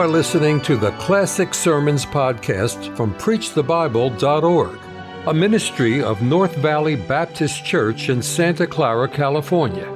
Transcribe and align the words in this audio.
are 0.00 0.08
listening 0.08 0.62
to 0.62 0.78
the 0.78 0.92
Classic 0.92 1.52
Sermons 1.52 2.06
podcast 2.06 2.96
from 2.96 3.12
PreachTheBible.org, 3.16 4.78
a 5.26 5.34
ministry 5.34 6.02
of 6.02 6.22
North 6.22 6.56
Valley 6.56 6.96
Baptist 6.96 7.66
Church 7.66 8.08
in 8.08 8.22
Santa 8.22 8.66
Clara, 8.66 9.06
California. 9.06 9.86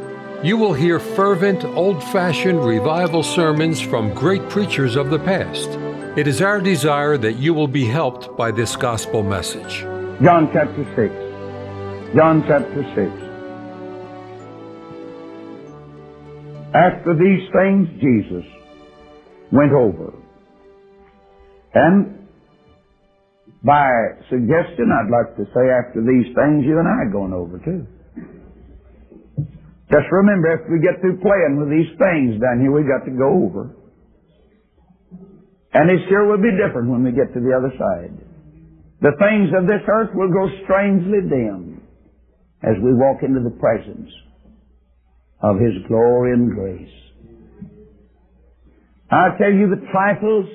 You 0.42 0.58
will 0.58 0.74
hear 0.74 1.00
fervent, 1.00 1.64
old 1.64 2.04
fashioned 2.04 2.62
revival 2.62 3.22
sermons 3.22 3.80
from 3.80 4.12
great 4.12 4.46
preachers 4.50 4.94
of 4.94 5.08
the 5.08 5.20
past. 5.20 5.70
It 6.18 6.26
is 6.26 6.42
our 6.42 6.60
desire 6.60 7.16
that 7.16 7.38
you 7.38 7.54
will 7.54 7.66
be 7.66 7.86
helped 7.86 8.36
by 8.36 8.50
this 8.50 8.76
gospel 8.76 9.22
message. 9.22 9.86
John 10.22 10.50
chapter 10.52 10.84
6. 10.96 12.14
John 12.14 12.44
chapter 12.46 12.82
6. 12.94 13.10
After 16.74 17.14
these 17.14 17.48
things, 17.54 17.88
Jesus 18.02 18.44
went 19.54 19.72
over. 19.72 20.12
And 21.74 22.26
by 23.62 23.86
suggestion, 24.28 24.90
I'd 24.90 25.10
like 25.10 25.36
to 25.38 25.46
say 25.54 25.64
after 25.70 26.02
these 26.02 26.34
things, 26.34 26.66
you 26.66 26.78
and 26.78 26.88
I 26.90 27.06
are 27.06 27.12
going 27.14 27.32
over 27.32 27.58
too. 27.62 27.86
Just 29.90 30.10
remember, 30.10 30.52
if 30.58 30.66
we 30.68 30.82
get 30.82 31.00
through 31.00 31.20
playing 31.22 31.56
with 31.60 31.70
these 31.70 31.92
things 31.96 32.40
down 32.42 32.60
here, 32.60 32.72
we've 32.72 32.88
got 32.88 33.06
to 33.06 33.14
go 33.14 33.46
over. 33.46 33.76
And 35.72 35.90
it 35.90 36.08
sure 36.08 36.26
will 36.26 36.42
be 36.42 36.50
different 36.54 36.90
when 36.90 37.04
we 37.04 37.12
get 37.12 37.32
to 37.34 37.40
the 37.40 37.54
other 37.54 37.70
side. 37.78 38.14
The 39.02 39.12
things 39.18 39.50
of 39.54 39.66
this 39.66 39.82
earth 39.86 40.10
will 40.14 40.30
grow 40.30 40.48
strangely 40.64 41.20
dim 41.28 41.82
as 42.62 42.74
we 42.82 42.94
walk 42.94 43.22
into 43.22 43.40
the 43.40 43.54
presence 43.58 44.10
of 45.42 45.60
His 45.60 45.74
glory 45.86 46.32
and 46.32 46.50
grace. 46.50 47.03
I 49.14 49.28
tell 49.38 49.52
you 49.52 49.70
the 49.70 49.86
trifles 49.92 50.46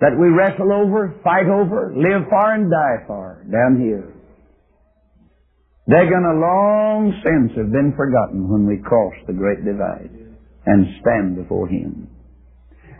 that 0.00 0.16
we 0.16 0.28
wrestle 0.28 0.72
over, 0.72 1.18
fight 1.24 1.46
over, 1.46 1.92
live 1.96 2.28
for 2.30 2.54
and 2.54 2.70
die 2.70 3.04
for 3.08 3.44
down 3.50 3.80
here. 3.82 4.14
They're 5.88 6.08
going 6.08 6.22
to 6.22 6.38
long 6.38 7.12
since 7.24 7.58
have 7.58 7.72
been 7.72 7.92
forgotten 7.96 8.48
when 8.48 8.66
we 8.66 8.78
cross 8.78 9.14
the 9.26 9.32
great 9.32 9.64
divide 9.64 10.10
and 10.64 10.86
stand 11.00 11.34
before 11.34 11.66
Him. 11.66 12.08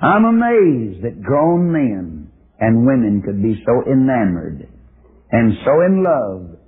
I'm 0.02 0.24
amazed 0.24 1.04
that 1.04 1.22
grown 1.22 1.70
men 1.70 2.28
and 2.58 2.84
women 2.84 3.22
could 3.24 3.40
be 3.40 3.62
so 3.64 3.90
enamored 3.90 4.68
and 5.30 5.52
so 5.64 5.80
in 5.80 6.02
love 6.02 6.58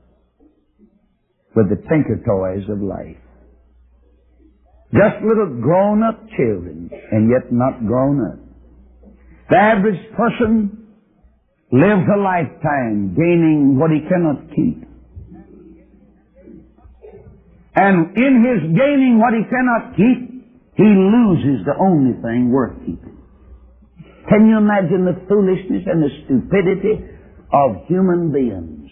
with 1.56 1.68
the 1.68 1.82
tinker 1.88 2.22
toys 2.24 2.68
of 2.70 2.80
life. 2.80 3.25
Just 4.96 5.22
little 5.22 5.60
grown 5.60 6.02
up 6.02 6.24
children 6.36 6.90
and 7.12 7.28
yet 7.28 7.52
not 7.52 7.86
grown 7.86 8.24
up. 8.24 8.38
The 9.50 9.56
average 9.58 10.00
person 10.16 10.88
lives 11.70 12.08
a 12.08 12.18
lifetime 12.18 13.14
gaining 13.14 13.76
what 13.78 13.90
he 13.90 14.00
cannot 14.08 14.48
keep. 14.56 14.88
And 17.76 18.16
in 18.16 18.32
his 18.40 18.72
gaining 18.72 19.20
what 19.20 19.34
he 19.36 19.44
cannot 19.44 19.96
keep, 19.96 20.32
he 20.76 20.88
loses 20.88 21.66
the 21.66 21.76
only 21.78 22.14
thing 22.22 22.50
worth 22.50 22.78
keeping. 22.80 23.18
Can 24.30 24.48
you 24.48 24.56
imagine 24.56 25.04
the 25.04 25.20
foolishness 25.28 25.84
and 25.86 26.02
the 26.02 26.10
stupidity 26.24 27.04
of 27.52 27.84
human 27.86 28.32
beings 28.32 28.90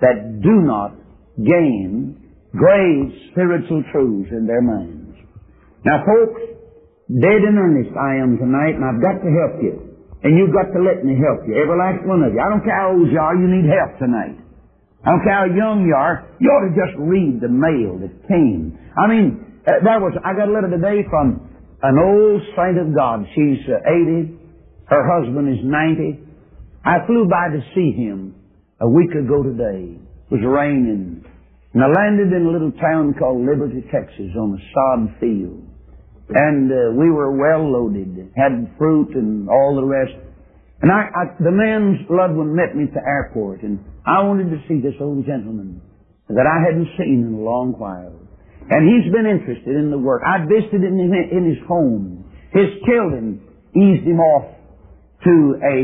that 0.00 0.42
do 0.42 0.60
not 0.62 0.92
gain 1.36 2.34
great 2.52 3.30
spiritual 3.32 3.82
truths 3.90 4.30
in 4.32 4.46
their 4.46 4.62
minds? 4.62 5.05
Now 5.86 6.02
folks, 6.02 6.42
dead 7.06 7.46
in 7.46 7.54
earnest 7.54 7.94
I 7.94 8.18
am 8.18 8.34
tonight 8.42 8.74
and 8.74 8.82
I've 8.82 8.98
got 8.98 9.22
to 9.22 9.30
help 9.30 9.62
you. 9.62 9.94
And 10.26 10.34
you've 10.34 10.50
got 10.50 10.74
to 10.74 10.82
let 10.82 11.06
me 11.06 11.14
help 11.14 11.46
you. 11.46 11.54
Every 11.54 11.78
last 11.78 12.02
one 12.02 12.26
of 12.26 12.34
you. 12.34 12.42
I 12.42 12.50
don't 12.50 12.66
care 12.66 12.74
how 12.74 12.98
old 12.98 13.06
you 13.06 13.14
are, 13.22 13.38
you 13.38 13.46
need 13.46 13.70
help 13.70 13.94
tonight. 14.02 14.34
I 15.06 15.14
don't 15.14 15.22
care 15.22 15.38
how 15.38 15.46
young 15.46 15.86
you 15.86 15.94
are, 15.94 16.26
you 16.42 16.50
ought 16.50 16.66
to 16.66 16.74
just 16.74 16.98
read 16.98 17.38
the 17.38 17.46
mail 17.46 18.02
that 18.02 18.10
came. 18.26 18.74
I 18.98 19.06
mean, 19.06 19.62
uh, 19.62 19.78
there 19.86 20.02
was, 20.02 20.18
I 20.26 20.34
got 20.34 20.50
a 20.50 20.54
letter 20.58 20.74
today 20.74 21.06
from 21.06 21.38
an 21.86 21.94
old 22.02 22.42
saint 22.58 22.82
of 22.82 22.90
God. 22.90 23.22
She's 23.38 23.62
uh, 23.70 23.78
80. 23.86 24.34
Her 24.90 25.06
husband 25.06 25.46
is 25.54 25.62
90. 25.62 26.18
I 26.82 27.06
flew 27.06 27.30
by 27.30 27.54
to 27.54 27.62
see 27.78 27.94
him 27.94 28.34
a 28.82 28.90
week 28.90 29.14
ago 29.14 29.46
today. 29.46 30.02
It 30.02 30.30
was 30.34 30.42
raining. 30.42 31.22
And 31.74 31.78
I 31.78 31.86
landed 31.86 32.34
in 32.34 32.42
a 32.42 32.50
little 32.50 32.74
town 32.74 33.14
called 33.14 33.46
Liberty, 33.46 33.86
Texas 33.94 34.34
on 34.34 34.58
a 34.58 34.60
sod 34.74 35.20
field. 35.22 35.65
And 36.28 36.70
uh, 36.72 36.90
we 36.98 37.10
were 37.10 37.30
well 37.30 37.70
loaded, 37.70 38.32
had 38.36 38.74
fruit 38.78 39.14
and 39.14 39.48
all 39.48 39.76
the 39.76 39.84
rest. 39.84 40.14
And 40.82 40.90
I, 40.90 41.06
I, 41.08 41.22
the 41.38 41.54
man's 41.54 42.02
loved 42.10 42.34
one 42.34 42.54
met 42.54 42.74
me 42.74 42.84
at 42.84 42.94
the 42.94 43.00
airport, 43.06 43.62
and 43.62 43.78
I 44.04 44.22
wanted 44.22 44.50
to 44.50 44.58
see 44.68 44.80
this 44.82 44.94
old 45.00 45.24
gentleman 45.24 45.80
that 46.28 46.46
I 46.46 46.58
hadn't 46.66 46.90
seen 46.98 47.24
in 47.26 47.34
a 47.34 47.42
long 47.42 47.72
while. 47.78 48.18
And 48.68 48.82
he's 48.82 49.12
been 49.14 49.26
interested 49.26 49.76
in 49.76 49.90
the 49.90 49.98
work. 49.98 50.22
I 50.26 50.42
visited 50.42 50.82
him 50.82 50.98
in 50.98 51.46
his 51.46 51.62
home. 51.68 52.26
His 52.50 52.66
children 52.84 53.40
eased 53.76 54.02
him 54.02 54.18
off 54.18 54.50
to 55.22 55.54
a, 55.62 55.78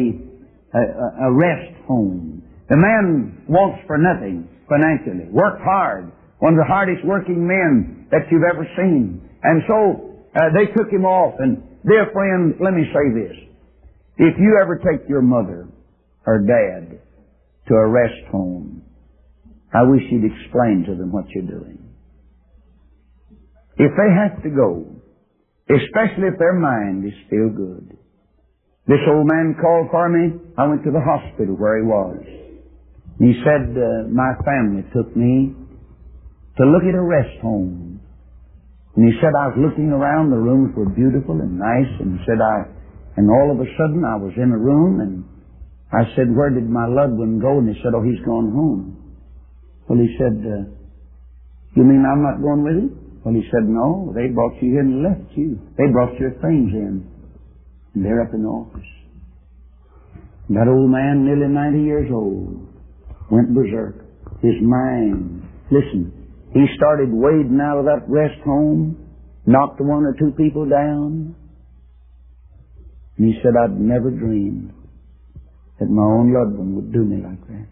a, 0.75 0.83
a 1.27 1.33
rest 1.33 1.79
home. 1.87 2.43
The 2.69 2.77
man 2.77 3.45
wants 3.49 3.87
for 3.87 3.99
nothing 3.99 4.49
financially. 4.69 5.31
Worked 5.31 5.63
hard. 5.63 6.11
One 6.41 6.55
of 6.55 6.59
the 6.59 6.67
hardest 6.67 7.05
working 7.05 7.47
men 7.47 8.09
that 8.11 8.27
you've 8.31 8.43
ever 8.43 8.67
seen. 8.77 9.23
And 9.43 9.63
so 9.69 10.12
uh, 10.35 10.41
they 10.55 10.67
took 10.73 10.91
him 10.91 11.05
off. 11.05 11.35
And 11.39 11.63
dear 11.87 12.11
friend, 12.13 12.55
let 12.61 12.75
me 12.75 12.85
say 12.93 13.07
this. 13.15 13.37
If 14.19 14.39
you 14.39 14.59
ever 14.61 14.77
take 14.77 15.09
your 15.09 15.23
mother 15.23 15.69
or 16.27 16.39
dad 16.41 17.01
to 17.69 17.75
a 17.75 17.89
rest 17.89 18.31
home, 18.31 18.83
I 19.73 19.83
wish 19.85 20.03
you'd 20.11 20.31
explain 20.31 20.85
to 20.89 20.95
them 20.95 21.13
what 21.13 21.25
you're 21.31 21.45
doing. 21.45 21.79
If 23.79 23.93
they 23.97 24.11
have 24.13 24.43
to 24.43 24.51
go, 24.51 24.87
especially 25.69 26.29
if 26.29 26.39
their 26.39 26.55
mind 26.55 27.07
is 27.07 27.13
still 27.27 27.49
good. 27.49 27.97
This 28.87 28.99
old 29.09 29.27
man 29.27 29.57
called 29.61 29.89
for 29.91 30.09
me. 30.09 30.39
I 30.59 30.67
went 30.67 30.85
to 30.85 30.91
the 30.91 31.01
hospital 31.01 31.55
where 31.57 31.79
he 31.79 31.87
was. 31.87 32.19
He 33.19 33.33
said, 33.45 33.71
uh, 33.77 34.09
my 34.11 34.35
family 34.45 34.83
took 34.93 35.15
me 35.17 35.55
to 36.59 36.65
look 36.67 36.83
at 36.83 36.95
a 36.95 37.01
rest 37.01 37.41
home. 37.41 37.92
And 38.97 39.09
he 39.09 39.15
said, 39.21 39.33
I 39.33 39.49
was 39.49 39.59
looking 39.59 39.89
around, 39.89 40.31
the 40.31 40.37
rooms 40.37 40.77
were 40.77 40.89
beautiful 40.89 41.41
and 41.41 41.57
nice, 41.57 41.93
and 42.01 42.19
he 42.19 42.21
said, 42.29 42.45
I, 42.45 42.69
and 43.17 43.31
all 43.31 43.53
of 43.53 43.61
a 43.61 43.69
sudden 43.77 44.05
I 44.05 44.17
was 44.17 44.33
in 44.37 44.53
a 44.53 44.59
room 44.59 45.01
and 45.01 45.25
I 45.93 46.09
said, 46.17 46.33
where 46.33 46.49
did 46.49 46.69
my 46.69 46.87
loved 46.89 47.17
one 47.17 47.39
go? 47.41 47.59
And 47.59 47.69
he 47.69 47.77
said, 47.83 47.93
oh, 47.95 48.03
he's 48.03 48.21
gone 48.25 48.53
home. 48.53 48.97
Well, 49.89 49.99
he 50.01 50.09
said, 50.17 50.41
uh, 50.41 50.65
you 51.77 51.85
mean 51.85 52.05
I'm 52.05 52.23
not 52.25 52.41
going 52.41 52.65
with 52.65 52.77
him? 52.81 53.21
Well, 53.25 53.35
he 53.35 53.45
said, 53.53 53.69
no, 53.69 54.13
they 54.17 54.29
brought 54.33 54.57
you 54.61 54.73
here 54.73 54.81
and 54.81 55.03
left 55.03 55.37
you. 55.37 55.61
They 55.77 55.93
brought 55.93 56.19
your 56.19 56.33
things 56.41 56.73
in. 56.73 57.09
And 57.95 58.05
they're 58.05 58.23
up 58.23 58.33
in 58.33 58.43
the 58.43 58.49
office. 58.49 58.89
And 60.49 60.57
that 60.57 60.69
old 60.69 60.91
man, 60.91 61.25
nearly 61.25 61.53
90 61.53 61.85
years 61.85 62.11
old, 62.13 62.67
went 63.31 63.55
berserk. 63.55 64.05
His 64.41 64.57
mind, 64.61 65.45
listen, 65.71 66.22
he 66.53 66.67
started 66.77 67.09
wading 67.11 67.59
out 67.63 67.79
of 67.79 67.85
that 67.87 68.05
rest 68.09 68.41
home, 68.45 69.09
knocked 69.47 69.81
one 69.81 70.05
or 70.05 70.15
two 70.19 70.33
people 70.37 70.69
down. 70.69 71.35
And 73.17 73.27
he 73.27 73.41
said, 73.43 73.53
I'd 73.57 73.79
never 73.79 74.11
dreamed 74.11 74.73
that 75.79 75.89
my 75.89 76.03
own 76.03 76.33
loved 76.33 76.59
one 76.59 76.77
would 76.77 76.93
do 76.93 77.05
me 77.05 77.23
like 77.23 77.41
that. 77.49 77.69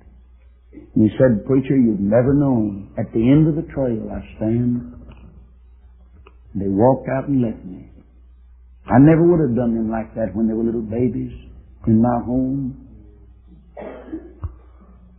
And 0.72 1.10
he 1.10 1.10
said, 1.18 1.46
Preacher, 1.46 1.76
you've 1.76 2.00
never 2.00 2.32
known. 2.34 2.90
At 2.98 3.12
the 3.12 3.20
end 3.20 3.48
of 3.48 3.56
the 3.56 3.70
trail 3.72 4.08
I 4.10 4.36
stand. 4.36 4.94
And 6.52 6.62
they 6.62 6.68
walked 6.68 7.08
out 7.08 7.28
and 7.28 7.42
left 7.42 7.64
me. 7.64 7.90
I 8.86 8.98
never 8.98 9.22
would 9.22 9.40
have 9.40 9.56
done 9.56 9.74
them 9.74 9.90
like 9.90 10.14
that 10.14 10.34
when 10.34 10.48
they 10.48 10.54
were 10.54 10.64
little 10.64 10.82
babies 10.82 11.32
in 11.86 12.02
my 12.02 12.18
home. 12.24 12.88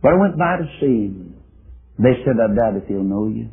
But 0.02 0.12
I 0.12 0.18
went 0.18 0.36
by 0.36 0.56
to 0.58 0.66
see 0.80 1.08
him. 1.08 1.31
They 2.02 2.22
said, 2.24 2.34
I 2.42 2.54
doubt 2.54 2.82
if 2.82 2.88
he'll 2.88 3.04
know 3.04 3.28
you. 3.28 3.50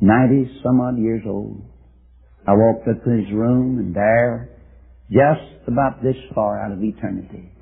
Ninety 0.00 0.50
some 0.62 0.80
odd 0.80 0.98
years 0.98 1.22
old. 1.26 1.62
I 2.46 2.52
walked 2.52 2.88
up 2.88 3.04
to 3.04 3.10
his 3.10 3.30
room 3.32 3.78
and 3.78 3.94
there, 3.94 4.48
just 5.10 5.68
about 5.68 6.02
this 6.02 6.16
far 6.34 6.64
out 6.64 6.72
of 6.72 6.82
eternity, 6.82 7.52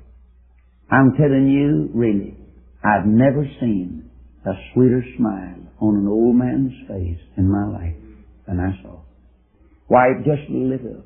I'm 0.91 1.13
telling 1.17 1.49
you, 1.49 1.89
really, 1.93 2.37
I've 2.83 3.05
never 3.05 3.45
seen 3.59 4.09
a 4.45 4.51
sweeter 4.73 5.03
smile 5.17 5.59
on 5.81 5.95
an 5.97 6.07
old 6.07 6.35
man's 6.35 6.73
face 6.87 7.21
in 7.37 7.51
my 7.51 7.67
life 7.67 7.95
than 8.47 8.59
I 8.59 8.81
saw. 8.81 9.01
Why, 9.87 10.07
it 10.09 10.25
just 10.25 10.49
lit 10.49 10.81
up. 10.81 11.05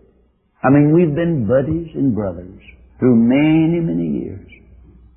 I 0.64 0.70
mean, 0.70 0.94
we've 0.94 1.16
been 1.16 1.48
buddies 1.48 1.92
and 1.96 2.16
brothers 2.16 2.62
through 3.00 3.16
many, 3.16 3.82
many 3.82 4.24
years. 4.24 4.50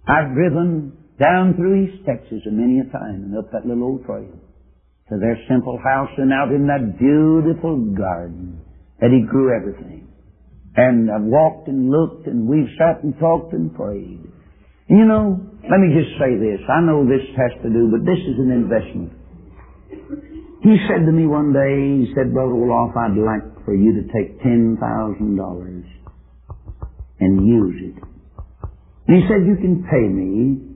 I've 0.08 0.34
driven 0.34 0.95
down 1.20 1.54
through 1.54 1.86
East 1.86 2.04
Texas 2.04 2.44
a 2.46 2.52
many 2.52 2.80
a 2.80 2.84
time 2.92 3.32
and 3.32 3.38
up 3.38 3.50
that 3.52 3.66
little 3.66 3.84
old 3.84 4.04
trail 4.04 4.36
to 5.08 5.18
their 5.18 5.38
simple 5.48 5.78
house 5.78 6.10
and 6.18 6.32
out 6.32 6.52
in 6.52 6.66
that 6.66 6.98
beautiful 6.98 7.78
garden 7.94 8.60
that 9.00 9.10
he 9.10 9.24
grew 9.24 9.54
everything. 9.54 10.08
And 10.76 11.10
I've 11.10 11.24
walked 11.24 11.68
and 11.68 11.88
looked 11.90 12.26
and 12.26 12.46
we've 12.46 12.68
sat 12.76 13.02
and 13.02 13.14
talked 13.18 13.52
and 13.52 13.74
prayed. 13.74 14.20
You 14.88 15.04
know, 15.04 15.40
let 15.62 15.80
me 15.80 15.94
just 15.96 16.18
say 16.20 16.36
this. 16.36 16.60
I 16.68 16.80
know 16.84 17.06
this 17.06 17.24
has 17.34 17.52
to 17.62 17.68
do, 17.70 17.88
but 17.90 18.04
this 18.04 18.20
is 18.20 18.36
an 18.38 18.50
investment. 18.52 19.12
He 20.62 20.76
said 20.90 21.06
to 21.06 21.12
me 21.12 21.26
one 21.26 21.52
day, 21.52 22.04
he 22.04 22.12
said, 22.14 22.34
Brother 22.34 22.54
Roloff, 22.54 22.96
I'd 22.96 23.16
like 23.16 23.64
for 23.64 23.74
you 23.74 23.94
to 23.94 24.04
take 24.12 24.42
$10,000 24.42 24.78
and 27.20 27.46
use 27.46 27.94
it. 27.94 28.02
And 29.06 29.16
he 29.16 29.22
said, 29.28 29.46
you 29.46 29.56
can 29.56 29.86
pay 29.88 30.06
me 30.06 30.75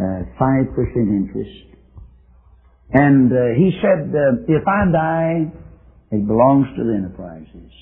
5% 0.00 0.96
interest. 0.96 1.74
And 2.92 3.32
uh, 3.32 3.54
he 3.56 3.72
said, 3.82 4.14
uh, 4.14 4.44
if 4.46 4.66
I 4.66 4.84
die, 4.92 5.52
it 6.10 6.26
belongs 6.26 6.66
to 6.76 6.84
the 6.84 6.94
enterprises. 6.94 7.72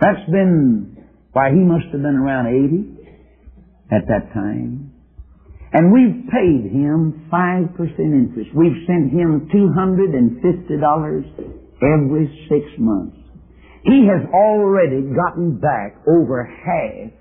That's 0.00 0.24
been, 0.30 0.96
why 1.32 1.50
he 1.50 1.58
must 1.60 1.86
have 1.92 2.00
been 2.00 2.16
around 2.16 2.46
80 2.46 3.00
at 3.92 4.06
that 4.08 4.32
time. 4.32 4.92
And 5.72 5.92
we've 5.92 6.26
paid 6.32 6.72
him 6.72 7.28
5% 7.30 7.78
interest. 7.98 8.50
We've 8.56 8.86
sent 8.86 9.12
him 9.12 9.48
$250 9.52 11.22
every 11.82 12.46
six 12.48 12.66
months. 12.78 13.16
He 13.84 14.06
has 14.06 14.26
already 14.32 15.02
gotten 15.14 15.58
back 15.60 15.96
over 16.08 16.44
half 16.44 17.12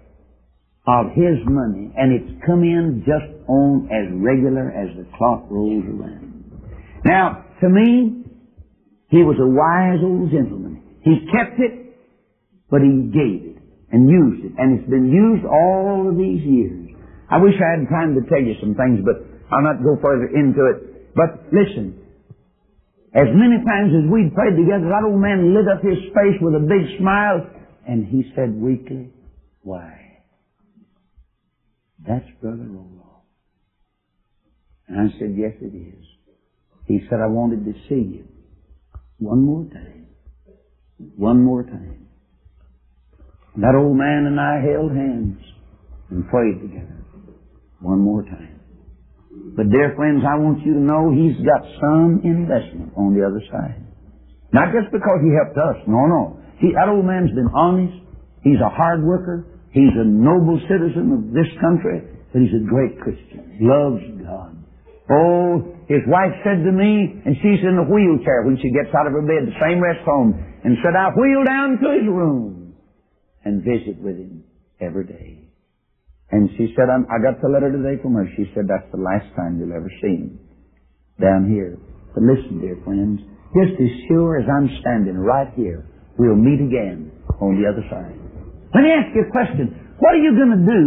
of 0.90 1.14
his 1.14 1.38
money, 1.46 1.94
and 1.94 2.10
it's 2.10 2.46
come 2.46 2.66
in 2.66 3.06
just 3.06 3.30
on 3.46 3.86
as 3.94 4.10
regular 4.18 4.74
as 4.74 4.90
the 4.98 5.06
clock 5.18 5.46
rolls 5.50 5.86
around. 5.86 6.42
Now, 7.06 7.46
to 7.62 7.70
me, 7.70 8.26
he 9.14 9.22
was 9.22 9.38
a 9.38 9.46
wise 9.46 10.02
old 10.02 10.34
gentleman. 10.34 10.82
He 11.06 11.30
kept 11.30 11.62
it, 11.62 11.94
but 12.74 12.82
he 12.82 13.06
gave 13.14 13.54
it 13.54 13.62
and 13.94 14.10
used 14.10 14.50
it. 14.50 14.54
And 14.58 14.80
it's 14.80 14.90
been 14.90 15.14
used 15.14 15.46
all 15.46 16.10
of 16.10 16.18
these 16.18 16.42
years. 16.42 16.90
I 17.30 17.38
wish 17.38 17.54
I 17.62 17.78
had 17.78 17.86
time 17.90 18.18
to 18.18 18.26
tell 18.26 18.42
you 18.42 18.58
some 18.58 18.74
things, 18.74 19.06
but 19.06 19.22
I'll 19.54 19.62
not 19.62 19.86
go 19.86 19.94
further 20.02 20.26
into 20.34 20.66
it. 20.74 21.14
But 21.14 21.54
listen, 21.54 22.02
as 23.14 23.30
many 23.30 23.62
times 23.62 23.94
as 23.94 24.10
we'd 24.10 24.34
prayed 24.34 24.58
together, 24.58 24.90
that 24.90 25.06
old 25.06 25.22
man 25.22 25.54
lit 25.54 25.70
up 25.70 25.86
his 25.86 26.02
face 26.18 26.38
with 26.42 26.58
a 26.58 26.66
big 26.66 26.98
smile, 26.98 27.46
and 27.86 28.06
he 28.06 28.26
said 28.34 28.54
weakly, 28.58 29.14
Why? 29.62 29.99
That's 32.10 32.26
Brother 32.42 32.66
Roloff. 32.66 33.22
And 34.88 34.98
I 34.98 35.20
said, 35.20 35.36
Yes, 35.38 35.54
it 35.62 35.78
is. 35.78 36.06
He 36.88 37.02
said, 37.08 37.20
I 37.24 37.28
wanted 37.28 37.66
to 37.66 37.74
see 37.88 38.18
you 38.18 38.26
one 39.20 39.46
more 39.46 39.66
time. 39.66 40.08
One 41.16 41.44
more 41.46 41.62
time. 41.62 42.08
That 43.58 43.76
old 43.78 43.96
man 43.96 44.26
and 44.26 44.40
I 44.40 44.58
held 44.58 44.90
hands 44.92 45.38
and 46.10 46.28
prayed 46.30 46.60
together 46.62 47.06
one 47.80 48.00
more 48.00 48.24
time. 48.24 48.60
But 49.56 49.70
dear 49.70 49.94
friends, 49.96 50.24
I 50.26 50.40
want 50.40 50.66
you 50.66 50.74
to 50.74 50.80
know 50.80 51.14
he's 51.14 51.38
got 51.46 51.62
some 51.78 52.22
investment 52.26 52.92
on 52.98 53.14
the 53.14 53.22
other 53.22 53.42
side. 53.52 53.86
Not 54.52 54.74
just 54.74 54.92
because 54.92 55.22
he 55.22 55.30
helped 55.38 55.58
us. 55.62 55.86
No, 55.86 56.10
no. 56.10 56.42
He, 56.58 56.74
that 56.74 56.90
old 56.90 57.06
man's 57.06 57.30
been 57.38 57.54
honest. 57.54 57.94
He's 58.42 58.58
a 58.66 58.70
hard 58.74 59.04
worker. 59.04 59.46
He's 59.72 59.94
a 59.96 60.06
noble 60.06 60.60
citizen 60.66 61.14
of 61.14 61.22
this 61.34 61.50
country. 61.62 62.02
But 62.34 62.42
he's 62.42 62.54
a 62.54 62.66
great 62.66 63.00
Christian. 63.02 63.58
Loves 63.62 64.06
God. 64.22 64.54
Oh, 65.10 65.74
his 65.90 66.06
wife 66.06 66.34
said 66.46 66.62
to 66.62 66.72
me, 66.72 67.22
and 67.26 67.34
she's 67.42 67.66
in 67.66 67.82
a 67.82 67.86
wheelchair 67.90 68.46
when 68.46 68.58
she 68.62 68.70
gets 68.70 68.94
out 68.94 69.10
of 69.10 69.14
her 69.14 69.26
bed, 69.26 69.50
the 69.50 69.58
same 69.58 69.82
rest 69.82 70.06
home, 70.06 70.38
and 70.64 70.78
said, 70.86 70.94
I 70.94 71.10
wheel 71.18 71.44
down 71.46 71.82
to 71.82 71.88
his 71.98 72.06
room 72.06 72.76
and 73.44 73.66
visit 73.66 73.98
with 73.98 74.18
him 74.18 74.44
every 74.80 75.06
day. 75.06 75.50
And 76.30 76.50
she 76.58 76.70
said, 76.78 76.86
i 76.94 77.18
got 77.18 77.42
the 77.42 77.50
letter 77.50 77.74
today 77.74 78.00
from 78.04 78.14
her. 78.14 78.30
She 78.38 78.46
said, 78.54 78.70
that's 78.70 78.86
the 78.94 79.02
last 79.02 79.26
time 79.36 79.58
you'll 79.58 79.74
ever 79.74 79.90
see 80.02 80.30
him 80.30 80.40
down 81.20 81.50
here. 81.50 81.78
But 82.14 82.22
listen, 82.22 82.62
dear 82.62 82.78
friends, 82.86 83.22
just 83.58 83.82
as 83.82 83.90
sure 84.08 84.38
as 84.38 84.46
I'm 84.46 84.70
standing 84.82 85.18
right 85.18 85.50
here, 85.56 85.90
we'll 86.20 86.38
meet 86.38 86.62
again 86.62 87.12
on 87.42 87.58
the 87.58 87.66
other 87.66 87.82
side. 87.90 88.29
Let 88.74 88.82
me 88.86 88.92
ask 88.94 89.10
you 89.18 89.26
a 89.26 89.32
question. 89.34 89.74
What 89.98 90.14
are 90.14 90.22
you 90.22 90.38
going 90.38 90.54
to 90.54 90.64
do 90.64 90.82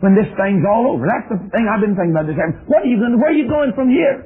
when 0.00 0.14
this 0.14 0.30
thing's 0.38 0.62
all 0.62 0.94
over? 0.94 1.04
That's 1.04 1.26
the 1.28 1.38
thing 1.50 1.66
I've 1.66 1.82
been 1.82 1.98
thinking 1.98 2.14
about 2.14 2.30
this 2.30 2.38
time. 2.38 2.62
What 2.70 2.86
are 2.86 2.90
you 2.90 2.98
going 2.98 3.14
to, 3.14 3.18
where 3.18 3.34
are 3.34 3.38
you 3.38 3.50
going 3.50 3.74
from 3.74 3.90
here? 3.90 4.22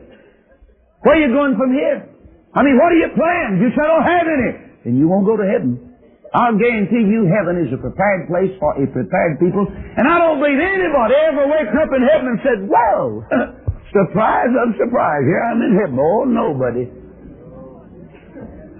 Where 1.02 1.16
are 1.16 1.22
you 1.22 1.32
going 1.32 1.56
from 1.56 1.72
here? 1.72 2.04
I 2.52 2.60
mean, 2.64 2.76
what 2.76 2.92
are 2.92 3.00
your 3.00 3.14
plans? 3.16 3.60
You 3.60 3.70
said, 3.72 3.84
I 3.86 3.90
don't 3.96 4.08
have 4.08 4.26
any. 4.28 4.50
Then 4.84 4.94
you 5.00 5.08
won't 5.08 5.24
go 5.24 5.36
to 5.36 5.46
heaven. 5.46 5.88
I'll 6.34 6.58
guarantee 6.60 7.08
you 7.08 7.24
heaven 7.24 7.56
is 7.64 7.72
a 7.72 7.80
prepared 7.80 8.28
place 8.28 8.52
for 8.60 8.76
a 8.76 8.84
prepared 8.84 9.40
people. 9.40 9.64
And 9.64 10.04
I 10.04 10.20
don't 10.20 10.36
believe 10.36 10.60
anybody 10.60 11.16
ever 11.16 11.48
wakes 11.48 11.72
up 11.72 11.88
in 11.96 12.02
heaven 12.04 12.36
and 12.36 12.40
said, 12.44 12.58
whoa, 12.68 13.24
surprise, 13.96 14.52
I'm 14.52 14.76
surprised. 14.76 15.24
Here 15.24 15.40
I'm 15.40 15.60
in 15.64 15.72
heaven. 15.80 15.96
Oh, 15.96 16.28
nobody. 16.28 16.84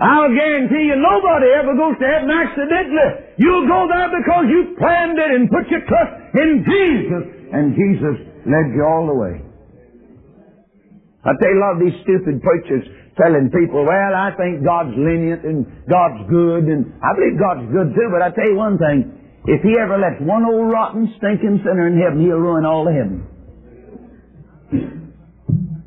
I'll 0.00 0.30
guarantee 0.30 0.92
you 0.92 0.96
nobody 1.00 1.48
ever 1.56 1.72
goes 1.74 1.96
to 1.98 2.06
heaven 2.06 2.28
accidentally. 2.28 3.27
You'll 3.38 3.70
go 3.70 3.86
there 3.86 4.10
because 4.10 4.44
you 4.50 4.74
planned 4.78 5.18
it 5.18 5.30
and 5.30 5.46
put 5.48 5.70
your 5.70 5.86
trust 5.86 6.12
in 6.34 6.66
Jesus. 6.66 7.24
And 7.54 7.72
Jesus 7.72 8.16
led 8.44 8.74
you 8.74 8.82
all 8.82 9.06
the 9.06 9.14
way. 9.14 9.40
I 11.24 11.30
tell 11.38 11.50
you, 11.50 11.58
a 11.58 11.62
lot 11.62 11.78
of 11.78 11.80
these 11.80 11.94
stupid 12.02 12.42
preachers 12.42 12.84
telling 13.14 13.50
people, 13.50 13.86
well, 13.86 14.12
I 14.14 14.34
think 14.34 14.64
God's 14.64 14.94
lenient 14.94 15.44
and 15.44 15.66
God's 15.86 16.26
good, 16.30 16.66
and 16.66 16.94
I 17.02 17.14
believe 17.14 17.38
God's 17.38 17.66
good 17.70 17.94
too, 17.94 18.08
but 18.10 18.22
I 18.22 18.30
tell 18.30 18.46
you 18.46 18.56
one 18.56 18.78
thing, 18.78 19.06
if 19.46 19.62
He 19.62 19.74
ever 19.78 19.98
lets 19.98 20.20
one 20.22 20.44
old 20.44 20.70
rotten, 20.70 21.06
stinking 21.18 21.62
sinner 21.62 21.86
in 21.88 21.98
heaven, 21.98 22.20
He'll 22.20 22.42
ruin 22.42 22.64
all 22.66 22.86
of 22.86 22.94
heaven. 22.94 23.22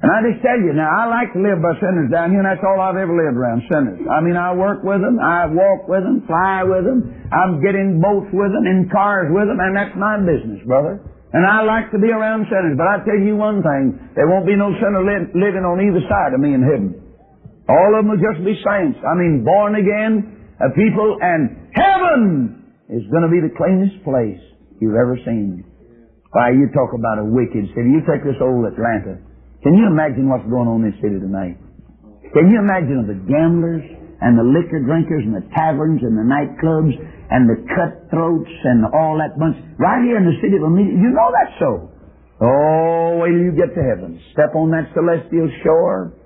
And 0.02 0.10
I 0.10 0.26
just 0.26 0.42
tell 0.42 0.58
you, 0.58 0.74
now, 0.74 0.90
I 0.90 1.06
like 1.06 1.30
to 1.38 1.42
live 1.42 1.62
by 1.62 1.78
sinners 1.78 2.10
down 2.10 2.34
here, 2.34 2.42
and 2.42 2.50
that's 2.50 2.66
all 2.66 2.82
I've 2.82 2.98
ever 2.98 3.14
lived 3.14 3.38
around, 3.38 3.62
sinners. 3.70 4.02
I 4.10 4.18
mean, 4.18 4.34
I 4.34 4.50
work 4.50 4.82
with 4.82 4.98
them, 4.98 5.22
I 5.22 5.46
walk 5.46 5.86
with 5.86 6.02
them, 6.02 6.26
fly 6.26 6.66
with 6.66 6.90
them, 6.90 7.06
I'm 7.30 7.62
getting 7.62 8.02
boats 8.02 8.34
with 8.34 8.50
them, 8.50 8.66
in 8.66 8.90
cars 8.90 9.30
with 9.30 9.46
them, 9.46 9.62
and 9.62 9.78
that's 9.78 9.94
my 9.94 10.18
business, 10.18 10.58
brother. 10.66 10.98
And 11.38 11.46
I 11.46 11.62
like 11.62 11.94
to 11.94 12.02
be 12.02 12.10
around 12.10 12.50
sinners, 12.50 12.76
but 12.82 12.90
I 12.90 13.06
tell 13.06 13.22
you 13.22 13.38
one 13.38 13.62
thing, 13.62 13.94
there 14.18 14.26
won't 14.26 14.50
be 14.50 14.58
no 14.58 14.74
sinner 14.82 15.06
li- 15.06 15.32
living 15.38 15.64
on 15.64 15.78
either 15.78 16.02
side 16.10 16.34
of 16.34 16.42
me 16.42 16.58
in 16.58 16.66
heaven. 16.66 16.98
All 17.70 17.94
of 17.94 18.02
them 18.02 18.10
will 18.10 18.20
just 18.20 18.42
be 18.42 18.58
saints. 18.58 18.98
I 19.06 19.14
mean, 19.14 19.46
born 19.46 19.78
again 19.78 20.42
people, 20.70 21.18
and 21.22 21.72
heaven 21.74 22.74
is 22.90 23.02
going 23.10 23.26
to 23.26 23.32
be 23.32 23.42
the 23.42 23.50
cleanest 23.58 23.98
place 24.06 24.38
you've 24.78 24.94
ever 24.94 25.18
seen. 25.26 25.66
Why, 26.32 26.52
you 26.52 26.70
talk 26.74 26.94
about 26.94 27.18
a 27.20 27.26
wicked 27.26 27.66
city. 27.74 27.90
You 27.90 28.06
take 28.06 28.24
this 28.24 28.38
old 28.40 28.66
Atlanta. 28.70 29.20
Can 29.62 29.78
you 29.78 29.86
imagine 29.86 30.26
what's 30.26 30.46
going 30.50 30.66
on 30.66 30.82
in 30.82 30.90
this 30.90 30.98
city 31.02 31.22
tonight? 31.22 31.58
Can 32.34 32.50
you 32.50 32.58
imagine 32.58 33.06
the 33.06 33.20
gamblers 33.30 33.86
and 34.22 34.34
the 34.34 34.46
liquor 34.46 34.82
drinkers 34.82 35.22
and 35.22 35.38
the 35.38 35.46
taverns 35.54 36.02
and 36.02 36.18
the 36.18 36.26
nightclubs 36.26 36.98
and 36.98 37.46
the 37.46 37.62
cutthroats 37.70 38.56
and 38.66 38.90
all 38.90 39.22
that 39.22 39.38
bunch 39.38 39.58
right 39.78 40.02
here 40.02 40.18
in 40.18 40.26
the 40.26 40.38
city 40.42 40.58
of 40.58 40.66
Amelia? 40.66 40.98
You 40.98 41.14
know 41.14 41.30
that's 41.30 41.54
so. 41.62 41.94
Oh, 42.42 43.22
wait 43.22 43.38
till 43.38 43.46
you 43.46 43.54
get 43.54 43.70
to 43.78 43.84
heaven. 43.86 44.18
Step 44.34 44.58
on 44.58 44.74
that 44.74 44.90
celestial 44.98 45.46
shore 45.62 46.18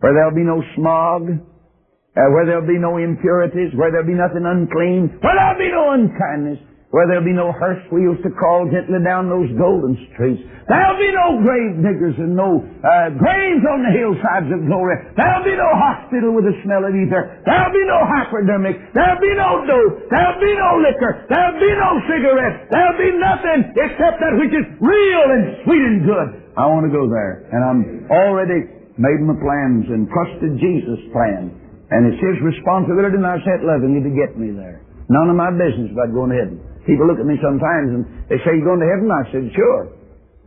where 0.00 0.12
there'll 0.16 0.36
be 0.36 0.44
no 0.44 0.64
smog, 0.76 1.28
uh, 1.28 2.28
where 2.32 2.48
there'll 2.48 2.68
be 2.68 2.80
no 2.80 2.96
impurities, 2.96 3.76
where 3.76 3.92
there'll 3.92 4.08
be 4.08 4.16
nothing 4.16 4.48
unclean, 4.48 5.12
where 5.20 5.36
there'll 5.36 5.60
be 5.60 5.68
no 5.68 5.92
unkindness, 5.92 6.60
where 6.94 7.10
there'll 7.10 7.26
be 7.26 7.34
no 7.34 7.50
hearse 7.50 7.82
wheels 7.90 8.16
to 8.22 8.30
crawl 8.30 8.64
gently 8.70 9.02
down 9.02 9.26
those 9.26 9.50
golden 9.58 9.98
streets. 10.14 10.38
There'll 10.70 10.98
be 10.98 11.10
no 11.10 11.42
grave 11.42 11.82
diggers 11.82 12.16
and 12.18 12.38
no 12.38 12.62
uh, 12.62 13.10
graves 13.18 13.64
on 13.66 13.82
the 13.82 13.92
hillsides 13.92 14.50
of 14.54 14.66
glory. 14.70 14.94
There'll 15.18 15.46
be 15.46 15.58
no 15.58 15.70
hospital 15.74 16.30
with 16.34 16.46
the 16.46 16.54
smell 16.62 16.86
of 16.86 16.94
ether. 16.94 17.42
There'll 17.42 17.74
be 17.74 17.86
no 17.86 18.00
hypodermic. 18.06 18.94
There'll 18.94 19.22
be 19.22 19.34
no 19.34 19.66
dope. 19.66 20.10
There'll 20.14 20.42
be 20.42 20.54
no 20.54 20.70
liquor. 20.82 21.12
There'll 21.26 21.58
be 21.58 21.72
no 21.74 21.90
cigarettes. 22.06 22.70
There'll 22.70 23.00
be 23.02 23.12
nothing 23.18 23.60
except 23.74 24.22
that 24.22 24.34
which 24.38 24.54
is 24.54 24.66
real 24.78 25.24
and 25.34 25.42
sweet 25.66 25.82
and 25.82 26.00
good. 26.06 26.28
I 26.54 26.70
want 26.70 26.86
to 26.86 26.92
go 26.94 27.10
there, 27.10 27.50
and 27.50 27.60
I'm 27.60 27.80
already 28.08 28.64
made 28.96 29.20
my 29.20 29.36
plans 29.36 29.84
and 29.92 30.08
trusted 30.08 30.56
Jesus' 30.56 31.02
plan. 31.12 31.52
And 31.92 32.10
it's 32.10 32.18
His 32.18 32.40
responsibility, 32.42 33.14
and 33.20 33.26
I 33.26 33.38
said, 33.44 33.62
loving 33.62 33.94
you 33.94 34.02
to 34.02 34.14
get 34.14 34.34
me 34.34 34.50
there. 34.50 34.82
None 35.06 35.30
of 35.30 35.36
my 35.38 35.54
business 35.54 35.94
about 35.94 36.10
going 36.10 36.34
to 36.34 36.38
heaven. 36.42 36.58
People 36.86 37.10
look 37.10 37.18
at 37.18 37.26
me 37.26 37.34
sometimes 37.42 37.88
and 37.90 38.02
they 38.30 38.38
say, 38.46 38.54
you 38.54 38.62
going 38.62 38.78
to 38.78 38.88
heaven? 38.88 39.10
I 39.10 39.26
said, 39.34 39.44
sure. 39.52 39.82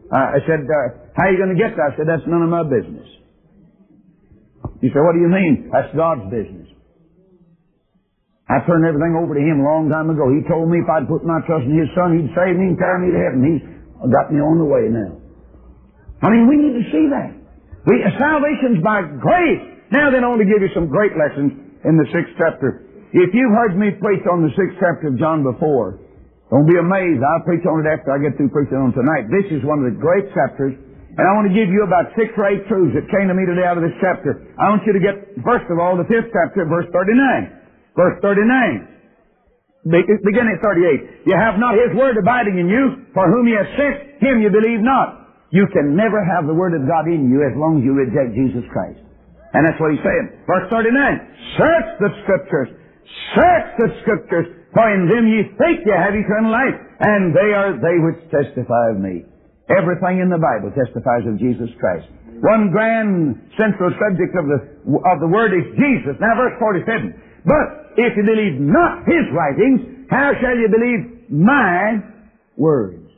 Uh, 0.10 0.27
I 0.36 0.39
said, 0.48 0.63
uh, 0.65 1.12
how 1.13 1.27
are 1.27 1.31
you 1.36 1.38
going 1.38 1.53
to 1.53 1.60
get 1.60 1.75
there? 1.75 1.86
I 1.86 1.93
said, 2.00 2.08
that's 2.08 2.25
none 2.25 2.41
of 2.41 2.50
my 2.50 2.63
business. 2.63 3.05
You 4.79 4.89
say, 4.96 5.01
what 5.03 5.13
do 5.13 5.22
you 5.22 5.27
mean? 5.27 5.67
That's 5.69 5.91
God's 5.91 6.31
business. 6.31 6.72
I 8.50 8.63
turned 8.65 8.88
everything 8.88 9.13
over 9.13 9.36
to 9.38 9.43
Him 9.43 9.62
a 9.62 9.65
long 9.67 9.91
time 9.93 10.10
ago. 10.10 10.31
He 10.34 10.41
told 10.50 10.72
me 10.72 10.81
if 10.81 10.89
I'd 10.89 11.05
put 11.05 11.22
my 11.22 11.38
trust 11.46 11.69
in 11.69 11.75
His 11.75 11.91
Son, 11.93 12.17
He'd 12.17 12.34
save 12.34 12.58
me 12.58 12.74
and 12.74 12.77
carry 12.79 12.98
me 13.05 13.08
to 13.13 13.19
heaven. 13.22 13.39
He's 13.46 13.63
got 14.10 14.34
me 14.34 14.41
on 14.41 14.58
the 14.58 14.65
way 14.65 14.89
now. 14.89 15.22
I 16.25 16.34
mean, 16.34 16.50
we 16.50 16.58
need 16.58 16.74
to 16.81 16.86
see 16.89 17.05
that. 17.13 17.29
We, 17.86 18.01
salvation's 18.17 18.81
by 18.81 19.05
grace. 19.22 19.63
Now 19.93 20.10
then, 20.10 20.25
I 20.25 20.34
want 20.34 20.41
to 20.41 20.50
give 20.50 20.65
you 20.65 20.72
some 20.74 20.89
great 20.89 21.13
lessons 21.13 21.53
in 21.86 21.93
the 22.00 22.08
sixth 22.10 22.34
chapter 22.41 22.89
if 23.12 23.34
you've 23.34 23.51
heard 23.51 23.77
me 23.77 23.89
preach 23.98 24.22
on 24.29 24.46
the 24.46 24.53
sixth 24.53 24.77
chapter 24.77 25.10
of 25.10 25.17
John 25.17 25.41
before, 25.41 25.98
don't 26.50 26.65
be 26.65 26.77
amazed. 26.82 27.22
I'll 27.22 27.46
preach 27.46 27.62
on 27.70 27.86
it 27.86 27.88
after 27.89 28.10
I 28.10 28.18
get 28.18 28.34
through 28.34 28.50
preaching 28.50 28.82
on 28.82 28.89
tonight. 28.98 29.29
This 29.29 29.46
is 29.53 29.62
one 29.62 29.86
of 29.86 29.86
the 29.86 29.98
great 29.98 30.25
chapters, 30.34 30.74
and 30.74 31.22
I 31.22 31.32
want 31.38 31.46
to 31.46 31.53
give 31.53 31.70
you 31.70 31.86
about 31.86 32.10
six 32.18 32.34
or 32.34 32.50
eight 32.50 32.65
truths 32.65 32.98
that 32.98 33.06
came 33.13 33.29
to 33.29 33.38
me 33.38 33.46
today 33.46 33.70
out 33.70 33.77
of 33.77 33.86
this 33.86 33.94
chapter. 34.01 34.50
I 34.58 34.74
want 34.74 34.82
you 34.89 34.98
to 34.98 35.01
get, 35.01 35.38
first 35.46 35.70
of 35.70 35.77
all, 35.77 35.94
the 35.94 36.10
fifth 36.10 36.34
chapter, 36.34 36.65
verse 36.65 36.89
39. 36.89 37.94
Verse 37.94 38.18
39. 38.25 38.89
Beginning 39.86 40.58
at 40.58 40.62
38. 40.65 41.29
You 41.29 41.38
have 41.38 41.62
not 41.62 41.77
His 41.77 41.94
Word 41.94 42.18
abiding 42.18 42.58
in 42.58 42.68
you, 42.68 43.06
for 43.13 43.29
whom 43.29 43.46
He 43.46 43.53
has 43.53 43.70
sent, 43.77 44.18
Him 44.18 44.41
you 44.41 44.50
believe 44.50 44.82
not. 44.82 45.29
You 45.53 45.70
can 45.70 45.94
never 45.94 46.22
have 46.22 46.50
the 46.50 46.53
Word 46.53 46.74
of 46.74 46.86
God 46.89 47.06
in 47.06 47.29
you 47.29 47.46
as 47.46 47.53
long 47.58 47.82
as 47.82 47.84
you 47.86 47.94
reject 47.94 48.34
Jesus 48.34 48.65
Christ. 48.74 49.01
And 49.53 49.65
that's 49.65 49.77
what 49.77 49.94
He's 49.94 50.01
saying. 50.01 50.46
Verse 50.50 50.65
39. 50.70 50.94
Search 51.62 51.89
the 52.01 52.10
Scriptures. 52.25 52.70
Search 53.35 53.67
the 53.77 53.89
Scriptures 54.01 54.59
for 54.73 54.85
in 54.93 55.09
them 55.09 55.25
ye 55.25 55.49
think 55.57 55.81
ye 55.81 55.93
have 55.93 56.13
eternal 56.13 56.53
life, 56.53 56.77
and 57.01 57.33
they 57.33 57.49
are 57.57 57.73
they 57.73 57.97
which 58.05 58.21
testify 58.29 58.93
of 58.93 59.01
me. 59.01 59.25
Everything 59.69 60.21
in 60.21 60.29
the 60.29 60.37
Bible 60.37 60.69
testifies 60.73 61.25
of 61.25 61.41
Jesus 61.41 61.69
Christ. 61.81 62.05
One 62.41 62.69
grand 62.69 63.37
central 63.57 63.89
subject 63.97 64.33
of 64.37 64.45
the, 64.45 64.59
of 65.09 65.17
the 65.21 65.29
Word 65.29 65.53
is 65.53 65.65
Jesus. 65.77 66.17
Now 66.21 66.37
verse 66.37 66.57
47. 66.57 67.45
But 67.45 67.97
if 67.97 68.13
you 68.17 68.23
believe 68.25 68.61
not 68.61 69.05
His 69.05 69.25
writings, 69.33 70.09
how 70.09 70.33
shall 70.41 70.57
you 70.57 70.69
believe 70.69 71.29
my 71.29 72.01
words? 72.57 73.09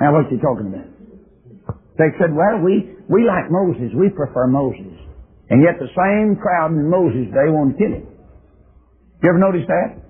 Now 0.00 0.14
what's 0.14 0.30
he 0.30 0.38
talking 0.38 0.70
about? 0.70 0.86
They 1.98 2.10
said, 2.18 2.32
well, 2.32 2.62
we, 2.62 2.96
we 3.10 3.26
like 3.26 3.50
Moses. 3.50 3.92
We 3.92 4.08
prefer 4.08 4.46
Moses. 4.46 4.96
And 5.50 5.60
yet 5.60 5.76
the 5.78 5.90
same 5.92 6.40
crowd 6.40 6.72
in 6.72 6.88
Moses' 6.88 7.28
day 7.34 7.50
to 7.50 7.74
kill 7.76 7.92
him. 8.00 8.06
You 9.22 9.28
ever 9.28 9.38
notice 9.38 9.68
that? 9.68 10.00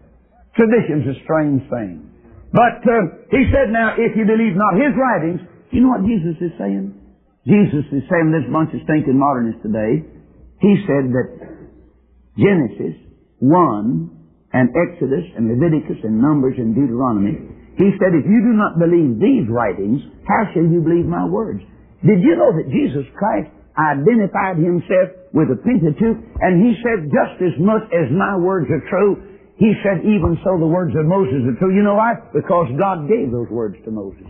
Tradition's 0.54 1.06
a 1.10 1.16
strange 1.26 1.62
thing. 1.70 2.10
But 2.52 2.82
uh, 2.82 3.26
he 3.30 3.46
said, 3.50 3.70
now, 3.70 3.94
if 3.94 4.14
you 4.18 4.26
believe 4.26 4.58
not 4.58 4.74
his 4.74 4.94
writings, 4.94 5.40
you 5.70 5.82
know 5.82 5.94
what 5.94 6.06
Jesus 6.06 6.34
is 6.42 6.50
saying? 6.58 6.94
Jesus 7.46 7.86
is 7.94 8.02
saying 8.10 8.34
this 8.34 8.46
bunch 8.50 8.74
of 8.74 8.82
stinking 8.86 9.18
modernists 9.18 9.62
today. 9.62 10.02
He 10.58 10.72
said 10.86 11.10
that 11.14 11.28
Genesis 12.38 12.98
1 13.38 13.50
and 14.52 14.66
Exodus 14.74 15.26
and 15.38 15.46
Leviticus 15.46 16.02
and 16.02 16.18
Numbers 16.20 16.58
and 16.58 16.74
Deuteronomy, 16.74 17.38
he 17.78 17.88
said, 18.02 18.12
if 18.12 18.26
you 18.26 18.40
do 18.44 18.54
not 18.58 18.76
believe 18.82 19.22
these 19.22 19.46
writings, 19.48 20.02
how 20.26 20.50
shall 20.52 20.66
you 20.66 20.82
believe 20.82 21.06
my 21.06 21.24
words? 21.24 21.62
Did 22.02 22.20
you 22.20 22.34
know 22.34 22.50
that 22.58 22.68
Jesus 22.68 23.06
Christ 23.14 23.50
identified 23.78 24.58
himself 24.58 25.14
with 25.32 25.48
the 25.50 25.58
Pentateuch 25.62 26.18
and 26.42 26.52
he 26.62 26.74
said, 26.82 27.10
just 27.10 27.38
as 27.42 27.54
much 27.58 27.86
as 27.94 28.10
my 28.10 28.36
words 28.36 28.66
are 28.70 28.82
true, 28.90 29.30
he 29.60 29.76
said, 29.84 30.00
even 30.02 30.40
so 30.40 30.56
the 30.56 30.66
words 30.66 30.96
of 30.96 31.04
Moses 31.04 31.44
are 31.44 31.56
true. 31.60 31.74
You 31.74 31.84
know 31.84 31.94
why? 31.94 32.16
Because 32.32 32.72
God 32.80 33.06
gave 33.06 33.28
those 33.28 33.50
words 33.52 33.76
to 33.84 33.90
Moses. 33.92 34.26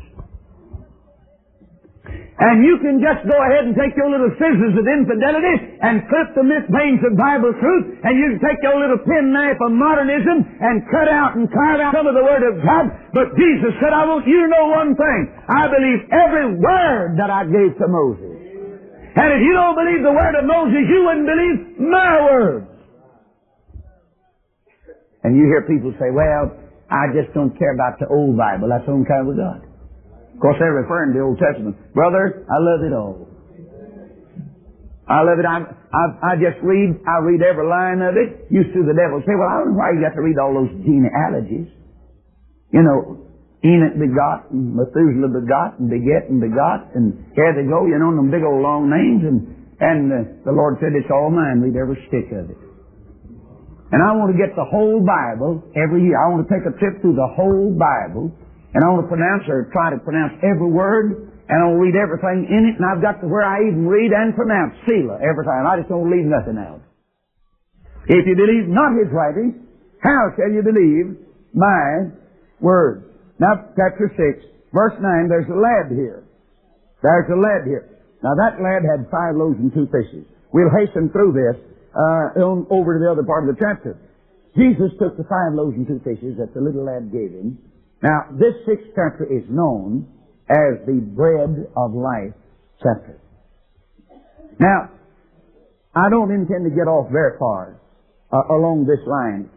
And 2.41 2.65
you 2.65 2.81
can 2.81 3.05
just 3.05 3.29
go 3.29 3.37
ahead 3.37 3.69
and 3.69 3.77
take 3.77 3.93
your 4.01 4.09
little 4.09 4.33
scissors 4.41 4.73
of 4.73 4.87
infidelity 4.89 5.77
and 5.85 6.01
clip 6.09 6.33
the 6.33 6.41
veins 6.73 7.05
of 7.05 7.13
Bible 7.13 7.53
truth, 7.53 8.01
and 8.01 8.17
you 8.17 8.33
can 8.33 8.41
take 8.41 8.65
your 8.65 8.81
little 8.81 8.97
penknife 9.05 9.61
of 9.61 9.71
modernism 9.77 10.49
and 10.49 10.81
cut 10.89 11.13
out 11.13 11.37
and 11.37 11.53
carve 11.53 11.85
out 11.85 11.93
some 11.93 12.09
of 12.09 12.17
the 12.17 12.25
Word 12.25 12.41
of 12.49 12.65
God. 12.65 12.97
But 13.13 13.37
Jesus 13.37 13.77
said, 13.77 13.93
I 13.93 14.09
want 14.09 14.25
you 14.25 14.41
to 14.41 14.49
know 14.49 14.73
one 14.73 14.97
thing. 14.97 15.21
I 15.53 15.69
believe 15.69 15.99
every 16.09 16.57
word 16.57 17.21
that 17.21 17.29
I 17.29 17.45
gave 17.45 17.77
to 17.77 17.87
Moses. 17.93 18.30
And 19.17 19.29
if 19.35 19.41
you 19.43 19.53
don't 19.53 19.75
believe 19.75 20.03
the 20.07 20.15
Word 20.15 20.35
of 20.39 20.45
Moses, 20.47 20.87
you 20.87 21.01
wouldn't 21.03 21.27
believe 21.27 21.57
my 21.83 22.13
words. 22.31 22.67
And 25.23 25.37
you 25.37 25.45
hear 25.51 25.67
people 25.67 25.93
say, 25.99 26.15
well, 26.15 26.55
I 26.91 27.11
just 27.13 27.35
don't 27.35 27.53
care 27.59 27.75
about 27.75 27.99
the 27.99 28.07
old 28.09 28.39
Bible. 28.39 28.71
That's 28.71 28.87
the 28.87 28.93
only 28.93 29.07
kind 29.07 29.29
of 29.29 29.37
God. 29.37 29.61
Of 30.35 30.41
course, 30.41 30.57
they're 30.59 30.73
referring 30.73 31.13
to 31.13 31.19
the 31.21 31.25
Old 31.25 31.39
Testament. 31.39 31.77
Brother, 31.93 32.47
I 32.49 32.59
love 32.59 32.81
it 32.87 32.95
all. 32.97 33.29
I 35.11 35.21
love 35.27 35.39
it. 35.43 35.45
I, 35.45 35.59
I, 35.93 36.03
I 36.23 36.33
just 36.39 36.63
read, 36.63 37.03
I 37.05 37.19
read 37.21 37.43
every 37.43 37.67
line 37.67 38.01
of 38.01 38.15
it. 38.15 38.47
Used 38.49 38.73
to 38.73 38.87
the 38.87 38.95
devil 38.95 39.21
say, 39.27 39.35
well, 39.35 39.51
I 39.51 39.59
don't 39.59 39.75
know 39.75 39.79
why 39.83 39.91
you 39.93 40.01
got 40.01 40.15
to 40.15 40.23
read 40.23 40.39
all 40.39 40.55
those 40.55 40.71
genealogies. 40.87 41.67
You 42.71 42.83
know, 42.87 43.27
Enoch 43.61 43.97
begot, 44.01 44.49
and 44.49 44.73
Methuselah 44.73 45.29
begot, 45.37 45.77
and 45.77 45.93
beget, 45.93 46.33
and 46.33 46.41
begot, 46.41 46.89
and 46.97 47.13
here 47.37 47.53
they 47.53 47.69
go, 47.69 47.85
you 47.85 48.01
know, 48.01 48.09
them 48.17 48.33
big 48.33 48.41
old 48.41 48.65
long 48.65 48.89
names, 48.89 49.21
and, 49.21 49.39
and 49.85 50.01
uh, 50.09 50.17
the 50.49 50.55
Lord 50.57 50.81
said, 50.81 50.97
it's 50.97 51.13
all 51.13 51.29
mine, 51.29 51.61
read 51.61 51.77
every 51.77 52.01
stick 52.09 52.33
of 52.33 52.49
it. 52.49 52.61
And 53.93 54.01
I 54.01 54.17
want 54.17 54.33
to 54.33 54.39
get 54.39 54.57
the 54.57 54.65
whole 54.65 55.05
Bible 55.05 55.61
every 55.77 56.07
year. 56.09 56.17
I 56.17 56.33
want 56.33 56.47
to 56.47 56.49
take 56.49 56.63
a 56.63 56.73
trip 56.79 57.03
through 57.03 57.19
the 57.19 57.31
whole 57.37 57.75
Bible, 57.75 58.33
and 58.73 58.81
I 58.81 58.89
want 58.97 59.05
to 59.05 59.11
pronounce 59.11 59.45
or 59.51 59.69
try 59.75 59.93
to 59.93 60.01
pronounce 60.01 60.41
every 60.41 60.71
word, 60.71 61.29
and 61.51 61.57
I'll 61.61 61.77
read 61.77 61.99
everything 61.99 62.47
in 62.49 62.71
it, 62.71 62.81
and 62.81 62.85
I've 62.87 63.03
got 63.03 63.21
to 63.21 63.27
where 63.29 63.45
I 63.45 63.67
even 63.67 63.85
read 63.85 64.15
and 64.15 64.33
pronounce 64.33 64.79
Selah 64.87 65.21
every 65.21 65.45
time. 65.45 65.67
I 65.67 65.83
just 65.83 65.91
don't 65.91 66.09
leave 66.09 66.25
nothing 66.25 66.57
out. 66.57 66.81
If 68.07 68.25
you 68.25 68.39
believe 68.39 68.71
not 68.71 68.97
his 68.97 69.11
writing, 69.13 69.67
how 70.01 70.33
shall 70.39 70.49
you 70.49 70.63
believe 70.63 71.19
my 71.53 72.15
word? 72.63 73.10
Now, 73.41 73.73
chapter 73.73 74.13
6, 74.13 74.45
verse 74.69 74.93
9, 75.01 75.33
there's 75.33 75.49
a 75.49 75.57
lad 75.57 75.89
here. 75.97 76.29
There's 77.01 77.31
a 77.33 77.41
lad 77.41 77.65
here. 77.65 77.89
Now, 78.23 78.37
that 78.37 78.61
lad 78.61 78.85
had 78.85 79.09
five 79.09 79.33
loaves 79.33 79.57
and 79.57 79.73
two 79.73 79.89
fishes. 79.89 80.29
We'll 80.53 80.69
hasten 80.69 81.09
through 81.09 81.33
this 81.33 81.57
uh, 81.97 82.37
on, 82.37 82.69
over 82.69 82.95
to 82.95 83.01
the 83.01 83.09
other 83.09 83.25
part 83.25 83.49
of 83.49 83.57
the 83.57 83.59
chapter. 83.59 83.97
Jesus 84.53 84.93
took 85.01 85.17
the 85.17 85.25
five 85.25 85.57
loaves 85.57 85.73
and 85.73 85.89
two 85.89 86.05
fishes 86.05 86.37
that 86.37 86.53
the 86.53 86.61
little 86.61 86.85
lad 86.85 87.09
gave 87.09 87.33
him. 87.33 87.57
Now, 88.03 88.29
this 88.37 88.53
sixth 88.69 88.93
chapter 88.93 89.25
is 89.25 89.49
known 89.49 90.05
as 90.51 90.85
the 90.85 91.01
bread 91.01 91.73
of 91.77 91.95
life 91.97 92.37
chapter. 92.83 93.17
Now, 94.59 94.93
I 95.97 96.11
don't 96.11 96.31
intend 96.31 96.69
to 96.69 96.75
get 96.77 96.85
off 96.93 97.11
very 97.11 97.39
far 97.39 97.81
uh, 98.33 98.53
along 98.53 98.85
this 98.85 99.01
line. 99.09 99.49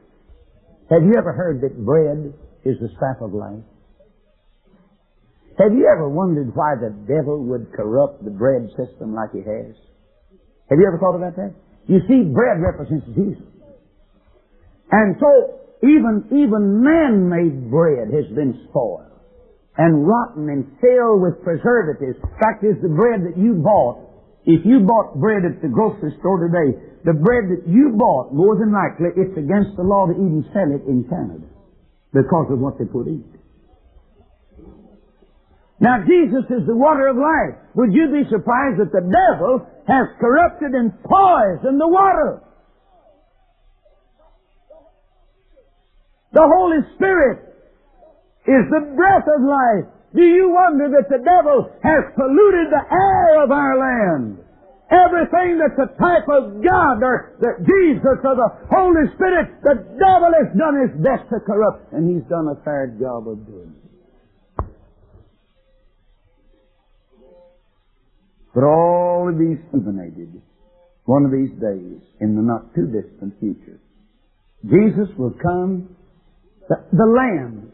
Have 0.89 1.03
you 1.03 1.15
ever 1.17 1.33
heard 1.33 1.59
that 1.61 1.75
bread 1.83 2.33
is 2.63 2.79
the 2.79 2.87
staff 2.95 3.19
of 3.19 3.33
life? 3.33 3.59
Have 5.63 5.71
you 5.71 5.87
ever 5.87 6.11
wondered 6.11 6.51
why 6.51 6.75
the 6.75 6.91
devil 7.07 7.39
would 7.47 7.71
corrupt 7.71 8.19
the 8.19 8.35
bread 8.35 8.67
system 8.75 9.15
like 9.15 9.31
he 9.31 9.39
has? 9.39 9.71
Have 10.67 10.75
you 10.75 10.83
ever 10.83 10.99
thought 10.99 11.15
about 11.15 11.39
that? 11.39 11.55
You 11.87 12.03
see, 12.03 12.27
bread 12.27 12.59
represents 12.59 13.07
Jesus. 13.15 13.47
And 14.91 15.15
so, 15.23 15.31
even, 15.79 16.27
even 16.35 16.83
man-made 16.83 17.71
bread 17.71 18.11
has 18.11 18.27
been 18.35 18.67
spoiled 18.67 19.07
and 19.79 20.03
rotten 20.03 20.51
and 20.51 20.67
filled 20.83 21.23
with 21.23 21.39
preservatives. 21.47 22.19
Fact 22.43 22.67
is, 22.67 22.75
the 22.83 22.91
bread 22.91 23.23
that 23.23 23.39
you 23.39 23.55
bought, 23.63 24.03
if 24.43 24.67
you 24.67 24.83
bought 24.83 25.15
bread 25.15 25.47
at 25.47 25.63
the 25.63 25.71
grocery 25.71 26.11
store 26.19 26.43
today, 26.43 26.75
the 27.07 27.15
bread 27.15 27.47
that 27.47 27.63
you 27.71 27.95
bought, 27.95 28.35
more 28.35 28.59
than 28.59 28.75
likely, 28.75 29.15
it's 29.15 29.37
against 29.39 29.79
the 29.79 29.83
law 29.87 30.11
to 30.11 30.13
even 30.13 30.43
sell 30.51 30.67
it 30.75 30.83
in 30.91 31.07
Canada 31.07 31.47
because 32.11 32.51
of 32.51 32.59
what 32.59 32.75
they 32.75 32.83
put 32.83 33.07
in 33.07 33.23
it. 33.23 33.39
Now 35.83 35.99
Jesus 36.07 36.47
is 36.47 36.63
the 36.63 36.79
water 36.79 37.11
of 37.11 37.19
life. 37.19 37.59
Would 37.75 37.91
you 37.91 38.07
be 38.07 38.23
surprised 38.31 38.79
that 38.79 38.95
the 38.95 39.03
devil 39.03 39.67
has 39.83 40.07
corrupted 40.15 40.71
and 40.71 40.95
poisoned 41.03 41.75
the 41.75 41.91
water? 41.91 42.39
The 46.31 46.47
Holy 46.47 46.79
Spirit 46.95 47.51
is 48.47 48.63
the 48.71 48.95
breath 48.95 49.27
of 49.27 49.43
life. 49.43 49.91
Do 50.15 50.23
you 50.23 50.55
wonder 50.55 50.87
that 50.95 51.11
the 51.11 51.19
devil 51.19 51.67
has 51.83 52.01
polluted 52.15 52.71
the 52.71 52.85
air 52.87 53.43
of 53.43 53.51
our 53.51 53.75
land? 53.75 54.39
Everything 54.87 55.59
that's 55.59 55.75
a 55.83 55.91
type 55.99 56.29
of 56.31 56.63
God 56.63 57.03
or 57.03 57.35
the 57.41 57.59
Jesus 57.59 58.23
or 58.23 58.35
the 58.39 58.51
Holy 58.71 59.11
Spirit, 59.19 59.51
the 59.63 59.83
devil 59.99 60.31
has 60.31 60.47
done 60.55 60.79
his 60.79 60.95
best 61.03 61.27
to 61.27 61.43
corrupt, 61.43 61.91
and 61.91 62.07
he's 62.07 62.23
done 62.29 62.47
a 62.47 62.55
fair 62.63 62.87
job 63.01 63.27
of 63.27 63.43
doing 63.45 63.72
it. 63.72 63.72
But 68.53 68.63
all 68.63 69.29
of 69.29 69.39
these 69.39 69.57
illuminated 69.73 70.41
one 71.05 71.25
of 71.25 71.31
these 71.31 71.51
days 71.59 71.99
in 72.21 72.35
the 72.35 72.41
not 72.41 72.73
too 72.75 72.87
distant 72.87 73.33
future. 73.39 73.79
Jesus 74.63 75.09
will 75.17 75.33
come, 75.41 75.95
the, 76.69 76.75
the 76.93 77.05
Lamb, 77.05 77.71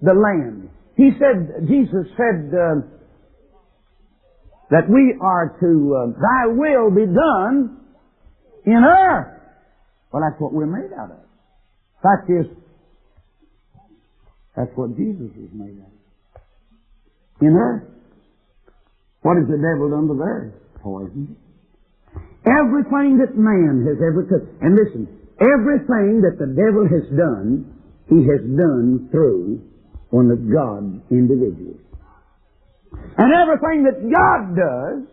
the 0.00 0.14
Lamb. 0.14 0.70
He 0.96 1.10
said, 1.18 1.66
Jesus 1.66 2.06
said 2.16 2.54
uh, 2.54 2.86
that 4.70 4.88
we 4.88 5.18
are 5.20 5.56
to, 5.60 5.96
uh, 5.96 6.06
Thy 6.20 6.52
will 6.54 6.90
be 6.90 7.06
done 7.06 7.80
in 8.64 8.84
earth. 8.84 9.40
Well, 10.12 10.22
that's 10.22 10.40
what 10.40 10.52
we're 10.52 10.66
made 10.66 10.94
out 10.94 11.10
of. 11.10 11.18
Fact 12.02 12.30
is, 12.30 12.46
that's 14.56 14.70
what 14.76 14.96
Jesus 14.96 15.30
was 15.36 15.50
made 15.52 15.80
out 15.80 15.90
of. 15.90 16.42
In 17.40 17.54
earth. 17.56 17.97
What 19.28 19.36
has 19.36 19.44
the 19.44 19.60
devil 19.60 19.92
done 19.92 20.08
to 20.08 20.16
theirs? 20.16 20.56
Poison. 20.80 21.36
Everything 22.48 23.20
that 23.20 23.36
man 23.36 23.84
has 23.84 24.00
ever 24.00 24.24
took. 24.24 24.48
And 24.64 24.72
listen, 24.72 25.04
everything 25.36 26.24
that 26.24 26.40
the 26.40 26.48
devil 26.56 26.88
has 26.88 27.04
done, 27.12 27.68
he 28.08 28.24
has 28.24 28.40
done 28.40 29.12
through 29.12 29.60
one 30.08 30.32
of 30.32 30.40
God's 30.48 31.04
individuals. 31.12 31.76
And 33.20 33.28
everything 33.36 33.84
that 33.84 34.00
God 34.00 34.56
does, 34.56 35.04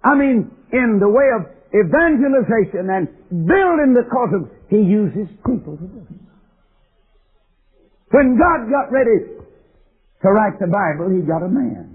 I 0.00 0.16
mean, 0.16 0.48
in 0.72 0.96
the 0.96 1.12
way 1.12 1.28
of 1.36 1.44
evangelization 1.76 2.88
and 2.88 3.04
building 3.28 3.92
the 3.92 4.08
cause 4.08 4.48
He 4.72 4.80
uses 4.80 5.28
people 5.44 5.76
to 5.76 5.84
do 5.92 6.00
it. 6.08 6.24
When 8.16 8.40
God 8.40 8.72
got 8.72 8.88
ready 8.88 9.44
to 10.24 10.28
write 10.32 10.56
the 10.58 10.72
Bible, 10.72 11.12
He 11.12 11.20
got 11.20 11.44
a 11.44 11.52
man. 11.52 11.91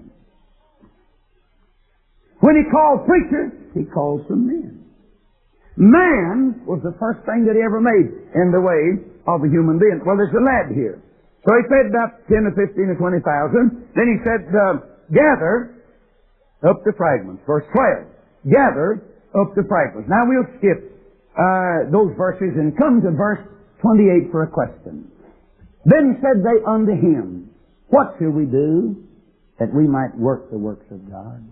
When 2.40 2.56
He 2.56 2.64
called 2.70 3.06
preachers, 3.06 3.52
He 3.74 3.84
called 3.84 4.26
some 4.28 4.46
men. 4.46 4.84
Man 5.76 6.62
was 6.66 6.82
the 6.82 6.94
first 6.98 7.22
thing 7.26 7.46
that 7.46 7.54
He 7.54 7.62
ever 7.62 7.80
made 7.80 8.10
in 8.34 8.50
the 8.50 8.60
way 8.60 8.98
of 9.26 9.44
a 9.44 9.48
human 9.48 9.78
being. 9.78 10.02
Well, 10.04 10.16
there's 10.16 10.34
a 10.34 10.42
lad 10.42 10.74
here. 10.74 11.02
So 11.46 11.54
He 11.54 11.62
fed 11.70 11.90
about 11.90 12.26
10 12.26 12.50
or 12.50 12.54
15 12.54 12.94
or 12.94 12.98
20,000. 12.98 13.94
Then 13.94 14.06
He 14.10 14.18
said, 14.26 14.42
uh, 14.50 14.82
gather 15.14 15.78
up 16.66 16.82
the 16.84 16.92
fragments. 16.96 17.42
Verse 17.46 17.64
12. 17.74 18.50
Gather 18.50 19.02
up 19.34 19.54
the 19.54 19.62
fragments. 19.68 20.08
Now 20.10 20.26
we'll 20.26 20.48
skip 20.58 20.98
uh, 21.38 21.90
those 21.92 22.14
verses 22.16 22.56
and 22.58 22.76
come 22.76 23.02
to 23.02 23.10
verse 23.14 23.38
28 23.82 24.30
for 24.30 24.42
a 24.42 24.50
question. 24.50 25.10
Then 25.84 26.18
said 26.20 26.42
they 26.42 26.58
unto 26.66 26.92
him, 26.92 27.50
What 27.88 28.16
shall 28.18 28.30
we 28.30 28.44
do 28.44 29.04
that 29.58 29.72
we 29.72 29.86
might 29.86 30.16
work 30.16 30.50
the 30.50 30.58
works 30.58 30.86
of 30.90 31.08
God? 31.10 31.46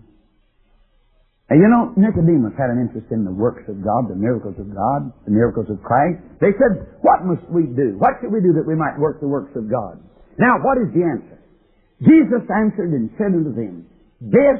And 1.49 1.63
you 1.63 1.67
know, 1.71 1.95
Nicodemus 1.95 2.51
had 2.59 2.67
an 2.67 2.83
interest 2.83 3.07
in 3.07 3.23
the 3.23 3.31
works 3.31 3.63
of 3.71 3.79
God, 3.79 4.11
the 4.11 4.19
miracles 4.19 4.59
of 4.59 4.67
God, 4.67 5.15
the 5.23 5.31
miracles 5.31 5.71
of 5.71 5.79
Christ. 5.79 6.19
They 6.43 6.51
said, 6.59 6.99
What 6.99 7.23
must 7.23 7.47
we 7.47 7.63
do? 7.71 7.95
What 7.95 8.19
should 8.19 8.35
we 8.35 8.43
do 8.43 8.51
that 8.59 8.67
we 8.67 8.75
might 8.75 8.99
work 8.99 9.23
the 9.23 9.31
works 9.31 9.55
of 9.55 9.71
God? 9.71 9.95
Now, 10.35 10.59
what 10.59 10.75
is 10.75 10.91
the 10.91 11.07
answer? 11.07 11.39
Jesus 12.03 12.43
answered 12.51 12.91
and 12.91 13.09
said 13.15 13.31
unto 13.31 13.55
them, 13.55 13.87
This 14.19 14.59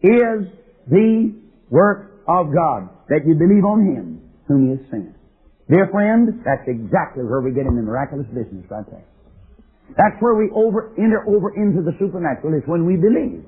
is 0.00 0.48
the 0.88 1.36
work 1.68 2.24
of 2.26 2.48
God, 2.48 2.88
that 3.12 3.28
you 3.28 3.36
believe 3.36 3.68
on 3.68 3.84
Him 3.84 4.24
whom 4.48 4.72
He 4.72 4.80
has 4.80 4.82
sent. 4.90 5.12
Dear 5.68 5.88
friend, 5.92 6.40
that's 6.48 6.64
exactly 6.66 7.28
where 7.28 7.44
we 7.44 7.52
get 7.52 7.68
in 7.68 7.76
the 7.76 7.84
miraculous 7.84 8.26
business 8.32 8.64
right 8.72 8.88
there. 8.88 9.04
That's 10.00 10.16
where 10.20 10.34
we 10.34 10.48
over, 10.56 10.96
enter 10.96 11.28
over 11.28 11.52
into 11.54 11.84
the 11.84 11.92
supernatural, 12.00 12.56
is 12.56 12.64
when 12.64 12.86
we 12.88 12.96
believe 12.96 13.44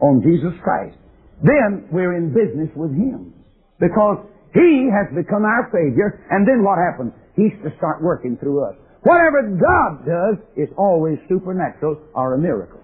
on 0.00 0.24
Jesus 0.24 0.56
Christ. 0.64 0.96
Then 1.42 1.90
we're 1.90 2.14
in 2.14 2.30
business 2.30 2.70
with 2.74 2.94
Him. 2.94 3.34
Because 3.78 4.22
He 4.54 4.88
has 4.90 5.10
become 5.10 5.42
our 5.42 5.66
Savior, 5.74 6.22
and 6.30 6.46
then 6.46 6.62
what 6.62 6.78
happens? 6.78 7.12
He's 7.34 7.52
to 7.66 7.74
start 7.76 8.02
working 8.02 8.38
through 8.38 8.62
us. 8.62 8.76
Whatever 9.02 9.58
God 9.58 10.06
does 10.06 10.36
is 10.54 10.70
always 10.78 11.18
supernatural 11.26 11.98
or 12.14 12.34
a 12.34 12.38
miracle. 12.38 12.80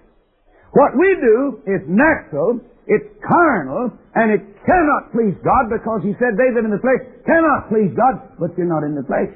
What 0.75 0.91
we 0.99 1.15
do 1.17 1.63
is 1.65 1.81
natural, 1.87 2.59
it's 2.85 3.07
carnal, 3.23 3.95
and 4.13 4.27
it 4.35 4.43
cannot 4.67 5.15
please 5.15 5.33
God 5.39 5.71
because 5.71 6.03
He 6.03 6.11
said 6.19 6.35
David 6.35 6.67
in 6.67 6.71
the 6.75 6.83
flesh 6.83 7.01
cannot 7.23 7.71
please 7.71 7.95
God, 7.95 8.35
but 8.37 8.51
you're 8.59 8.67
not 8.67 8.83
in 8.83 8.93
the 8.93 9.07
flesh. 9.07 9.31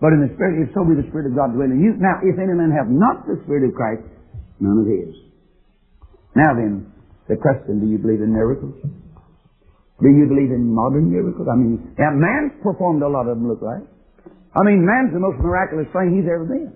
But 0.00 0.16
in 0.16 0.24
the 0.24 0.32
Spirit, 0.32 0.64
if 0.64 0.72
so 0.72 0.80
be 0.80 0.96
the 0.96 1.04
Spirit 1.12 1.28
of 1.28 1.36
God 1.36 1.52
dwelling 1.52 1.76
in 1.76 1.84
you. 1.84 1.92
Now, 2.00 2.24
if 2.24 2.40
any 2.40 2.56
man 2.56 2.72
have 2.72 2.88
not 2.88 3.28
the 3.28 3.36
Spirit 3.44 3.68
of 3.68 3.76
Christ, 3.76 4.00
none 4.56 4.80
of 4.80 4.88
his. 4.88 5.12
Now 6.32 6.56
then, 6.56 6.89
the 7.30 7.38
question, 7.38 7.78
do 7.78 7.86
you 7.86 8.02
believe 8.02 8.18
in 8.18 8.34
miracles? 8.34 8.74
Do 10.02 10.08
you 10.10 10.26
believe 10.26 10.50
in 10.50 10.66
modern 10.66 11.14
miracles? 11.14 11.46
I 11.46 11.54
mean, 11.54 11.78
man's 11.94 12.58
performed 12.58 13.06
a 13.06 13.08
lot 13.08 13.30
of 13.30 13.38
them, 13.38 13.46
look 13.46 13.62
like. 13.62 13.86
I 14.58 14.66
mean, 14.66 14.82
man's 14.82 15.14
the 15.14 15.22
most 15.22 15.38
miraculous 15.38 15.86
thing 15.94 16.10
he's 16.18 16.26
ever 16.26 16.42
been. 16.42 16.74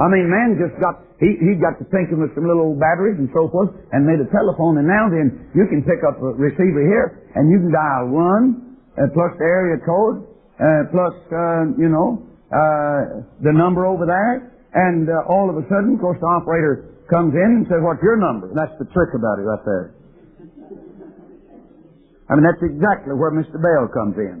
I 0.00 0.08
mean, 0.08 0.24
man 0.32 0.56
just 0.56 0.80
got, 0.80 1.04
he, 1.20 1.36
he 1.36 1.60
got 1.60 1.76
to 1.76 1.84
thinking 1.92 2.16
with 2.16 2.32
some 2.32 2.48
little 2.48 2.72
old 2.72 2.80
batteries 2.80 3.20
and 3.20 3.28
so 3.36 3.52
forth 3.52 3.76
and 3.92 4.08
made 4.08 4.24
a 4.24 4.28
telephone 4.32 4.80
and 4.80 4.88
now 4.88 5.12
then 5.12 5.52
you 5.52 5.68
can 5.68 5.84
pick 5.84 6.00
up 6.00 6.16
a 6.16 6.32
receiver 6.32 6.80
here 6.80 7.28
and 7.36 7.52
you 7.52 7.60
can 7.60 7.70
dial 7.70 8.08
one 8.08 8.80
uh, 8.96 9.04
plus 9.12 9.36
the 9.36 9.44
area 9.44 9.76
code 9.84 10.24
uh, 10.56 10.88
plus, 10.88 11.12
uh, 11.28 11.76
you 11.76 11.92
know, 11.92 12.24
uh, 12.48 13.20
the 13.44 13.52
number 13.52 13.84
over 13.84 14.08
there 14.08 14.48
and 14.72 15.12
uh, 15.12 15.28
all 15.28 15.52
of 15.52 15.60
a 15.60 15.64
sudden, 15.68 15.94
of 15.94 16.00
course, 16.00 16.16
the 16.24 16.26
operator 16.40 16.88
comes 17.12 17.36
in 17.36 17.60
and 17.60 17.64
says, 17.68 17.84
what's 17.84 18.00
your 18.00 18.16
number? 18.16 18.48
That's 18.56 18.72
the 18.80 18.88
trick 18.96 19.12
about 19.12 19.36
it 19.36 19.44
right 19.44 19.64
there. 19.68 19.92
I 22.32 22.40
mean, 22.40 22.48
that's 22.48 22.64
exactly 22.64 23.12
where 23.12 23.28
Mr. 23.28 23.60
Bell 23.60 23.92
comes 23.92 24.16
in. 24.16 24.40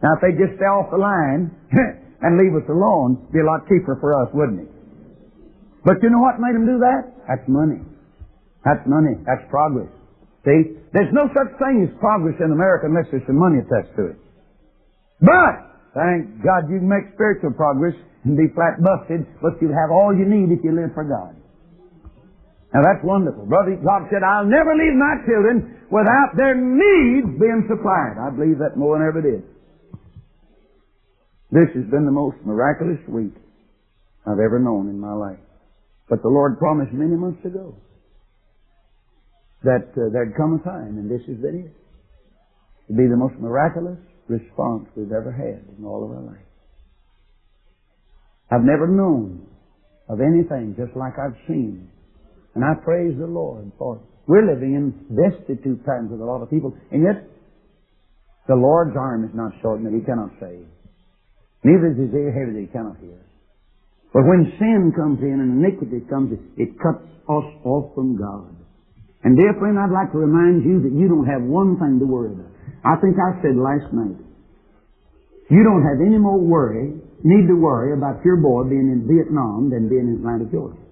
Now, 0.00 0.16
if 0.16 0.24
they 0.24 0.32
just 0.32 0.56
stay 0.56 0.64
off 0.64 0.88
the 0.88 0.96
line, 0.96 1.52
and 2.24 2.40
leave 2.40 2.56
us 2.56 2.64
alone, 2.72 3.20
it'd 3.28 3.36
be 3.36 3.44
a 3.44 3.48
lot 3.48 3.68
cheaper 3.68 4.00
for 4.00 4.16
us, 4.16 4.32
wouldn't 4.32 4.64
it? 4.64 4.72
But 5.84 6.00
you 6.00 6.08
know 6.08 6.24
what 6.24 6.40
made 6.40 6.56
them 6.56 6.64
do 6.64 6.80
that? 6.80 7.28
That's 7.28 7.44
money. 7.44 7.84
That's 8.64 8.80
money. 8.88 9.20
That's 9.28 9.44
progress. 9.52 9.92
See? 10.48 10.80
There's 10.96 11.12
no 11.12 11.28
such 11.36 11.52
thing 11.60 11.84
as 11.84 11.92
progress 12.00 12.40
in 12.40 12.48
America 12.48 12.88
unless 12.88 13.12
there's 13.12 13.28
some 13.28 13.36
money 13.36 13.60
attached 13.60 13.92
to 14.00 14.16
it. 14.16 14.18
But, 15.20 15.92
thank 15.92 16.40
God 16.40 16.72
you 16.72 16.80
can 16.80 16.88
make 16.88 17.12
spiritual 17.12 17.52
progress 17.52 17.92
and 18.24 18.40
be 18.40 18.48
flat 18.56 18.80
busted, 18.80 19.28
but 19.44 19.60
you'll 19.60 19.76
have 19.76 19.92
all 19.92 20.16
you 20.16 20.24
need 20.24 20.48
if 20.48 20.64
you 20.64 20.72
live 20.72 20.96
for 20.96 21.04
God. 21.04 21.36
Now 22.74 22.82
that's 22.82 23.04
wonderful. 23.06 23.46
Brother, 23.46 23.78
God 23.78 24.10
said, 24.10 24.26
I'll 24.26 24.50
never 24.50 24.74
leave 24.74 24.98
my 24.98 25.22
children 25.22 25.86
without 25.94 26.34
their 26.34 26.58
needs 26.58 27.38
being 27.38 27.70
supplied. 27.70 28.18
I 28.18 28.34
believe 28.34 28.58
that 28.58 28.76
more 28.76 28.98
than 28.98 29.06
ever 29.06 29.22
did. 29.22 29.46
This 31.54 31.70
has 31.78 31.86
been 31.86 32.04
the 32.04 32.10
most 32.10 32.36
miraculous 32.44 32.98
week 33.06 33.34
I've 34.26 34.42
ever 34.42 34.58
known 34.58 34.90
in 34.90 34.98
my 34.98 35.12
life. 35.14 35.38
But 36.10 36.22
the 36.22 36.28
Lord 36.28 36.58
promised 36.58 36.92
many 36.92 37.14
months 37.14 37.44
ago 37.44 37.76
that 39.62 39.94
uh, 39.94 40.10
there'd 40.12 40.34
come 40.36 40.60
a 40.60 40.64
time, 40.64 40.98
and 40.98 41.08
this 41.08 41.22
been 41.28 41.38
it, 41.70 41.70
to 42.88 42.92
be 42.92 43.06
the 43.06 43.16
most 43.16 43.34
miraculous 43.38 43.98
response 44.28 44.88
we've 44.96 45.12
ever 45.12 45.30
had 45.30 45.62
in 45.78 45.84
all 45.84 46.04
of 46.04 46.10
our 46.10 46.22
life. 46.22 46.44
I've 48.50 48.64
never 48.64 48.88
known 48.88 49.46
of 50.08 50.20
anything 50.20 50.74
just 50.76 50.96
like 50.96 51.14
I've 51.18 51.38
seen. 51.46 51.88
And 52.54 52.64
I 52.64 52.74
praise 52.84 53.14
the 53.18 53.26
Lord 53.26 53.72
for 53.78 53.96
it. 53.96 54.02
We're 54.26 54.46
living 54.46 54.74
in 54.74 54.94
destitute 55.14 55.84
times 55.84 56.10
with 56.10 56.20
a 56.20 56.24
lot 56.24 56.40
of 56.42 56.50
people, 56.50 56.74
and 56.90 57.02
yet 57.02 57.28
the 58.48 58.54
Lord's 58.54 58.96
arm 58.96 59.24
is 59.24 59.34
not 59.34 59.52
shortened 59.60 59.86
that 59.86 59.98
He 59.98 60.04
cannot 60.04 60.30
save. 60.40 60.66
Neither 61.64 61.96
is 61.96 61.98
his 61.98 62.12
ear 62.12 62.28
heavy 62.28 62.52
that 62.52 62.60
he 62.60 62.68
cannot 62.68 63.00
hear. 63.00 63.16
But 64.12 64.28
when 64.28 64.52
sin 64.60 64.92
comes 64.92 65.18
in 65.24 65.40
and 65.40 65.64
iniquity 65.64 66.04
comes 66.06 66.36
in, 66.36 66.38
it 66.60 66.76
cuts 66.76 67.02
us 67.24 67.48
off 67.64 67.96
from 67.96 68.20
God. 68.20 68.52
And 69.24 69.34
dear 69.34 69.56
friend, 69.56 69.80
I'd 69.80 69.90
like 69.90 70.12
to 70.12 70.20
remind 70.20 70.62
you 70.62 70.84
that 70.84 70.92
you 70.92 71.08
don't 71.08 71.24
have 71.24 71.40
one 71.40 71.80
thing 71.80 71.96
to 71.98 72.06
worry 72.06 72.36
about. 72.36 72.52
I 72.84 73.00
think 73.00 73.16
I 73.16 73.40
said 73.40 73.56
last 73.56 73.88
night, 73.96 74.20
you 75.48 75.64
don't 75.64 75.80
have 75.88 76.04
any 76.04 76.20
more 76.20 76.36
worry, 76.36 76.92
need 77.24 77.48
to 77.48 77.56
worry 77.56 77.96
about 77.96 78.20
your 78.22 78.36
boy 78.36 78.68
being 78.68 78.92
in 78.92 79.08
Vietnam 79.08 79.72
than 79.72 79.88
being 79.88 80.12
in 80.12 80.20
Atlanta, 80.20 80.44
Georgia. 80.52 80.83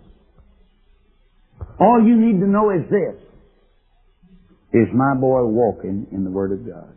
All 1.83 1.99
you 1.99 2.15
need 2.15 2.39
to 2.39 2.47
know 2.47 2.71
is 2.71 2.87
this. 2.87 3.19
Is 4.71 4.87
my 4.95 5.19
boy 5.19 5.43
walking 5.51 6.07
in 6.13 6.23
the 6.23 6.31
Word 6.31 6.53
of 6.55 6.63
God? 6.63 6.95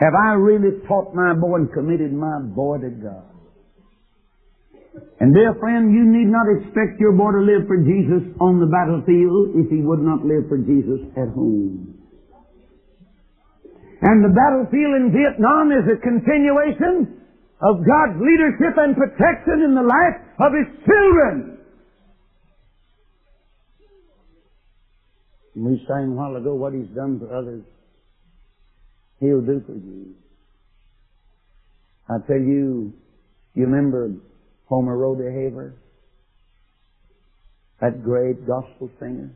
Have 0.00 0.16
I 0.16 0.32
really 0.40 0.80
taught 0.88 1.14
my 1.14 1.34
boy 1.36 1.56
and 1.56 1.72
committed 1.72 2.12
my 2.12 2.40
boy 2.40 2.78
to 2.78 2.88
God? 2.88 3.28
And 5.20 5.34
dear 5.36 5.52
friend, 5.60 5.92
you 5.92 6.08
need 6.08 6.32
not 6.32 6.48
expect 6.48 6.98
your 6.98 7.12
boy 7.12 7.36
to 7.36 7.44
live 7.44 7.68
for 7.68 7.76
Jesus 7.76 8.24
on 8.40 8.58
the 8.58 8.72
battlefield 8.72 9.52
if 9.60 9.68
he 9.68 9.84
would 9.84 10.00
not 10.00 10.24
live 10.24 10.48
for 10.48 10.56
Jesus 10.56 11.04
at 11.14 11.28
home. 11.36 11.92
And 14.00 14.24
the 14.24 14.32
battlefield 14.32 14.96
in 14.96 15.12
Vietnam 15.12 15.70
is 15.70 15.86
a 15.92 16.00
continuation 16.00 17.20
of 17.60 17.84
God's 17.84 18.18
leadership 18.18 18.74
and 18.80 18.96
protection 18.96 19.62
in 19.62 19.76
the 19.76 19.86
life 19.86 20.18
of 20.40 20.50
His 20.56 20.68
children. 20.82 21.51
We 25.54 25.84
sang 25.86 26.08
a 26.08 26.12
while 26.12 26.36
ago 26.36 26.54
what 26.54 26.72
He's 26.72 26.88
done 26.94 27.18
for 27.18 27.34
others. 27.34 27.64
He'll 29.20 29.40
do 29.40 29.62
for 29.66 29.72
you. 29.72 30.14
I 32.08 32.26
tell 32.26 32.40
you, 32.40 32.92
you 33.54 33.66
remember 33.66 34.10
Homer 34.66 34.96
Rodeheaver? 34.96 35.74
That 37.80 38.02
great 38.02 38.46
gospel 38.46 38.90
singer? 38.98 39.30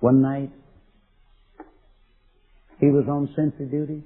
One 0.00 0.22
night, 0.22 0.50
he 2.80 2.86
was 2.86 3.06
on 3.08 3.32
sentry 3.34 3.66
duty 3.66 4.02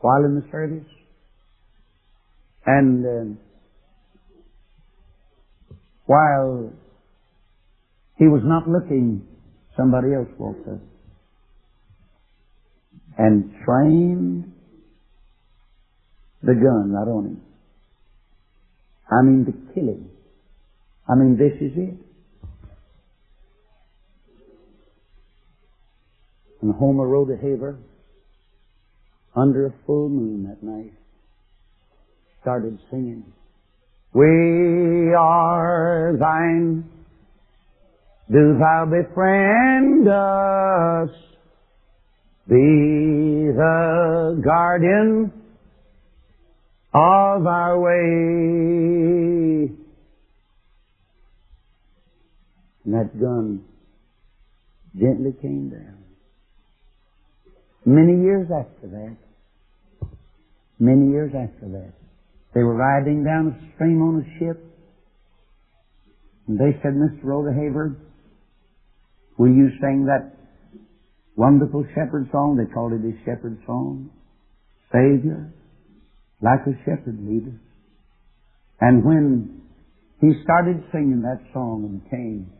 while 0.00 0.24
in 0.24 0.34
the 0.34 0.44
service. 0.50 0.86
And 2.66 3.06
uh, 3.06 3.40
while 6.06 6.72
he 8.18 8.26
was 8.26 8.42
not 8.44 8.68
looking, 8.68 9.26
somebody 9.76 10.12
else 10.12 10.28
walked 10.38 10.68
up. 10.68 10.80
and 13.16 13.52
trained 13.64 14.52
the 16.42 16.54
gun 16.54 16.92
right 16.92 17.08
on 17.08 17.24
him. 17.26 17.40
I 19.10 19.22
mean 19.22 19.44
to 19.46 19.74
kill 19.74 19.88
him. 19.88 20.10
I 21.08 21.14
mean 21.16 21.36
this 21.36 21.54
is 21.60 21.76
it. 21.76 21.94
And 26.62 26.74
Homer 26.74 27.06
Rodeheaver, 27.06 27.78
under 29.34 29.66
a 29.66 29.74
full 29.86 30.08
moon 30.08 30.44
that 30.48 30.62
night, 30.62 30.92
started 32.40 32.78
singing, 32.90 33.24
We 34.12 35.14
are 35.14 36.16
thine, 36.18 36.88
do 38.30 38.58
thou 38.58 38.84
befriend 38.84 40.06
us, 40.06 41.10
be 42.46 43.52
the 43.56 44.40
guardian 44.44 45.32
of 46.92 47.46
our 47.46 47.80
way. 47.80 49.70
And 52.84 52.94
that 52.94 53.18
gun 53.18 53.64
gently 54.98 55.32
came 55.40 55.70
down. 55.70 56.04
Many 57.86 58.22
years 58.22 58.48
after 58.50 58.88
that, 58.88 59.16
many 60.78 61.10
years 61.10 61.32
after 61.34 61.68
that, 61.68 61.92
they 62.54 62.62
were 62.62 62.74
riding 62.74 63.24
down 63.24 63.48
a 63.48 63.74
stream 63.74 64.02
on 64.02 64.20
a 64.20 64.38
ship, 64.38 64.62
and 66.46 66.58
they 66.58 66.78
said, 66.82 66.92
Mr. 66.92 67.24
Rodeheaver, 67.24 67.96
will 69.38 69.48
you 69.48 69.70
sing 69.80 70.06
that 70.06 70.36
wonderful 71.36 71.86
shepherd 71.94 72.28
song? 72.30 72.56
They 72.58 72.72
called 72.72 72.92
it 72.92 73.00
his 73.00 73.18
shepherd 73.24 73.58
song. 73.64 74.10
Savior, 74.92 75.52
like 76.42 76.60
a 76.66 76.74
shepherd 76.84 77.18
leader. 77.20 77.60
And 78.80 79.04
when 79.04 79.62
he 80.20 80.28
started 80.42 80.82
singing 80.92 81.22
that 81.22 81.40
song 81.52 81.84
and 81.84 82.10
came 82.10 82.50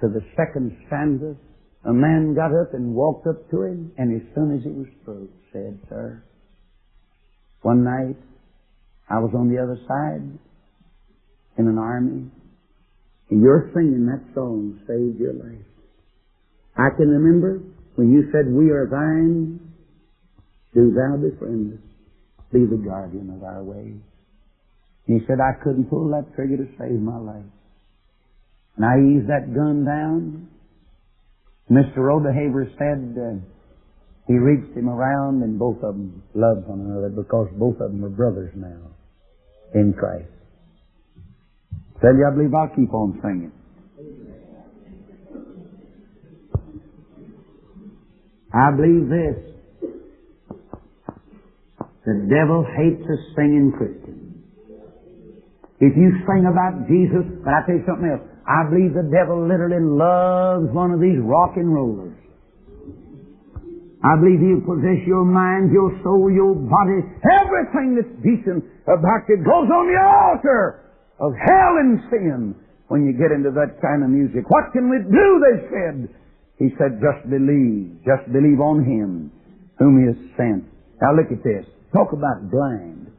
to 0.00 0.08
the 0.08 0.20
second 0.36 0.76
stanza, 0.86 1.36
a 1.84 1.92
man 1.92 2.34
got 2.34 2.50
up 2.50 2.72
and 2.72 2.94
walked 2.94 3.26
up 3.26 3.50
to 3.50 3.62
him, 3.62 3.92
and 3.98 4.20
as 4.20 4.26
soon 4.34 4.56
as 4.56 4.64
he 4.64 4.70
was 4.70 4.86
through, 5.04 5.28
said, 5.52 5.78
Sir, 5.88 6.22
one 7.60 7.84
night 7.84 8.16
I 9.08 9.18
was 9.18 9.32
on 9.36 9.50
the 9.50 9.62
other 9.62 9.78
side 9.86 10.38
in 11.58 11.68
an 11.68 11.78
army, 11.78 12.30
and 13.30 13.42
you're 13.42 13.70
singing 13.74 14.06
that 14.06 14.24
song 14.34 14.80
saved 14.86 15.20
your 15.20 15.34
life. 15.34 15.73
I 16.76 16.90
can 16.96 17.08
remember 17.08 17.62
when 17.94 18.12
you 18.12 18.30
said, 18.32 18.50
We 18.50 18.70
are 18.70 18.86
thine, 18.90 19.60
do 20.74 20.92
thou 20.92 21.16
befriend 21.16 21.74
us, 21.74 21.80
be 22.52 22.66
the 22.66 22.82
guardian 22.82 23.30
of 23.30 23.42
our 23.44 23.62
ways. 23.62 24.00
And 25.06 25.20
he 25.20 25.26
said, 25.26 25.38
I 25.40 25.62
couldn't 25.62 25.90
pull 25.90 26.08
that 26.10 26.34
trigger 26.34 26.56
to 26.56 26.68
save 26.78 27.00
my 27.00 27.18
life. 27.18 27.50
And 28.76 28.84
I 28.84 28.98
eased 28.98 29.28
that 29.28 29.54
gun 29.54 29.84
down. 29.84 30.48
Mr. 31.70 31.98
Rodeheaver 31.98 32.66
said 32.76 33.16
uh, 33.16 33.40
he 34.26 34.34
reached 34.34 34.76
him 34.76 34.88
around 34.88 35.42
and 35.42 35.58
both 35.58 35.76
of 35.76 35.94
them 35.94 36.22
loved 36.34 36.66
one 36.66 36.80
another 36.80 37.08
because 37.08 37.48
both 37.58 37.80
of 37.80 37.92
them 37.92 38.04
are 38.04 38.10
brothers 38.10 38.52
now 38.56 38.90
in 39.74 39.92
Christ. 39.92 40.28
Tell 42.00 42.14
you, 42.14 42.26
I 42.26 42.34
believe 42.34 42.52
I'll 42.52 42.74
keep 42.74 42.92
on 42.92 43.20
singing. 43.22 43.52
I 48.54 48.70
believe 48.70 49.10
this. 49.10 49.36
The 52.06 52.16
devil 52.30 52.62
hates 52.62 53.02
a 53.02 53.18
singing 53.34 53.72
Christian. 53.74 54.44
If 55.80 55.96
you 55.98 56.14
sing 56.22 56.46
about 56.46 56.86
Jesus, 56.86 57.26
but 57.42 57.50
I 57.50 57.66
tell 57.66 57.74
you 57.74 57.84
something 57.84 58.06
else. 58.06 58.22
I 58.46 58.68
believe 58.70 58.94
the 58.94 59.10
devil 59.10 59.42
literally 59.42 59.82
loves 59.82 60.70
one 60.70 60.92
of 60.92 61.00
these 61.00 61.18
rock 61.18 61.56
and 61.56 61.74
rollers. 61.74 62.14
I 64.04 64.20
believe 64.20 64.38
he'll 64.38 64.68
possess 64.68 65.00
your 65.08 65.24
mind, 65.24 65.72
your 65.72 65.88
soul, 66.04 66.28
your 66.28 66.52
body, 66.54 67.00
everything 67.24 67.96
that's 67.96 68.14
decent 68.20 68.62
about 68.84 69.24
you 69.32 69.40
goes 69.40 69.66
on 69.66 69.88
the 69.88 69.96
altar 69.96 70.92
of 71.18 71.32
hell 71.32 71.74
and 71.80 72.04
sin 72.12 72.54
when 72.92 73.08
you 73.08 73.16
get 73.16 73.32
into 73.32 73.48
that 73.56 73.80
kind 73.80 74.04
of 74.04 74.12
music. 74.12 74.44
What 74.52 74.76
can 74.76 74.92
we 74.92 75.00
do, 75.08 75.26
they 75.40 75.56
said. 75.72 75.96
He 76.58 76.70
said, 76.78 77.02
just 77.02 77.28
believe. 77.28 77.98
Just 78.06 78.30
believe 78.30 78.60
on 78.60 78.84
him 78.84 79.32
whom 79.78 79.98
he 79.98 80.06
has 80.06 80.20
sent. 80.38 80.64
Now 81.02 81.14
look 81.14 81.30
at 81.34 81.42
this. 81.42 81.66
Talk 81.92 82.12
about 82.14 82.50
blind. 82.50 83.10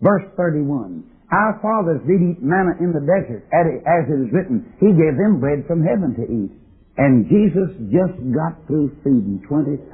Verse 0.00 0.24
31. 0.36 1.04
Our 1.28 1.60
fathers 1.60 2.00
did 2.08 2.24
eat 2.24 2.40
manna 2.40 2.80
in 2.80 2.96
the 2.96 3.04
desert, 3.04 3.44
as 3.52 4.04
it 4.08 4.16
is 4.16 4.32
written, 4.32 4.64
He 4.80 4.96
gave 4.96 5.20
them 5.20 5.40
bread 5.40 5.68
from 5.68 5.84
heaven 5.84 6.16
to 6.16 6.24
eat. 6.24 6.52
And 6.96 7.28
Jesus 7.28 7.68
just 7.92 8.16
got 8.32 8.56
through 8.66 8.96
feeding 9.04 9.44
20,000 9.46 9.84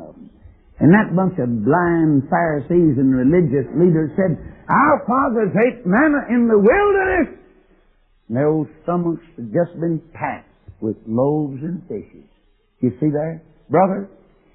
of 0.00 0.14
them. 0.14 0.30
And 0.78 0.94
that 0.94 1.10
bunch 1.10 1.34
of 1.42 1.50
blind 1.66 2.30
Pharisees 2.30 2.94
and 2.96 3.10
religious 3.10 3.66
leaders 3.74 4.14
said, 4.14 4.38
Our 4.70 5.02
fathers 5.02 5.50
ate 5.58 5.82
manna 5.84 6.30
in 6.30 6.46
the 6.46 6.58
wilderness. 6.58 7.34
And 8.28 8.36
their 8.36 8.46
old 8.46 8.68
stomachs 8.84 9.26
had 9.34 9.50
just 9.50 9.74
been 9.80 10.00
packed 10.14 10.46
with 10.80 10.96
loaves 11.06 11.58
and 11.62 11.82
fishes. 11.90 12.27
You 12.80 12.94
see 13.00 13.10
there? 13.10 13.42
Brother, 13.70 14.08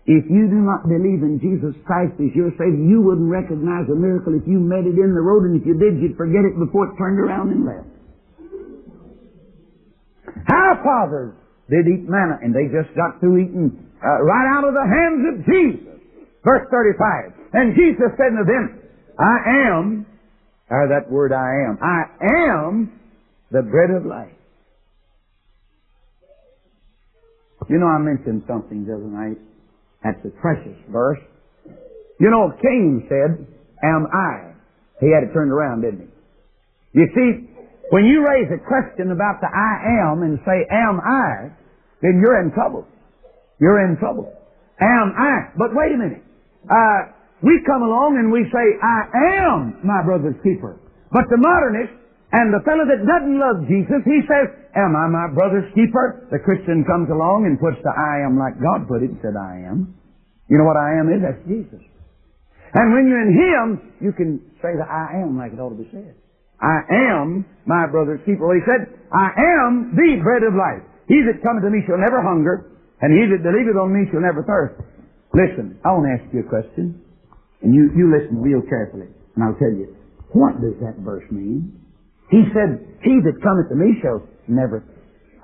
if 0.05 0.27
you 0.27 0.51
do 0.51 0.59
not 0.59 0.83
believe 0.83 1.23
in 1.23 1.39
Jesus 1.39 1.75
Christ 1.87 2.19
as 2.19 2.31
your 2.35 2.51
Savior, 2.59 2.75
you 2.75 2.99
wouldn't 2.99 3.31
recognize 3.31 3.87
a 3.87 3.95
miracle 3.95 4.35
if 4.35 4.43
you 4.43 4.59
met 4.59 4.83
it 4.83 4.99
in 4.99 5.15
the 5.15 5.23
road, 5.23 5.47
and 5.47 5.55
if 5.55 5.63
you 5.63 5.79
did, 5.79 5.99
you'd 5.99 6.19
forget 6.19 6.43
it 6.43 6.59
before 6.59 6.91
it 6.91 6.97
turned 6.99 7.19
around 7.19 7.55
and 7.55 7.63
left. 7.63 7.87
Our 10.51 10.75
fathers 10.83 11.33
did 11.69 11.87
eat 11.87 12.03
manna, 12.03 12.39
and 12.43 12.51
they 12.51 12.67
just 12.67 12.91
got 12.99 13.19
through 13.19 13.47
eating 13.47 13.71
uh, 14.03 14.19
right 14.27 14.47
out 14.59 14.67
of 14.67 14.75
the 14.75 14.83
hands 14.83 15.21
of 15.31 15.35
Jesus. 15.47 16.03
Verse 16.43 16.67
35. 16.67 17.31
And 17.53 17.75
Jesus 17.75 18.11
said 18.19 18.35
to 18.35 18.43
them, 18.43 18.83
I 19.15 19.71
am, 19.71 20.05
or 20.69 20.91
that 20.91 21.09
word 21.09 21.31
I 21.31 21.71
am, 21.71 21.79
I 21.79 22.03
am 22.51 22.99
the 23.51 23.61
bread 23.61 23.91
of 23.91 24.05
life. 24.05 24.35
You 27.69 27.79
know, 27.79 27.87
I 27.87 27.97
mentioned 27.99 28.43
something 28.47 28.85
the 28.85 28.95
other 28.95 29.09
night 29.09 29.37
that's 30.03 30.19
a 30.25 30.29
precious 30.41 30.77
verse. 30.91 31.19
You 32.19 32.29
know, 32.29 32.51
Cain 32.61 33.05
said, 33.09 33.47
Am 33.83 34.07
I? 34.11 34.53
He 34.99 35.11
had 35.11 35.23
it 35.23 35.33
turned 35.33 35.51
around, 35.51 35.81
didn't 35.81 36.07
he? 36.07 36.99
You 36.99 37.07
see, 37.15 37.49
when 37.89 38.05
you 38.05 38.23
raise 38.25 38.47
a 38.51 38.61
question 38.63 39.11
about 39.11 39.41
the 39.41 39.47
I 39.47 40.11
am 40.11 40.23
and 40.23 40.39
say, 40.45 40.67
Am 40.71 40.99
I? 40.99 41.51
then 42.03 42.19
you're 42.19 42.43
in 42.43 42.51
trouble. 42.51 42.85
You're 43.59 43.87
in 43.87 43.97
trouble. 43.97 44.27
Am 44.81 45.13
I? 45.17 45.55
But 45.57 45.71
wait 45.71 45.95
a 45.95 45.97
minute. 45.97 46.23
Uh, 46.67 47.15
we 47.41 47.63
come 47.65 47.81
along 47.81 48.19
and 48.19 48.31
we 48.31 48.43
say, 48.51 48.65
I 48.83 49.47
am 49.47 49.79
my 49.83 50.03
brother's 50.03 50.35
keeper. 50.43 50.79
But 51.11 51.31
the 51.31 51.37
modernist 51.37 51.95
and 52.33 52.49
the 52.49 52.65
fellow 52.65 52.81
that 52.89 53.05
doesn't 53.05 53.37
love 53.37 53.61
Jesus, 53.69 54.01
he 54.09 54.25
says, 54.25 54.49
Am 54.73 54.97
I 54.97 55.05
my 55.05 55.29
brother's 55.29 55.69
keeper? 55.77 56.25
The 56.33 56.41
Christian 56.41 56.81
comes 56.81 57.13
along 57.13 57.45
and 57.45 57.61
puts 57.61 57.77
the 57.85 57.93
I 57.93 58.25
am 58.25 58.41
like 58.41 58.57
God 58.57 58.89
put 58.89 59.05
it 59.05 59.13
and 59.13 59.21
said, 59.21 59.37
I 59.37 59.69
am. 59.69 59.93
You 60.49 60.57
know 60.57 60.65
what 60.65 60.81
I 60.81 60.97
am 60.97 61.13
is? 61.13 61.21
That's 61.21 61.37
Jesus. 61.45 61.85
And 62.73 62.89
when 62.89 63.05
you're 63.05 63.21
in 63.21 63.37
Him, 63.37 63.65
you 64.01 64.11
can 64.17 64.41
say 64.65 64.73
the 64.73 64.81
I 64.81 65.21
am 65.21 65.37
like 65.37 65.53
it 65.53 65.61
ought 65.61 65.77
to 65.77 65.77
be 65.77 65.85
said. 65.93 66.17
I 66.57 66.81
am 67.13 67.45
my 67.69 67.85
brother's 67.85 68.25
keeper. 68.25 68.49
Well, 68.49 68.57
he 68.57 68.65
said, 68.65 68.89
I 69.13 69.29
am 69.37 69.93
the 69.93 70.17
bread 70.25 70.41
of 70.41 70.57
life. 70.57 70.81
He 71.05 71.21
that 71.29 71.37
cometh 71.45 71.61
to 71.61 71.69
me 71.69 71.85
shall 71.85 72.01
never 72.01 72.17
hunger, 72.17 72.65
and 72.97 73.13
he 73.13 73.29
that 73.29 73.45
believeth 73.45 73.77
on 73.77 73.93
me 73.93 74.09
shall 74.09 74.25
never 74.25 74.41
thirst. 74.41 74.81
Listen, 75.37 75.77
I 75.85 75.93
want 75.93 76.09
to 76.09 76.13
ask 76.17 76.25
you 76.33 76.41
a 76.41 76.49
question, 76.49 76.97
and 77.61 77.77
you, 77.77 77.93
you 77.93 78.09
listen 78.09 78.41
real 78.41 78.65
carefully, 78.65 79.11
and 79.35 79.43
I'll 79.43 79.59
tell 79.61 79.69
you, 79.69 79.93
what 80.33 80.57
does 80.63 80.73
that 80.81 80.97
verse 81.03 81.25
mean? 81.29 81.82
He 82.33 82.41
said, 82.49 82.81
He 83.05 83.21
that 83.21 83.37
cometh 83.45 83.69
to 83.69 83.77
me 83.77 83.93
shall 84.01 84.25
never 84.49 84.81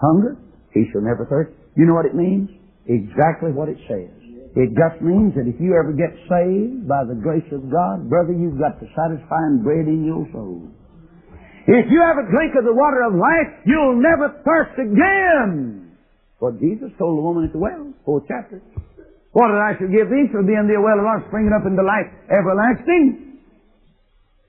hunger. 0.02 0.42
He 0.74 0.90
shall 0.90 1.06
never 1.06 1.30
thirst. 1.30 1.54
You 1.78 1.86
know 1.86 1.94
what 1.94 2.10
it 2.10 2.18
means? 2.18 2.50
Exactly 2.90 3.54
what 3.54 3.70
it 3.70 3.78
says. 3.86 4.10
It 4.58 4.74
just 4.74 4.98
means 5.06 5.38
that 5.38 5.46
if 5.46 5.62
you 5.62 5.78
ever 5.78 5.94
get 5.94 6.10
saved 6.26 6.90
by 6.90 7.06
the 7.06 7.14
grace 7.14 7.46
of 7.54 7.70
God, 7.70 8.10
brother, 8.10 8.34
you've 8.34 8.58
got 8.58 8.82
the 8.82 8.90
satisfying 8.98 9.62
bread 9.62 9.86
in 9.86 10.02
your 10.02 10.26
soul. 10.34 10.66
If 11.70 11.86
you 11.94 12.02
ever 12.02 12.26
drink 12.26 12.58
of 12.58 12.66
the 12.66 12.74
water 12.74 13.06
of 13.06 13.14
life, 13.14 13.62
you'll 13.70 14.02
never 14.02 14.42
thirst 14.42 14.74
again. 14.82 15.94
What 16.42 16.58
Jesus 16.58 16.90
told 16.98 17.22
the 17.22 17.22
woman 17.22 17.46
at 17.46 17.54
the 17.54 17.62
well, 17.62 17.94
fourth 18.02 18.26
chapter. 18.26 18.66
Water 19.38 19.54
that 19.54 19.78
I 19.78 19.78
shall 19.78 19.94
give 19.94 20.10
thee 20.10 20.26
shall 20.34 20.42
be 20.42 20.58
in 20.58 20.66
thee 20.66 20.74
a 20.74 20.82
well 20.82 20.98
of 20.98 21.06
life 21.06 21.30
springing 21.30 21.54
up 21.54 21.70
into 21.70 21.86
life 21.86 22.10
everlasting. 22.34 23.29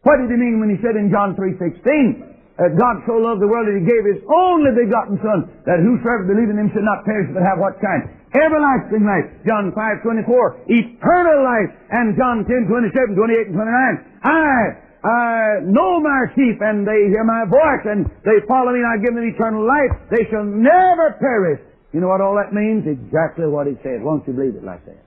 What 0.03 0.17
did 0.17 0.33
he 0.33 0.39
mean 0.41 0.61
when 0.61 0.73
he 0.73 0.81
said 0.81 0.97
in 0.97 1.13
John 1.13 1.37
3.16, 1.37 2.31
that 2.61 2.77
uh, 2.77 2.77
God 2.77 3.01
so 3.09 3.17
loved 3.17 3.41
the 3.41 3.49
world 3.49 3.65
that 3.73 3.77
He 3.81 3.89
gave 3.89 4.05
His 4.05 4.21
only 4.29 4.77
begotten 4.77 5.17
Son, 5.25 5.49
that 5.65 5.81
whosoever 5.81 6.29
believe 6.29 6.53
in 6.53 6.61
Him 6.61 6.69
should 6.77 6.85
not 6.85 7.09
perish 7.09 7.33
but 7.33 7.41
have 7.41 7.57
what 7.57 7.81
kind? 7.81 8.05
Everlasting 8.37 9.01
life. 9.01 9.25
John 9.49 9.73
5.24. 9.73 10.69
Eternal 10.69 11.41
life. 11.41 11.73
And 11.89 12.13
John 12.21 12.45
10, 12.45 12.69
27, 12.69 13.17
28, 13.17 13.49
and 13.49 13.57
29. 13.57 14.29
I, 14.29 14.77
I 15.09 15.65
know 15.65 16.05
my 16.05 16.29
sheep, 16.37 16.61
and 16.61 16.85
they 16.85 17.09
hear 17.09 17.25
my 17.25 17.49
voice, 17.49 17.85
and 17.89 18.05
they 18.29 18.45
follow 18.45 18.77
me, 18.77 18.85
and 18.85 18.93
I 18.93 19.01
give 19.01 19.17
them 19.17 19.25
eternal 19.25 19.65
life. 19.65 19.97
They 20.13 20.29
shall 20.29 20.45
never 20.45 21.17
perish. 21.17 21.65
You 21.97 22.05
know 22.05 22.13
what 22.13 22.21
all 22.21 22.37
that 22.37 22.53
means? 22.53 22.85
Exactly 22.85 23.49
what 23.49 23.73
He 23.73 23.75
says. 23.81 24.05
Won't 24.05 24.29
you 24.29 24.37
believe 24.37 24.61
it 24.61 24.69
like 24.69 24.85
that? 24.85 25.01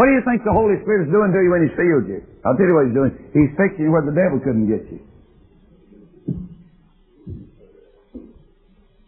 What 0.00 0.08
do 0.08 0.16
you 0.16 0.24
think 0.24 0.40
the 0.48 0.56
Holy 0.56 0.80
Spirit 0.80 1.04
is 1.04 1.12
doing 1.12 1.28
to 1.28 1.40
you 1.44 1.52
when 1.52 1.68
He 1.68 1.76
sealed 1.76 2.08
you? 2.08 2.24
I'll 2.48 2.56
tell 2.56 2.64
you 2.64 2.72
what 2.72 2.88
He's 2.88 2.96
doing. 2.96 3.12
He's 3.36 3.52
fixing 3.52 3.84
you 3.84 3.92
where 3.92 4.00
the 4.00 4.16
devil 4.16 4.40
couldn't 4.40 4.64
get 4.64 4.88
you. 4.88 5.04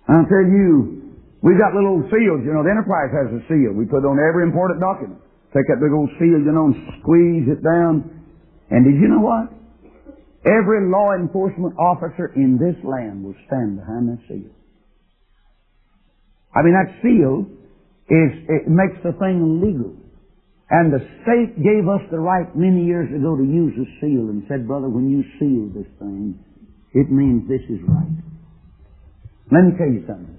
I'll 0.05 0.29
tell 0.29 0.45
you, 0.45 1.17
we've 1.41 1.57
got 1.57 1.73
little 1.73 1.97
old 1.97 2.13
seals, 2.13 2.45
you 2.45 2.53
know, 2.53 2.61
the 2.61 2.69
Enterprise 2.69 3.09
has 3.09 3.33
a 3.33 3.41
seal. 3.49 3.73
We 3.73 3.89
put 3.89 4.05
on 4.05 4.21
every 4.21 4.45
important 4.45 4.85
document. 4.85 5.17
Take 5.57 5.65
that 5.73 5.81
big 5.81 5.97
old 5.97 6.13
seal, 6.21 6.37
you 6.37 6.53
know, 6.53 6.69
and 6.69 6.77
squeeze 7.01 7.49
it 7.49 7.65
down. 7.65 8.13
And 8.69 8.85
did 8.85 9.01
you 9.01 9.09
know 9.09 9.25
what? 9.25 9.49
Every 10.45 10.93
law 10.93 11.17
enforcement 11.17 11.73
officer 11.81 12.37
in 12.37 12.61
this 12.61 12.77
land 12.85 13.25
will 13.25 13.39
stand 13.49 13.81
behind 13.81 14.13
that 14.13 14.21
seal. 14.29 14.53
I 16.53 16.61
mean, 16.61 16.77
that 16.77 17.01
seal 17.01 17.49
is, 18.13 18.45
it 18.45 18.69
makes 18.69 19.01
the 19.01 19.17
thing 19.17 19.65
legal. 19.65 20.02
And 20.71 20.93
the 20.93 21.05
state 21.23 21.57
gave 21.61 21.85
us 21.89 22.01
the 22.11 22.19
right 22.19 22.49
many 22.57 22.85
years 22.85 23.13
ago 23.13 23.37
to 23.37 23.45
use 23.45 23.75
a 23.77 23.87
seal 24.01 24.31
and 24.33 24.45
said, 24.49 24.67
brother, 24.67 24.89
when 24.89 25.11
you 25.11 25.23
seal 25.37 25.69
this 25.75 25.91
thing, 25.99 26.39
it 26.95 27.11
means 27.11 27.49
this 27.49 27.65
is 27.69 27.81
right. 27.89 28.17
Let 29.53 29.69
me 29.69 29.73
tell 29.77 29.93
you 29.93 30.05
something. 30.07 30.39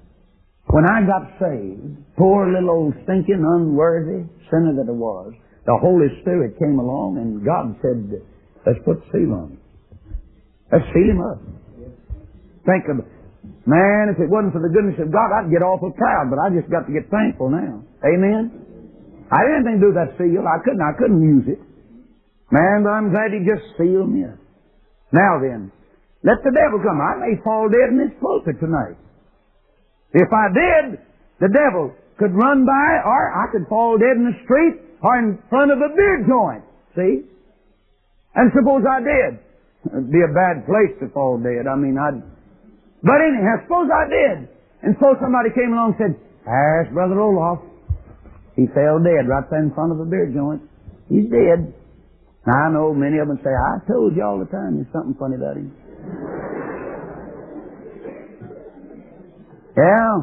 When 0.74 0.86
I 0.90 1.06
got 1.06 1.38
saved, 1.38 2.18
poor 2.18 2.50
little 2.50 2.72
old 2.72 2.94
stinking, 3.04 3.46
unworthy 3.46 4.26
sinner 4.50 4.74
that 4.74 4.90
I 4.90 4.96
was, 4.96 5.34
the 5.66 5.78
Holy 5.78 6.10
Spirit 6.22 6.58
came 6.58 6.80
along 6.80 7.22
and 7.22 7.46
God 7.46 7.78
said, 7.84 8.22
let's 8.66 8.80
put 8.86 9.06
the 9.06 9.08
seal 9.12 9.34
on 9.38 9.54
him. 9.54 9.62
Let's 10.72 10.86
seal 10.96 11.14
him 11.14 11.22
up. 11.22 11.40
Think 12.66 12.90
of 12.90 13.06
it. 13.06 13.10
Man, 13.68 14.12
if 14.12 14.20
it 14.20 14.28
wasn't 14.32 14.52
for 14.56 14.64
the 14.64 14.72
goodness 14.72 14.96
of 15.00 15.12
God, 15.12 15.30
I'd 15.36 15.52
get 15.52 15.62
awful 15.62 15.92
proud, 15.92 16.32
but 16.32 16.40
I 16.40 16.52
just 16.52 16.72
got 16.72 16.88
to 16.88 16.92
get 16.92 17.12
thankful 17.12 17.52
now. 17.52 17.84
Amen? 18.04 18.63
I 19.32 19.40
didn't 19.48 19.68
anything 19.68 19.80
to 19.80 19.84
do 19.88 19.90
with 19.94 20.00
that 20.02 20.12
seal. 20.20 20.44
I 20.44 20.60
couldn't. 20.64 20.84
I 20.84 20.94
couldn't 21.00 21.24
use 21.24 21.48
it. 21.48 21.62
Man, 22.52 22.84
but 22.84 22.94
I'm 22.94 23.10
glad 23.10 23.34
he 23.34 23.42
just 23.42 23.66
sealed 23.78 24.12
me 24.12 24.26
up. 24.28 24.38
Now 25.12 25.42
then, 25.42 25.72
let 26.24 26.42
the 26.44 26.54
devil 26.54 26.82
come. 26.82 27.02
I 27.02 27.18
may 27.22 27.40
fall 27.44 27.70
dead 27.70 27.94
in 27.94 27.98
this 27.98 28.14
pulpit 28.22 28.60
tonight. 28.60 28.98
If 30.14 30.30
I 30.30 30.46
did, 30.54 31.02
the 31.42 31.50
devil 31.50 31.94
could 32.18 32.34
run 32.34 32.66
by, 32.66 32.90
or 33.02 33.34
I 33.34 33.50
could 33.52 33.66
fall 33.68 33.98
dead 33.98 34.18
in 34.22 34.30
the 34.30 34.38
street, 34.46 34.82
or 35.02 35.18
in 35.18 35.42
front 35.50 35.72
of 35.72 35.80
a 35.82 35.90
beer 35.96 36.26
joint. 36.30 36.64
See? 36.96 37.26
And 38.36 38.52
suppose 38.54 38.86
I 38.86 39.02
did. 39.02 39.42
It'd 39.90 40.12
be 40.12 40.22
a 40.22 40.32
bad 40.34 40.66
place 40.66 40.94
to 41.02 41.10
fall 41.10 41.38
dead. 41.42 41.68
I 41.68 41.76
mean, 41.76 41.98
I'd... 41.98 42.22
But 43.04 43.20
anyhow, 43.20 43.66
suppose 43.66 43.90
I 43.92 44.06
did. 44.08 44.48
And 44.82 44.96
suppose 44.96 45.18
somebody 45.20 45.50
came 45.52 45.74
along 45.74 45.98
and 46.00 46.00
said, 46.00 46.14
Ask 46.48 46.94
Brother 46.94 47.16
Roloff. 47.16 47.73
He 48.56 48.68
fell 48.70 49.02
dead 49.02 49.26
right 49.26 49.46
there 49.50 49.64
in 49.64 49.74
front 49.74 49.92
of 49.92 50.00
a 50.00 50.06
beer 50.06 50.30
joint. 50.30 50.62
He's 51.10 51.26
dead. 51.26 51.74
Now 52.46 52.70
I 52.70 52.72
know 52.72 52.94
many 52.94 53.18
of 53.18 53.28
them 53.28 53.40
say, 53.42 53.50
I 53.50 53.82
told 53.90 54.16
you 54.16 54.22
all 54.22 54.38
the 54.38 54.50
time 54.52 54.78
there's 54.78 54.92
something 54.94 55.18
funny 55.18 55.36
about 55.36 55.58
him. 55.58 55.74
yeah. 59.74 60.22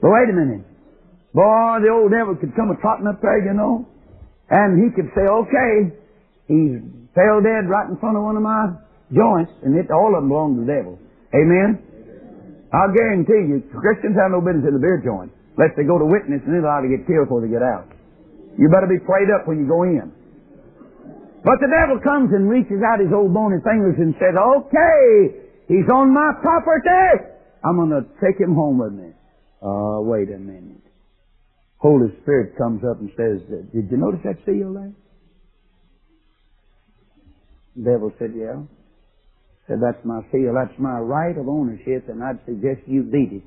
But 0.00 0.08
wait 0.08 0.30
a 0.30 0.36
minute. 0.36 0.64
Boy, 1.34 1.80
the 1.84 1.90
old 1.92 2.12
devil 2.12 2.36
could 2.36 2.56
come 2.56 2.70
a 2.70 2.76
trotting 2.80 3.06
up 3.06 3.20
there, 3.20 3.44
you 3.44 3.56
know, 3.56 3.88
and 4.50 4.76
he 4.76 4.92
could 4.92 5.08
say, 5.16 5.24
okay, 5.24 5.96
he 6.48 6.76
fell 7.16 7.40
dead 7.40 7.68
right 7.68 7.88
in 7.88 7.96
front 7.96 8.16
of 8.16 8.22
one 8.24 8.36
of 8.36 8.44
my 8.44 8.76
joints, 9.12 9.52
and 9.64 9.76
it, 9.76 9.88
all 9.90 10.12
of 10.12 10.20
them 10.20 10.28
belong 10.28 10.56
to 10.56 10.60
the 10.64 10.68
devil. 10.68 11.00
Amen? 11.32 11.80
I'll 12.72 12.92
guarantee 12.92 13.48
you, 13.48 13.64
Christians 13.72 14.16
have 14.20 14.32
no 14.32 14.40
business 14.44 14.68
in 14.68 14.76
the 14.76 14.80
beer 14.80 15.00
joint 15.00 15.32
lest 15.56 15.76
they 15.76 15.84
go 15.84 15.98
to 15.98 16.08
witness 16.08 16.40
and 16.44 16.54
they're 16.54 16.64
liable 16.64 16.88
to 16.88 16.96
get 16.96 17.04
killed 17.04 17.28
before 17.28 17.44
they 17.44 17.52
get 17.52 17.64
out. 17.64 17.88
You 18.56 18.68
better 18.68 18.88
be 18.88 19.00
prayed 19.00 19.28
up 19.32 19.48
when 19.48 19.60
you 19.60 19.68
go 19.68 19.84
in. 19.84 20.12
But 21.44 21.58
the 21.58 21.68
devil 21.68 21.98
comes 22.00 22.30
and 22.32 22.48
reaches 22.48 22.80
out 22.86 23.00
his 23.00 23.10
old 23.10 23.34
bony 23.34 23.58
fingers 23.64 23.98
and 23.98 24.14
says, 24.16 24.36
okay, 24.36 25.42
he's 25.66 25.88
on 25.90 26.14
my 26.14 26.32
property. 26.40 27.34
I'm 27.64 27.76
going 27.76 27.90
to 27.90 28.06
take 28.22 28.38
him 28.38 28.54
home 28.54 28.78
with 28.78 28.92
me. 28.92 29.10
Uh, 29.60 30.00
wait 30.06 30.30
a 30.30 30.38
minute. 30.38 30.82
Holy 31.78 32.14
Spirit 32.22 32.56
comes 32.56 32.82
up 32.88 33.00
and 33.00 33.10
says, 33.16 33.42
did 33.74 33.90
you 33.90 33.96
notice 33.96 34.20
that 34.24 34.38
seal 34.46 34.72
there? 34.72 34.94
The 37.74 37.82
devil 37.90 38.12
said, 38.18 38.32
yeah. 38.36 38.62
Said, 39.66 39.78
that's 39.82 39.98
my 40.04 40.20
seal. 40.30 40.54
That's 40.54 40.78
my 40.78 40.98
right 40.98 41.36
of 41.36 41.48
ownership, 41.48 42.08
and 42.08 42.22
I'd 42.22 42.38
suggest 42.46 42.86
you 42.86 43.02
beat 43.02 43.32
it 43.32 43.42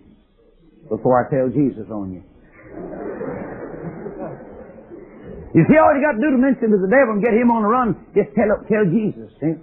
before 0.89 1.21
I 1.21 1.29
tell 1.29 1.49
Jesus 1.49 1.89
on 1.89 2.13
you. 2.13 2.23
You 5.55 5.63
see, 5.71 5.79
all 5.79 5.95
you 5.95 6.03
got 6.03 6.19
to 6.19 6.23
do 6.23 6.35
to 6.35 6.41
mention 6.41 6.67
to 6.75 6.79
the 6.83 6.91
devil 6.91 7.15
and 7.15 7.23
get 7.23 7.31
him 7.31 7.47
on 7.47 7.63
the 7.63 7.71
run, 7.71 7.95
just 8.11 8.35
tell 8.35 8.51
tell 8.67 8.83
Jesus. 8.91 9.31
See? 9.39 9.55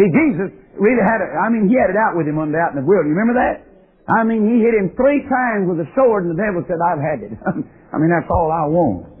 see, 0.00 0.08
Jesus 0.08 0.48
really 0.80 1.04
had 1.04 1.20
it. 1.20 1.28
I 1.36 1.52
mean, 1.52 1.68
he 1.68 1.76
had 1.76 1.92
it 1.92 1.98
out 2.00 2.16
with 2.16 2.24
him 2.24 2.40
one 2.40 2.56
day 2.56 2.60
out 2.60 2.72
in 2.72 2.80
the 2.80 2.86
wilderness. 2.88 3.12
You 3.12 3.16
remember 3.20 3.36
that? 3.36 3.56
I 4.08 4.24
mean, 4.24 4.48
he 4.48 4.64
hit 4.64 4.72
him 4.72 4.96
three 4.96 5.28
times 5.28 5.68
with 5.68 5.82
a 5.84 5.88
sword, 5.92 6.24
and 6.24 6.32
the 6.32 6.40
devil 6.40 6.64
said, 6.64 6.80
"I've 6.80 7.04
had 7.04 7.20
it." 7.20 7.36
I 7.92 8.00
mean, 8.00 8.08
that's 8.08 8.30
all 8.32 8.48
I 8.48 8.64
want. 8.64 9.12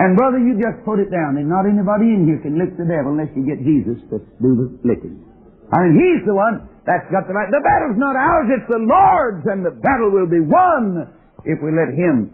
And 0.00 0.16
brother, 0.16 0.40
you 0.40 0.56
just 0.56 0.80
put 0.88 1.02
it 1.02 1.12
down. 1.12 1.36
and 1.36 1.50
not 1.50 1.68
anybody 1.68 2.08
in 2.16 2.24
here 2.24 2.40
can 2.40 2.56
lick 2.56 2.72
the 2.80 2.88
devil 2.88 3.12
unless 3.12 3.28
you 3.36 3.44
get 3.44 3.60
Jesus 3.60 4.00
to 4.08 4.24
do 4.40 4.50
the 4.56 4.66
licking. 4.88 5.20
I 5.68 5.84
mean, 5.84 6.00
he's 6.00 6.22
the 6.24 6.32
one 6.32 6.69
that's 6.86 7.06
got 7.12 7.28
the 7.28 7.34
right. 7.34 7.50
The 7.50 7.60
battle's 7.60 7.98
not 7.98 8.16
ours, 8.16 8.48
it's 8.50 8.68
the 8.68 8.80
Lord's, 8.80 9.46
and 9.46 9.64
the 9.64 9.70
battle 9.70 10.10
will 10.10 10.28
be 10.28 10.40
won 10.40 11.08
if 11.44 11.58
we 11.62 11.70
let 11.72 11.92
Him 11.92 12.32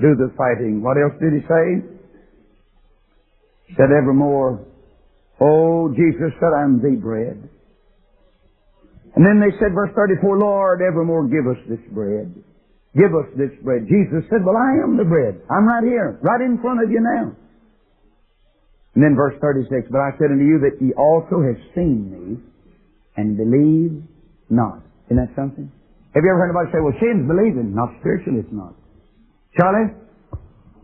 do 0.00 0.14
the 0.14 0.32
fighting. 0.36 0.82
What 0.82 0.96
else 0.98 1.14
did 1.20 1.32
He 1.32 1.42
say? 1.46 1.66
He 3.66 3.74
said 3.74 3.90
evermore, 3.90 4.64
Oh, 5.40 5.92
Jesus 5.92 6.32
said, 6.40 6.52
I'm 6.56 6.80
the 6.80 6.96
bread. 6.96 7.48
And 9.16 9.24
then 9.24 9.40
they 9.40 9.52
said, 9.58 9.72
verse 9.72 9.92
34, 9.96 10.38
Lord, 10.38 10.80
evermore 10.80 11.28
give 11.28 11.48
us 11.48 11.60
this 11.68 11.80
bread. 11.92 12.32
Give 12.96 13.12
us 13.12 13.28
this 13.36 13.52
bread. 13.62 13.88
Jesus 13.88 14.24
said, 14.28 14.44
Well, 14.44 14.56
I 14.56 14.80
am 14.84 14.96
the 14.96 15.04
bread. 15.04 15.40
I'm 15.50 15.68
right 15.68 15.84
here, 15.84 16.18
right 16.22 16.40
in 16.40 16.58
front 16.60 16.82
of 16.82 16.90
you 16.90 17.00
now. 17.00 17.36
And 18.94 19.04
then 19.04 19.14
verse 19.14 19.36
36, 19.40 19.88
But 19.90 20.00
I 20.00 20.16
said 20.16 20.32
unto 20.32 20.44
you 20.44 20.60
that 20.64 20.80
ye 20.80 20.92
also 20.96 21.44
have 21.44 21.60
seen 21.74 22.08
me, 22.08 22.40
and 23.16 23.36
believe 23.36 24.04
not. 24.48 24.84
Isn't 25.08 25.18
that 25.18 25.32
something? 25.34 25.72
Have 26.14 26.22
you 26.24 26.30
ever 26.32 26.40
heard 26.40 26.52
anybody 26.52 26.72
say, 26.72 26.80
well, 26.80 26.96
sin's 26.96 27.28
believing? 27.28 27.76
Not 27.76 27.92
spiritual, 28.00 28.40
it's 28.40 28.52
not. 28.52 28.72
Charlie, 29.56 29.92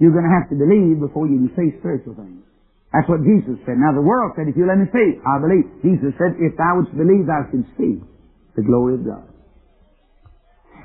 you're 0.01 0.13
going 0.13 0.29
to 0.29 0.35
have 0.35 0.49
to 0.53 0.57
believe 0.57 1.01
before 1.01 1.29
you 1.29 1.47
can 1.47 1.51
see 1.57 1.77
spiritual 1.81 2.17
things. 2.17 2.45
That's 2.93 3.09
what 3.09 3.25
Jesus 3.25 3.57
said. 3.65 3.81
Now 3.81 3.97
the 3.97 4.05
world 4.05 4.37
said, 4.37 4.49
if 4.49 4.57
you 4.57 4.69
let 4.69 4.77
me 4.77 4.85
see, 4.93 5.17
I 5.25 5.41
believe. 5.41 5.65
Jesus 5.81 6.13
said, 6.21 6.37
if 6.37 6.53
thou 6.61 6.77
wouldst 6.77 6.93
believe, 6.93 7.25
thou 7.25 7.49
should 7.49 7.65
see 7.81 7.97
the 8.53 8.61
glory 8.61 9.01
of 9.01 9.09
God. 9.09 9.25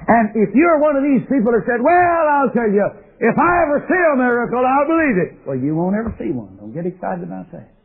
And 0.07 0.31
if 0.39 0.55
you're 0.55 0.79
one 0.79 0.95
of 0.95 1.03
these 1.03 1.27
people 1.27 1.51
that 1.51 1.67
said, 1.67 1.83
well, 1.83 2.23
I'll 2.31 2.53
tell 2.55 2.71
you, 2.71 2.87
if 3.19 3.35
I 3.35 3.51
ever 3.67 3.83
see 3.91 3.99
a 3.99 4.15
miracle, 4.15 4.63
I'll 4.63 4.87
believe 4.87 5.17
it. 5.19 5.29
Well, 5.43 5.59
you 5.59 5.75
won't 5.75 5.99
ever 5.99 6.15
see 6.15 6.31
one. 6.31 6.55
Don't 6.55 6.71
get 6.71 6.87
excited 6.87 7.27
about 7.27 7.51
that. 7.51 7.75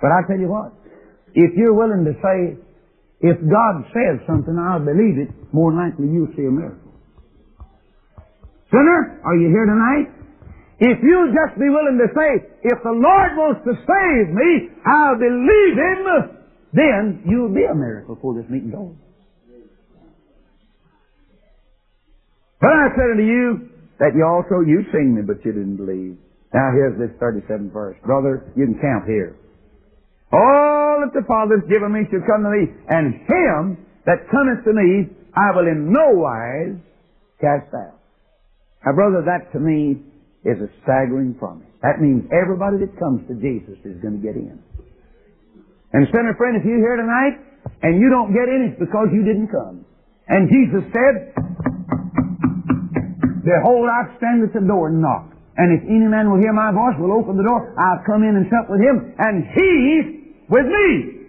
But 0.00 0.08
I 0.08 0.24
tell 0.24 0.40
you 0.40 0.48
what, 0.48 0.72
if 1.36 1.52
you're 1.52 1.76
willing 1.76 2.08
to 2.08 2.16
say, 2.24 2.56
if 3.24 3.40
God 3.48 3.88
says 3.96 4.20
something, 4.28 4.52
I'll 4.60 4.84
believe 4.84 5.16
it. 5.16 5.32
More 5.48 5.72
likely 5.72 6.12
you'll 6.12 6.28
see 6.36 6.44
a 6.44 6.52
miracle. 6.52 6.92
Sinner, 8.68 9.20
are 9.24 9.36
you 9.40 9.48
here 9.48 9.64
tonight? 9.64 10.12
If 10.76 11.00
you'll 11.00 11.32
just 11.32 11.56
be 11.56 11.72
willing 11.72 11.96
to 12.04 12.08
say, 12.12 12.44
if 12.68 12.78
the 12.84 12.92
Lord 12.92 13.32
wants 13.40 13.64
to 13.64 13.72
save 13.72 14.28
me, 14.28 14.68
I'll 14.84 15.16
believe 15.16 15.72
Him, 15.72 16.04
then 16.74 17.22
you'll 17.24 17.54
be 17.54 17.64
a 17.64 17.74
miracle 17.74 18.16
before 18.16 18.34
this 18.34 18.50
meeting. 18.50 18.74
But 22.60 22.76
I 22.76 22.88
said 22.92 23.08
unto 23.16 23.24
you 23.24 23.70
that 24.00 24.12
you 24.14 24.24
also, 24.26 24.60
you 24.60 24.84
sing 24.92 25.14
me, 25.14 25.22
but 25.22 25.40
you 25.46 25.52
didn't 25.52 25.76
believe. 25.76 26.18
Now 26.52 26.72
here's 26.76 26.98
this 26.98 27.16
37th 27.16 27.72
verse. 27.72 27.96
Brother, 28.04 28.52
you 28.54 28.66
can 28.66 28.78
count 28.80 29.06
here. 29.06 29.36
All 30.34 31.06
that 31.06 31.14
the 31.14 31.22
Father 31.30 31.62
has 31.62 31.66
given 31.70 31.94
me 31.94 32.02
shall 32.10 32.26
come 32.26 32.42
to 32.42 32.50
me, 32.50 32.66
and 32.90 33.14
him 33.22 33.78
that 34.02 34.26
cometh 34.34 34.66
to 34.66 34.74
me 34.74 35.14
I 35.34 35.50
will 35.54 35.66
in 35.66 35.92
no 35.92 36.10
wise 36.14 36.78
cast 37.40 37.70
out. 37.74 37.98
Now, 38.86 38.92
brother, 38.94 39.22
that 39.26 39.50
to 39.52 39.58
me 39.58 40.02
is 40.44 40.58
a 40.62 40.70
staggering 40.82 41.34
promise. 41.34 41.66
That 41.82 42.00
means 42.00 42.26
everybody 42.30 42.78
that 42.86 42.98
comes 42.98 43.26
to 43.28 43.34
Jesus 43.34 43.78
is 43.84 43.98
going 44.02 44.20
to 44.20 44.22
get 44.22 44.36
in. 44.36 44.58
And 45.92 46.06
sinner 46.10 46.34
friend, 46.34 46.56
if 46.58 46.64
you're 46.64 46.82
here 46.82 46.96
tonight 46.96 47.38
and 47.82 48.00
you 48.00 48.10
don't 48.10 48.32
get 48.34 48.50
in, 48.50 48.70
it's 48.70 48.78
because 48.78 49.08
you 49.12 49.22
didn't 49.22 49.48
come. 49.48 49.84
And 50.26 50.48
Jesus 50.48 50.82
said, 50.90 51.34
Behold, 53.44 53.86
I 53.90 54.16
stand 54.16 54.42
at 54.42 54.52
the 54.54 54.64
door 54.64 54.88
and 54.88 55.02
knock. 55.02 55.30
And 55.56 55.70
if 55.70 55.86
any 55.86 56.08
man 56.08 56.30
will 56.30 56.40
hear 56.40 56.52
my 56.52 56.72
voice, 56.72 56.98
will 56.98 57.12
open 57.12 57.36
the 57.36 57.44
door, 57.44 57.74
I'll 57.78 58.02
come 58.06 58.24
in 58.24 58.34
and 58.34 58.46
sup 58.50 58.66
with 58.66 58.80
him, 58.80 59.14
and 59.18 59.46
he's 59.54 60.23
with 60.48 60.66
me. 60.66 61.24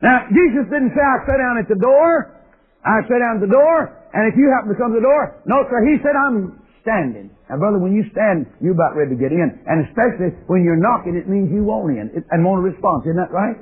Now, 0.00 0.28
Jesus 0.32 0.64
didn't 0.72 0.96
say, 0.96 1.04
I 1.04 1.24
sat 1.28 1.36
down 1.36 1.60
at 1.60 1.68
the 1.68 1.76
door. 1.76 2.40
I 2.80 3.04
sat 3.04 3.20
down 3.20 3.36
at 3.36 3.44
the 3.44 3.52
door, 3.52 3.92
and 4.16 4.24
if 4.32 4.40
you 4.40 4.48
happen 4.48 4.72
to 4.72 4.78
come 4.80 4.96
to 4.96 4.98
the 4.98 5.04
door, 5.04 5.36
no, 5.44 5.68
sir, 5.68 5.84
he 5.84 6.00
said, 6.00 6.16
I'm 6.16 6.56
standing. 6.80 7.28
Now, 7.52 7.60
brother, 7.60 7.76
when 7.76 7.92
you 7.92 8.08
stand, 8.08 8.48
you're 8.64 8.72
about 8.72 8.96
ready 8.96 9.12
to 9.12 9.20
get 9.20 9.36
in. 9.36 9.52
And 9.68 9.84
especially 9.84 10.32
when 10.48 10.64
you're 10.64 10.80
knocking, 10.80 11.12
it 11.12 11.28
means 11.28 11.52
you 11.52 11.68
want 11.68 11.92
in 11.92 12.08
and 12.08 12.40
want 12.40 12.64
a 12.64 12.72
response. 12.72 13.04
Isn't 13.04 13.20
that 13.20 13.28
right? 13.28 13.60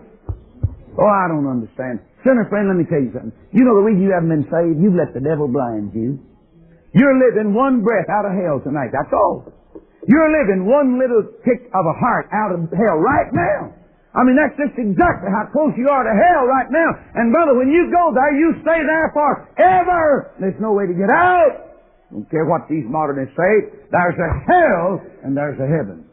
Oh, 0.95 1.11
I 1.11 1.27
don't 1.27 1.51
understand. 1.51 1.99
Sinner 2.23 2.47
friend, 2.47 2.71
let 2.71 2.79
me 2.79 2.87
tell 2.87 3.03
you 3.03 3.11
something. 3.11 3.35
You 3.51 3.67
know 3.67 3.75
the 3.75 3.87
reason 3.87 4.07
you 4.07 4.15
haven't 4.15 4.31
been 4.31 4.47
saved? 4.47 4.79
You've 4.79 4.99
let 4.99 5.15
the 5.15 5.23
devil 5.23 5.51
blind 5.51 5.95
you. 5.95 6.23
You're 6.95 7.19
living 7.19 7.55
one 7.55 7.83
breath 7.83 8.07
out 8.11 8.27
of 8.27 8.35
hell 8.39 8.63
tonight. 8.63 8.91
That's 8.95 9.11
all. 9.11 9.51
You're 10.07 10.31
living 10.31 10.67
one 10.67 10.99
little 10.99 11.27
tick 11.43 11.71
of 11.75 11.85
a 11.87 11.95
heart 11.99 12.31
out 12.31 12.55
of 12.55 12.71
hell 12.71 12.99
right 12.99 13.31
now. 13.35 13.75
I 14.17 14.25
mean, 14.25 14.41
that's 14.41 14.57
just 14.57 14.75
exactly 14.81 15.29
how 15.29 15.53
close 15.53 15.77
you 15.77 15.89
are 15.89 16.03
to 16.03 16.15
hell 16.15 16.49
right 16.49 16.71
now. 16.73 16.91
And 17.15 17.33
brother, 17.33 17.55
when 17.55 17.69
you 17.69 17.93
go 17.93 18.11
there, 18.17 18.33
you 18.33 18.57
stay 18.65 18.81
there 18.81 19.13
forever. 19.13 20.33
There's 20.41 20.59
no 20.61 20.73
way 20.73 20.89
to 20.89 20.97
get 20.97 21.13
out. 21.13 21.69
Don't 22.11 22.29
care 22.31 22.49
what 22.49 22.65
these 22.73 22.89
modernists 22.89 23.37
say. 23.37 23.69
There's 23.93 24.17
a 24.17 24.31
hell 24.49 25.05
and 25.23 25.37
there's 25.37 25.61
a 25.61 25.69
heaven. 25.69 26.09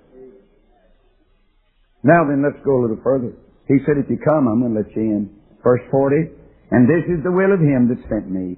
Now 2.04 2.28
then, 2.28 2.44
let's 2.44 2.60
go 2.64 2.78
a 2.78 2.82
little 2.84 3.00
further. 3.02 3.34
He 3.68 3.80
said, 3.88 3.98
if 3.98 4.06
you 4.12 4.20
come, 4.22 4.46
I'm 4.46 4.62
going 4.62 4.76
to 4.76 4.80
let 4.86 4.92
you 4.96 5.02
in. 5.02 5.30
Verse 5.64 5.82
40. 5.90 6.30
And 6.72 6.86
this 6.86 7.02
is 7.10 7.24
the 7.24 7.32
will 7.32 7.54
of 7.54 7.60
him 7.60 7.90
that 7.90 7.98
sent 8.10 8.30
me, 8.30 8.58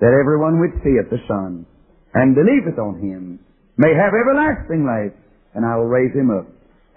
that 0.00 0.12
everyone 0.12 0.60
which 0.60 0.74
seeth 0.82 1.08
the 1.08 1.22
Son 1.28 1.64
and 2.12 2.34
believeth 2.34 2.78
on 2.78 3.00
him 3.00 3.38
may 3.78 3.94
have 3.94 4.12
everlasting 4.12 4.84
life, 4.84 5.16
and 5.54 5.64
I 5.64 5.76
will 5.76 5.88
raise 5.88 6.12
him 6.12 6.28
up 6.28 6.46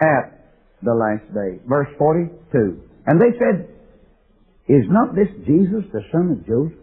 at 0.01 0.44
the 0.81 0.93
last 0.93 1.27
day. 1.33 1.61
Verse 1.67 1.89
42. 1.97 2.81
And 3.07 3.21
they 3.21 3.37
said, 3.37 3.69
Is 4.67 4.85
not 4.89 5.15
this 5.15 5.29
Jesus 5.45 5.85
the 5.93 6.01
son 6.11 6.31
of 6.33 6.47
Joseph, 6.47 6.77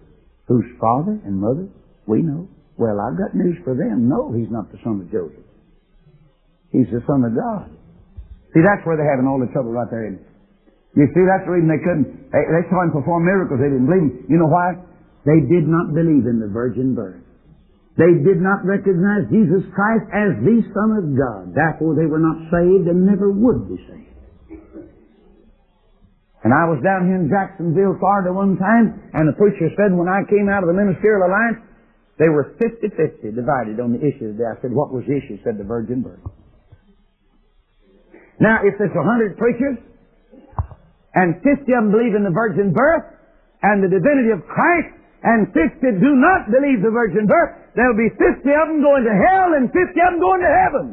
whose 0.46 0.68
father 0.80 1.18
and 1.24 1.40
mother 1.40 1.68
we 2.06 2.22
know? 2.22 2.48
Well, 2.76 2.98
I've 2.98 3.18
got 3.18 3.34
news 3.34 3.58
for 3.64 3.74
them. 3.74 4.08
No, 4.08 4.32
he's 4.32 4.50
not 4.50 4.72
the 4.72 4.78
son 4.82 5.04
of 5.04 5.12
Joseph. 5.12 5.44
He's 6.72 6.88
the 6.88 7.04
son 7.06 7.22
of 7.22 7.36
God. 7.36 7.68
See, 8.56 8.64
that's 8.64 8.84
where 8.84 8.96
they're 8.96 9.08
having 9.08 9.28
all 9.28 9.40
the 9.40 9.52
trouble 9.52 9.72
right 9.72 9.88
there. 9.88 10.08
You 10.92 11.08
see, 11.12 11.24
that's 11.24 11.44
the 11.48 11.52
reason 11.56 11.68
they 11.72 11.80
couldn't. 11.80 12.32
They, 12.32 12.64
saw 12.68 12.84
him 12.84 12.92
perform 12.92 13.24
miracles. 13.24 13.60
They 13.60 13.72
didn't 13.72 13.88
believe 13.88 14.08
him. 14.12 14.26
You 14.28 14.36
know 14.40 14.48
why? 14.48 14.76
They 15.24 15.40
did 15.40 15.64
not 15.64 15.96
believe 15.96 16.28
in 16.28 16.36
the 16.40 16.52
virgin 16.52 16.92
birth. 16.92 17.24
They 17.96 18.24
did 18.24 18.40
not 18.40 18.64
recognize 18.64 19.28
Jesus 19.28 19.68
Christ 19.76 20.08
as 20.16 20.40
the 20.40 20.64
Son 20.72 20.90
of 20.96 21.04
God. 21.12 21.52
Therefore, 21.52 21.92
they 21.92 22.08
were 22.08 22.22
not 22.22 22.48
saved 22.48 22.88
and 22.88 23.04
never 23.04 23.28
would 23.28 23.68
be 23.68 23.76
saved. 23.84 24.02
And 26.42 26.50
I 26.50 26.66
was 26.66 26.82
down 26.82 27.06
here 27.06 27.20
in 27.20 27.30
Jacksonville, 27.30 27.94
Florida 28.00 28.32
one 28.32 28.58
time, 28.58 28.98
and 29.14 29.28
the 29.28 29.36
preacher 29.38 29.70
said 29.78 29.94
when 29.94 30.08
I 30.08 30.26
came 30.26 30.48
out 30.48 30.64
of 30.64 30.72
the 30.72 30.74
Ministerial 30.74 31.28
Alliance, 31.28 31.62
they 32.18 32.28
were 32.28 32.56
50-50 32.58 33.34
divided 33.34 33.78
on 33.78 33.92
the 33.92 34.02
issue. 34.02 34.34
I 34.40 34.58
said, 34.60 34.72
what 34.72 34.90
was 34.90 35.04
the 35.06 35.14
issue? 35.16 35.38
Said, 35.44 35.58
the 35.58 35.64
virgin 35.64 36.02
birth. 36.02 36.18
Now, 38.40 38.64
if 38.64 38.74
there's 38.78 38.90
a 38.90 39.06
hundred 39.06 39.38
preachers, 39.38 39.78
and 41.14 41.36
50 41.44 41.50
of 41.50 41.66
them 41.66 41.92
believe 41.92 42.16
in 42.16 42.24
the 42.24 42.34
virgin 42.34 42.72
birth, 42.72 43.06
and 43.62 43.84
the 43.84 43.88
divinity 43.88 44.34
of 44.34 44.42
Christ, 44.48 44.98
and 45.22 45.46
50 45.54 46.02
do 46.02 46.10
not 46.18 46.50
believe 46.50 46.82
the 46.82 46.90
virgin 46.90 47.30
birth, 47.30 47.54
there'll 47.78 47.96
be 47.96 48.10
50 48.18 48.42
of 48.42 48.66
them 48.68 48.82
going 48.82 49.06
to 49.06 49.14
hell 49.14 49.54
and 49.54 49.70
50 49.70 49.78
of 49.78 50.10
them 50.10 50.18
going 50.18 50.42
to 50.42 50.52
heaven. 50.52 50.86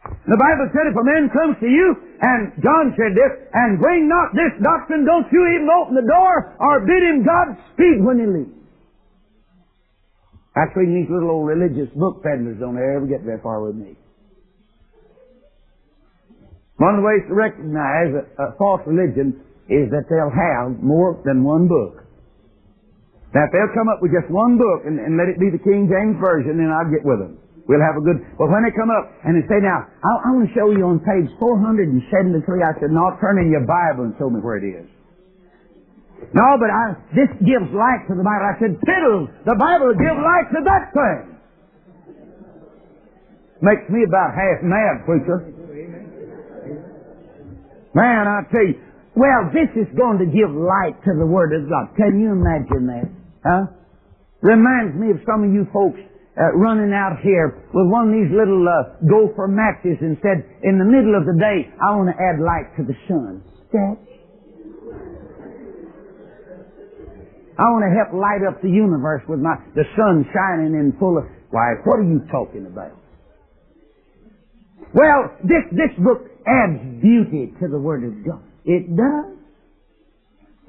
The 0.00 0.38
Bible 0.38 0.70
said 0.72 0.88
if 0.88 0.96
a 0.96 1.04
man 1.04 1.28
comes 1.28 1.58
to 1.60 1.68
you, 1.68 1.96
and 2.22 2.54
John 2.62 2.94
said 2.96 3.12
this, 3.18 3.32
and 3.52 3.78
bring 3.78 4.08
not 4.08 4.32
this 4.32 4.54
doctrine, 4.62 5.04
don't 5.04 5.26
you 5.32 5.42
even 5.58 5.68
open 5.68 5.94
the 5.98 6.06
door 6.06 6.54
or 6.60 6.86
bid 6.86 7.02
him 7.02 7.26
Godspeed 7.26 7.98
when 8.04 8.16
he 8.22 8.26
leaves. 8.26 8.56
That's 10.54 10.74
reading 10.76 11.02
these 11.02 11.10
little 11.10 11.30
old 11.30 11.46
religious 11.46 11.90
book 11.94 12.22
peddlers 12.22 12.58
don't 12.58 12.76
ever 12.76 13.06
get 13.06 13.22
very 13.22 13.40
far 13.40 13.62
with 13.62 13.76
me. 13.76 13.96
One 16.76 16.96
of 16.96 17.02
the 17.02 17.06
ways 17.06 17.22
to 17.28 17.34
recognize 17.34 18.10
a, 18.14 18.24
a 18.42 18.56
false 18.56 18.80
religion 18.86 19.40
is 19.68 19.90
that 19.90 20.08
they'll 20.08 20.32
have 20.32 20.82
more 20.82 21.20
than 21.24 21.44
one 21.44 21.68
book. 21.68 22.02
Now, 23.30 23.46
if 23.46 23.50
they'll 23.54 23.74
come 23.78 23.86
up 23.86 24.02
with 24.02 24.10
just 24.10 24.26
one 24.26 24.58
book 24.58 24.82
and, 24.82 24.98
and 24.98 25.14
let 25.14 25.30
it 25.30 25.38
be 25.38 25.54
the 25.54 25.62
King 25.62 25.86
James 25.86 26.18
Version, 26.18 26.58
then 26.58 26.66
I'll 26.66 26.90
get 26.90 27.06
with 27.06 27.22
them. 27.22 27.38
We'll 27.70 27.78
have 27.78 27.94
a 27.94 28.02
good, 28.02 28.18
but 28.34 28.50
when 28.50 28.66
they 28.66 28.74
come 28.74 28.90
up 28.90 29.06
and 29.22 29.38
they 29.38 29.46
say, 29.46 29.62
now, 29.62 29.86
I, 29.86 30.10
I 30.26 30.28
want 30.34 30.50
to 30.50 30.54
show 30.58 30.74
you 30.74 30.82
on 30.90 30.98
page 31.06 31.30
473, 31.38 32.42
I 32.66 32.74
said, 32.82 32.90
no, 32.90 33.14
turn 33.22 33.38
in 33.38 33.54
your 33.54 33.62
Bible 33.62 34.10
and 34.10 34.14
show 34.18 34.26
me 34.26 34.42
where 34.42 34.58
it 34.58 34.66
is. 34.66 34.90
No, 36.34 36.58
but 36.58 36.66
I, 36.74 36.98
this 37.14 37.30
gives 37.46 37.70
light 37.70 38.10
to 38.10 38.18
the 38.18 38.26
Bible. 38.26 38.42
I 38.42 38.58
said, 38.58 38.74
fiddle, 38.82 39.30
the 39.46 39.54
Bible 39.54 39.94
gives 39.94 40.18
light 40.18 40.50
to 40.50 40.60
that 40.66 40.90
thing. 40.90 41.38
Makes 43.62 43.86
me 43.94 44.02
about 44.02 44.34
half 44.34 44.66
mad, 44.66 45.06
preacher. 45.06 45.46
Man, 47.94 48.26
I 48.26 48.42
tell 48.50 48.66
you, 48.66 48.82
well, 49.14 49.46
this 49.54 49.70
is 49.78 49.86
going 49.94 50.18
to 50.18 50.26
give 50.26 50.50
light 50.50 50.98
to 51.06 51.14
the 51.14 51.26
Word 51.26 51.54
of 51.54 51.70
God. 51.70 51.94
Can 51.94 52.18
you 52.18 52.34
imagine 52.34 52.90
that? 52.90 53.19
Huh? 53.44 53.72
Reminds 54.42 54.96
me 54.96 55.10
of 55.10 55.20
some 55.26 55.44
of 55.44 55.50
you 55.52 55.66
folks 55.72 56.00
uh, 56.38 56.56
running 56.56 56.92
out 56.92 57.20
here 57.22 57.60
with 57.74 57.88
one 57.88 58.08
of 58.08 58.14
these 58.14 58.32
little 58.32 58.64
uh, 58.64 58.96
gopher 59.04 59.48
matches 59.48 59.98
and 60.00 60.16
said, 60.22 60.44
in 60.62 60.78
the 60.78 60.84
middle 60.84 61.12
of 61.16 61.26
the 61.26 61.36
day, 61.36 61.68
I 61.80 61.96
want 61.96 62.08
to 62.08 62.16
add 62.16 62.40
light 62.40 62.72
to 62.78 62.82
the 62.84 62.96
sun. 63.08 63.44
Sketch. 63.68 64.10
I 67.60 67.68
want 67.76 67.84
to 67.84 67.92
help 67.92 68.16
light 68.16 68.40
up 68.40 68.62
the 68.62 68.72
universe 68.72 69.20
with 69.28 69.38
my 69.38 69.52
the 69.76 69.84
sun 69.92 70.24
shining 70.32 70.72
in 70.72 70.96
full 70.98 71.18
of. 71.18 71.24
Why? 71.50 71.76
What 71.84 72.00
are 72.00 72.08
you 72.08 72.24
talking 72.32 72.64
about? 72.64 72.96
Well, 74.94 75.36
this 75.44 75.68
this 75.68 75.92
book 76.00 76.24
adds 76.48 76.80
beauty 77.02 77.52
to 77.60 77.68
the 77.68 77.78
Word 77.78 78.04
of 78.04 78.24
God. 78.24 78.40
It 78.64 78.96
does. 78.96 79.39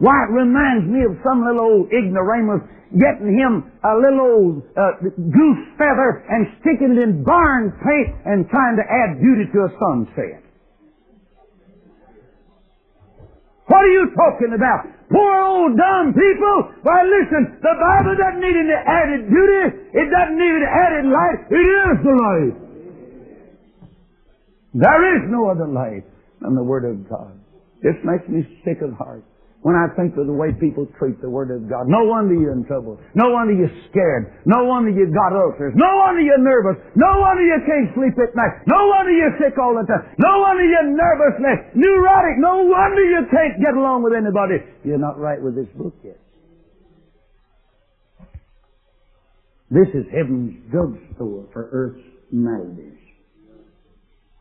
Why, 0.02 0.26
it 0.26 0.34
reminds 0.34 0.90
me 0.90 1.06
of 1.06 1.14
some 1.22 1.46
little 1.46 1.62
old 1.62 1.94
ignoramus 1.94 2.66
getting 2.98 3.38
him 3.38 3.70
a 3.86 3.94
little 4.02 4.26
old 4.26 4.54
uh, 4.74 4.98
goose 5.14 5.64
feather 5.78 6.26
and 6.26 6.50
sticking 6.58 6.98
it 6.98 7.06
in 7.06 7.22
barn 7.22 7.70
paint 7.78 8.18
and 8.26 8.50
trying 8.50 8.82
to 8.82 8.86
add 8.90 9.22
beauty 9.22 9.46
to 9.54 9.70
a 9.70 9.72
sunset. 9.78 10.42
What 13.70 13.86
are 13.86 13.94
you 13.94 14.10
talking 14.18 14.58
about? 14.58 14.90
Poor 15.14 15.34
old 15.46 15.78
dumb 15.78 16.18
people? 16.18 16.82
Why 16.82 17.06
listen, 17.06 17.62
the 17.62 17.76
Bible 17.78 18.18
doesn't 18.18 18.42
need 18.42 18.58
any 18.58 18.74
added 18.74 19.30
beauty. 19.30 19.86
It 20.02 20.10
doesn't 20.10 20.34
need 20.42 20.66
any 20.66 20.66
added 20.66 21.06
light. 21.14 21.40
It 21.46 21.62
is 21.62 21.96
the 22.02 22.16
light. 22.18 22.56
There 24.74 25.02
is 25.14 25.30
no 25.30 25.46
other 25.46 25.70
light 25.70 26.10
than 26.42 26.56
the 26.56 26.64
Word 26.64 26.90
of 26.90 27.08
God. 27.08 27.38
This 27.84 27.96
makes 28.04 28.28
me 28.28 28.42
sick 28.66 28.82
of 28.82 28.98
heart 28.98 29.24
when 29.62 29.78
I 29.78 29.94
think 29.94 30.18
of 30.18 30.26
the 30.26 30.34
way 30.34 30.50
people 30.58 30.90
treat 30.98 31.22
the 31.22 31.30
Word 31.30 31.54
of 31.54 31.70
God. 31.70 31.86
No 31.86 32.10
wonder 32.10 32.34
you're 32.34 32.58
in 32.58 32.66
trouble. 32.66 32.98
No 33.14 33.30
wonder 33.30 33.54
you're 33.54 33.78
scared. 33.94 34.42
No 34.46 34.66
wonder 34.66 34.90
you 34.90 35.06
got 35.14 35.38
ulcers. 35.38 35.78
No 35.78 36.02
wonder 36.02 36.22
you're 36.22 36.42
nervous. 36.42 36.82
No 36.98 37.22
wonder 37.22 37.46
you 37.46 37.62
can't 37.62 37.94
sleep 37.94 38.18
at 38.18 38.34
night. 38.34 38.66
No 38.66 38.90
wonder 38.90 39.14
you're 39.14 39.38
sick 39.38 39.54
all 39.62 39.78
the 39.78 39.86
time. 39.86 40.02
No 40.18 40.42
wonder 40.42 40.66
you're 40.66 40.90
nervousness, 40.90 41.78
neurotic. 41.78 42.42
No 42.42 42.66
wonder 42.66 43.06
you 43.06 43.22
can't 43.30 43.62
get 43.62 43.78
along 43.78 44.02
with 44.02 44.18
anybody. 44.18 44.66
You're 44.84 44.98
not 44.98 45.22
right 45.22 45.38
with 45.38 45.54
this 45.54 45.70
book 45.78 45.94
yet. 46.04 46.18
This 49.70 49.88
is 49.94 50.04
heaven's 50.12 50.58
drugstore 50.70 51.46
for 51.54 51.70
earth's 51.72 52.04
maladies. 52.32 52.98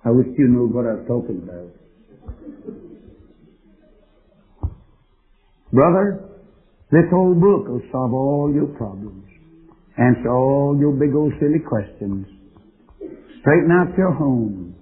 I 0.02 0.10
wish 0.10 0.26
you 0.36 0.48
knew 0.48 0.66
what 0.66 0.86
I 0.88 0.94
was 0.96 1.06
talking 1.06 1.44
about. 1.44 2.89
Brother, 5.72 6.26
this 6.90 7.06
whole 7.10 7.34
book 7.34 7.68
will 7.68 7.82
solve 7.92 8.12
all 8.12 8.50
your 8.52 8.66
problems, 8.74 9.24
answer 9.96 10.28
all 10.30 10.76
your 10.78 10.92
big 10.92 11.14
old 11.14 11.32
silly 11.38 11.62
questions, 11.62 12.26
straighten 13.40 13.70
out 13.70 13.96
your 13.96 14.12
home, 14.12 14.74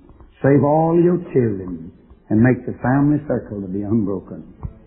save 0.42 0.64
all 0.64 0.96
your 0.96 1.18
children, 1.32 1.92
and 2.30 2.40
make 2.40 2.64
the 2.64 2.72
family 2.80 3.18
circle 3.28 3.60
to 3.60 3.68
be 3.68 3.82
unbroken 3.82 4.44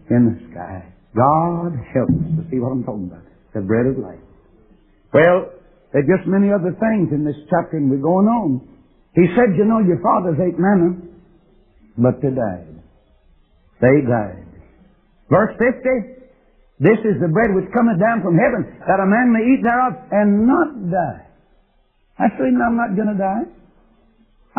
in 0.10 0.26
the 0.26 0.38
sky. 0.52 0.82
God 1.16 1.78
help 1.94 2.10
us 2.10 2.32
to 2.40 2.44
see 2.50 2.58
what 2.58 2.72
I'm 2.72 2.84
talking 2.84 3.10
about. 3.12 3.26
The 3.54 3.62
bread 3.62 3.86
of 3.86 3.98
life. 4.00 4.24
Well, 5.14 5.52
there's 5.92 6.08
just 6.08 6.26
many 6.26 6.50
other 6.54 6.72
things 6.80 7.12
in 7.12 7.26
this 7.26 7.36
chapter 7.50 7.78
and 7.78 7.92
we're 7.92 8.02
going 8.02 8.28
on. 8.28 8.66
He 9.14 9.28
said, 9.36 9.58
you 9.58 9.66
know, 9.66 9.80
your 9.84 10.00
fathers 10.02 10.40
ate 10.40 10.58
manna, 10.58 10.96
but 11.98 12.22
they 12.24 12.32
died. 12.32 12.80
They 13.82 14.08
died. 14.08 14.51
Verse 15.32 15.56
50, 15.56 16.28
this 16.84 17.00
is 17.08 17.16
the 17.24 17.32
bread 17.32 17.56
which 17.56 17.72
cometh 17.72 18.04
down 18.04 18.20
from 18.20 18.36
heaven, 18.36 18.68
that 18.84 19.00
a 19.00 19.08
man 19.08 19.32
may 19.32 19.48
eat 19.48 19.64
thereof 19.64 19.96
and 20.12 20.44
not 20.44 20.76
die. 20.92 21.32
Reason 22.20 22.60
I'm 22.60 22.76
not 22.76 22.94
going 23.00 23.08
to 23.08 23.18
die. 23.18 23.48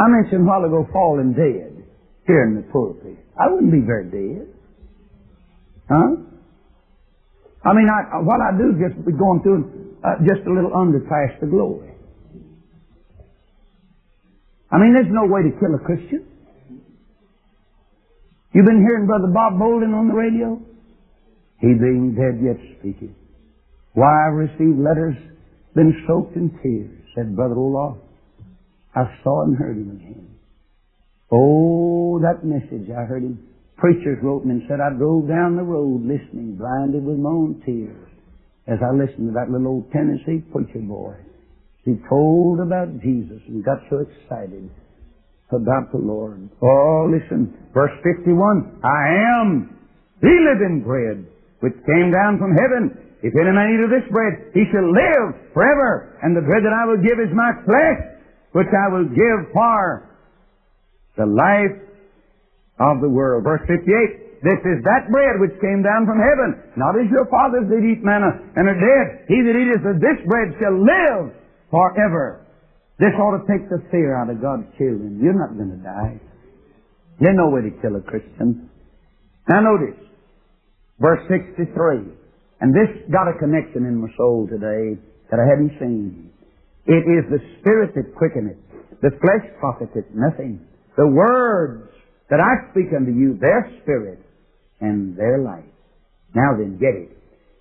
I 0.00 0.08
mentioned 0.08 0.42
a 0.42 0.48
while 0.48 0.64
ago 0.64 0.88
falling 0.92 1.34
dead 1.36 1.84
here 2.26 2.48
in 2.48 2.56
the 2.56 2.62
pulpit. 2.72 3.20
I 3.38 3.52
wouldn't 3.52 3.70
be 3.70 3.84
very 3.84 4.08
dead. 4.08 4.48
Huh? 5.88 6.16
I 7.64 7.70
mean, 7.74 7.86
I, 7.92 8.18
what 8.24 8.40
I 8.40 8.56
do 8.56 8.72
is 8.72 8.78
just 8.80 8.96
be 9.04 9.12
going 9.12 9.42
through 9.42 9.98
uh, 10.02 10.24
just 10.24 10.46
a 10.48 10.52
little 10.52 10.72
under 10.74 11.00
past 11.00 11.38
the 11.40 11.46
glory. 11.46 11.92
I 14.72 14.78
mean, 14.78 14.94
there's 14.94 15.12
no 15.12 15.28
way 15.28 15.42
to 15.44 15.52
kill 15.60 15.74
a 15.76 15.82
Christian. 15.84 16.31
You've 18.52 18.66
been 18.66 18.84
hearing 18.84 19.06
Brother 19.06 19.32
Bob 19.32 19.58
Bolden 19.58 19.94
on 19.94 20.08
the 20.08 20.14
radio? 20.14 20.60
He 21.60 21.72
being 21.72 22.12
dead 22.12 22.36
yet 22.44 22.60
speaking. 22.78 23.14
Why 23.94 24.28
I've 24.28 24.34
received 24.34 24.78
letters, 24.78 25.16
been 25.74 26.04
soaked 26.06 26.36
in 26.36 26.50
tears, 26.62 26.92
said 27.14 27.34
Brother 27.34 27.54
Roloff. 27.54 27.96
I 28.94 29.04
saw 29.24 29.44
and 29.44 29.56
heard 29.56 29.76
him 29.76 29.90
again. 29.96 30.28
Oh, 31.32 32.20
that 32.20 32.44
message 32.44 32.90
I 32.90 33.04
heard 33.04 33.22
him. 33.22 33.40
Preachers 33.78 34.18
wrote 34.22 34.44
me 34.44 34.52
and 34.52 34.62
said 34.68 34.80
I 34.84 34.92
drove 34.98 35.28
down 35.28 35.56
the 35.56 35.62
road 35.62 36.04
listening, 36.04 36.56
blinded 36.56 37.04
with 37.04 37.16
my 37.16 37.30
own 37.30 37.62
tears, 37.64 38.08
as 38.68 38.78
I 38.84 38.92
listened 38.92 39.32
to 39.32 39.34
that 39.34 39.50
little 39.50 39.80
old 39.80 39.92
Tennessee 39.92 40.44
preacher 40.52 40.84
boy. 40.84 41.16
He 41.86 41.96
told 42.06 42.60
about 42.60 43.00
Jesus 43.00 43.40
and 43.48 43.64
got 43.64 43.80
so 43.88 44.04
excited 44.04 44.68
about 45.52 45.92
the 45.92 46.00
Lord. 46.00 46.48
Oh, 46.60 47.08
listen, 47.08 47.52
verse 47.72 47.92
51, 48.02 48.80
I 48.82 49.02
am 49.40 49.76
the 50.20 50.36
living 50.52 50.82
bread 50.84 51.26
which 51.60 51.74
came 51.86 52.10
down 52.10 52.38
from 52.38 52.56
heaven. 52.56 52.98
If 53.22 53.32
any 53.38 53.54
man 53.54 53.70
eat 53.70 53.84
of 53.86 53.92
this 53.94 54.08
bread, 54.10 54.50
he 54.50 54.66
shall 54.74 54.82
live 54.82 55.54
forever. 55.54 56.18
And 56.22 56.34
the 56.34 56.42
bread 56.42 56.66
that 56.66 56.74
I 56.74 56.90
will 56.90 56.98
give 56.98 57.22
is 57.22 57.30
my 57.30 57.54
flesh, 57.62 58.00
which 58.50 58.70
I 58.74 58.90
will 58.90 59.06
give 59.06 59.52
for 59.54 60.10
the 61.16 61.26
life 61.26 61.78
of 62.82 62.98
the 62.98 63.08
world. 63.08 63.44
Verse 63.46 63.62
58, 63.70 64.42
this 64.42 64.58
is 64.66 64.82
that 64.82 65.06
bread 65.06 65.38
which 65.38 65.54
came 65.62 65.86
down 65.86 66.02
from 66.02 66.18
heaven, 66.18 66.74
not 66.74 66.98
as 66.98 67.06
your 67.14 67.30
fathers 67.30 67.70
did 67.70 67.86
eat 67.86 68.02
manna 68.02 68.42
and 68.58 68.66
are 68.66 68.74
dead. 68.74 69.30
He 69.30 69.38
that 69.38 69.54
eateth 69.54 69.86
of 69.86 70.02
this 70.02 70.18
bread 70.26 70.58
shall 70.58 70.74
live 70.74 71.30
forever. 71.70 72.41
This 72.98 73.14
ought 73.18 73.38
to 73.38 73.44
take 73.48 73.68
the 73.68 73.82
fear 73.90 74.16
out 74.16 74.30
of 74.30 74.40
God's 74.40 74.68
children. 74.76 75.20
You're 75.22 75.38
not 75.38 75.56
going 75.56 75.70
to 75.70 75.82
die. 75.82 76.20
There's 77.20 77.36
no 77.36 77.50
way 77.50 77.62
to 77.62 77.72
kill 77.80 77.96
a 77.96 78.02
Christian. 78.02 78.68
Now 79.48 79.60
notice, 79.60 79.98
verse 81.00 81.22
63. 81.28 82.12
And 82.60 82.70
this 82.74 82.90
got 83.10 83.26
a 83.26 83.38
connection 83.38 83.86
in 83.86 84.00
my 84.00 84.08
soul 84.16 84.46
today 84.46 85.00
that 85.30 85.40
I 85.40 85.46
hadn't 85.48 85.74
seen. 85.80 86.30
It 86.86 87.06
is 87.06 87.26
the 87.30 87.42
Spirit 87.60 87.94
that 87.94 88.14
quickeneth. 88.14 88.58
The 89.02 89.10
flesh 89.18 89.50
profiteth 89.58 90.06
nothing. 90.14 90.60
The 90.96 91.06
words 91.06 91.90
that 92.30 92.38
I 92.38 92.70
speak 92.70 92.94
unto 92.94 93.10
you, 93.10 93.36
their 93.40 93.68
spirit 93.82 94.20
and 94.80 95.16
their 95.16 95.42
life. 95.42 95.64
Now 96.34 96.56
then, 96.56 96.78
get 96.78 96.94
it. 96.94 97.18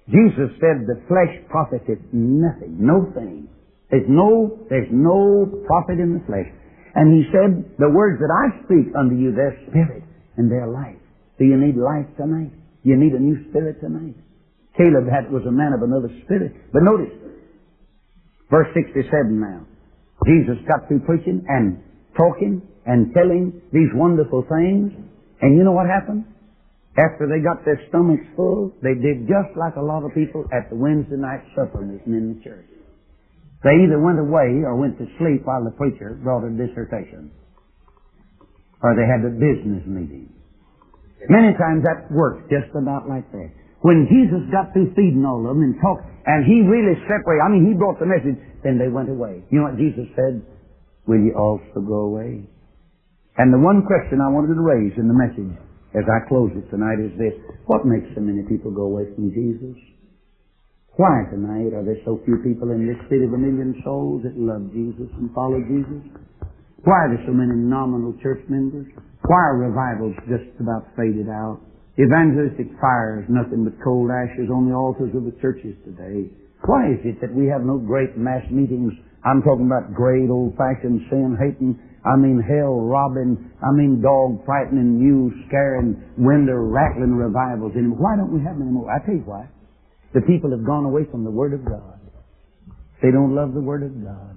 Jesus 0.07 0.53
said 0.59 0.85
the 0.85 1.01
flesh 1.07 1.33
profiteth 1.49 2.01
nothing, 2.11 2.77
no 2.79 3.11
thing. 3.13 3.49
There's 3.91 4.07
no, 4.07 4.57
there's 4.69 4.87
no 4.89 5.45
profit 5.67 5.99
in 5.99 6.15
the 6.15 6.23
flesh. 6.23 6.47
And 6.95 7.11
he 7.11 7.27
said, 7.31 7.75
the 7.77 7.91
words 7.91 8.19
that 8.23 8.31
I 8.31 8.63
speak 8.63 8.95
unto 8.95 9.15
you, 9.15 9.35
their 9.35 9.55
spirit 9.67 10.03
and 10.37 10.49
their 10.49 10.67
life. 10.67 10.99
Do 11.37 11.45
you 11.45 11.59
need 11.59 11.75
life 11.75 12.07
tonight? 12.15 12.51
You 12.83 12.95
need 12.95 13.11
a 13.11 13.19
new 13.19 13.35
spirit 13.51 13.79
tonight. 13.79 14.15
Caleb 14.79 15.11
had, 15.11 15.31
was 15.31 15.43
a 15.43 15.51
man 15.51 15.75
of 15.75 15.83
another 15.83 16.07
spirit. 16.23 16.55
But 16.71 16.83
notice, 16.83 17.11
verse 18.49 18.71
67 18.73 19.07
now. 19.39 19.67
Jesus 20.25 20.55
got 20.67 20.87
through 20.87 21.03
preaching 21.03 21.43
and 21.47 21.83
talking 22.15 22.61
and 22.85 23.13
telling 23.13 23.61
these 23.73 23.91
wonderful 23.93 24.47
things. 24.47 24.91
And 25.41 25.57
you 25.57 25.63
know 25.63 25.71
what 25.75 25.87
happened? 25.87 26.25
After 26.95 27.27
they 27.27 27.43
got 27.43 27.63
their 27.63 27.79
stomachs 27.89 28.23
full, 28.35 28.71
they 28.83 28.95
did 28.95 29.27
just 29.27 29.55
like 29.55 29.75
a 29.75 29.81
lot 29.81 30.03
of 30.03 30.13
people 30.13 30.45
at 30.51 30.69
the 30.69 30.75
Wednesday 30.75 31.15
night 31.15 31.43
supper 31.55 31.83
in 31.83 32.35
the 32.35 32.43
church. 32.43 32.70
They 33.63 33.85
either 33.85 34.01
went 34.01 34.17
away 34.17 34.65
or 34.65 34.75
went 34.75 34.97
to 34.97 35.05
sleep 35.21 35.45
while 35.45 35.63
the 35.63 35.71
preacher 35.77 36.17
brought 36.23 36.43
a 36.43 36.49
dissertation. 36.49 37.29
Or 38.81 38.97
they 38.97 39.05
had 39.05 39.21
a 39.21 39.29
business 39.29 39.85
meeting. 39.85 40.33
Many 41.29 41.53
times 41.53 41.85
that 41.85 42.09
works 42.09 42.41
just 42.49 42.73
about 42.73 43.05
like 43.05 43.29
that. 43.31 43.53
When 43.85 44.09
Jesus 44.09 44.41
got 44.49 44.73
through 44.73 44.93
feeding 44.97 45.25
all 45.25 45.45
of 45.45 45.53
them 45.53 45.61
and 45.61 45.77
talked, 45.77 46.05
and 46.25 46.45
he 46.45 46.65
really 46.65 46.97
separated, 47.05 47.41
I 47.45 47.49
mean, 47.49 47.69
he 47.69 47.73
brought 47.77 48.01
the 48.01 48.09
message, 48.09 48.37
then 48.65 48.77
they 48.77 48.89
went 48.89 49.09
away. 49.09 49.45
You 49.49 49.61
know 49.61 49.69
what 49.69 49.77
Jesus 49.77 50.09
said? 50.17 50.41
Will 51.05 51.21
you 51.21 51.33
also 51.33 51.81
go 51.81 52.09
away? 52.09 52.45
And 53.37 53.53
the 53.53 53.61
one 53.61 53.85
question 53.85 54.21
I 54.21 54.29
wanted 54.29 54.53
to 54.53 54.61
raise 54.61 54.93
in 54.97 55.09
the 55.09 55.17
message 55.17 55.53
as 55.93 56.05
I 56.05 56.27
close 56.29 56.53
it 56.53 56.69
tonight 56.69 57.01
is 57.01 57.13
this. 57.17 57.33
What 57.65 57.85
makes 57.85 58.05
so 58.13 58.21
many 58.21 58.45
people 58.45 58.71
go 58.71 58.85
away 58.89 59.09
from 59.13 59.33
Jesus? 59.33 59.77
Why 60.99 61.23
tonight 61.31 61.71
are 61.71 61.87
there 61.87 62.03
so 62.03 62.19
few 62.27 62.43
people 62.43 62.75
in 62.75 62.83
this 62.83 62.99
city 63.07 63.23
of 63.23 63.31
a 63.31 63.39
million 63.39 63.79
souls 63.79 64.27
that 64.27 64.35
love 64.35 64.75
Jesus 64.75 65.07
and 65.15 65.31
follow 65.31 65.63
Jesus? 65.63 66.03
Why 66.83 67.07
are 67.07 67.15
there 67.15 67.23
so 67.23 67.31
many 67.31 67.55
nominal 67.55 68.11
church 68.19 68.43
members? 68.51 68.91
Why 69.23 69.39
are 69.39 69.71
revivals 69.71 70.19
just 70.27 70.51
about 70.59 70.91
faded 70.99 71.31
out? 71.31 71.63
Evangelistic 71.95 72.75
fires, 72.83 73.23
nothing 73.31 73.63
but 73.63 73.79
cold 73.79 74.11
ashes 74.11 74.51
on 74.51 74.67
the 74.67 74.75
altars 74.75 75.15
of 75.15 75.23
the 75.23 75.31
churches 75.39 75.79
today. 75.87 76.27
Why 76.67 76.91
is 76.91 76.99
it 77.07 77.23
that 77.23 77.31
we 77.31 77.47
have 77.47 77.63
no 77.63 77.79
great 77.79 78.19
mass 78.19 78.43
meetings? 78.51 78.91
I'm 79.23 79.39
talking 79.47 79.71
about 79.71 79.95
great 79.95 80.27
old-fashioned 80.27 81.07
sin-hating, 81.07 81.79
I 82.03 82.19
mean 82.19 82.43
hell-robbing, 82.43 83.39
I 83.63 83.71
mean 83.71 84.03
dog-frightening, 84.03 84.99
mule-scaring, 84.99 86.19
window-rattling 86.19 87.15
revivals 87.15 87.79
anymore. 87.79 88.03
Why 88.03 88.19
don't 88.19 88.35
we 88.35 88.43
have 88.43 88.59
them 88.59 88.67
anymore? 88.67 88.91
I 88.91 88.99
tell 89.07 89.15
you 89.15 89.23
why. 89.23 89.47
The 90.13 90.21
people 90.21 90.51
have 90.51 90.65
gone 90.65 90.85
away 90.85 91.07
from 91.09 91.23
the 91.23 91.31
Word 91.31 91.53
of 91.53 91.63
God. 91.63 91.99
They 93.01 93.11
don't 93.11 93.33
love 93.33 93.53
the 93.53 93.61
Word 93.61 93.83
of 93.83 93.95
God. 94.03 94.35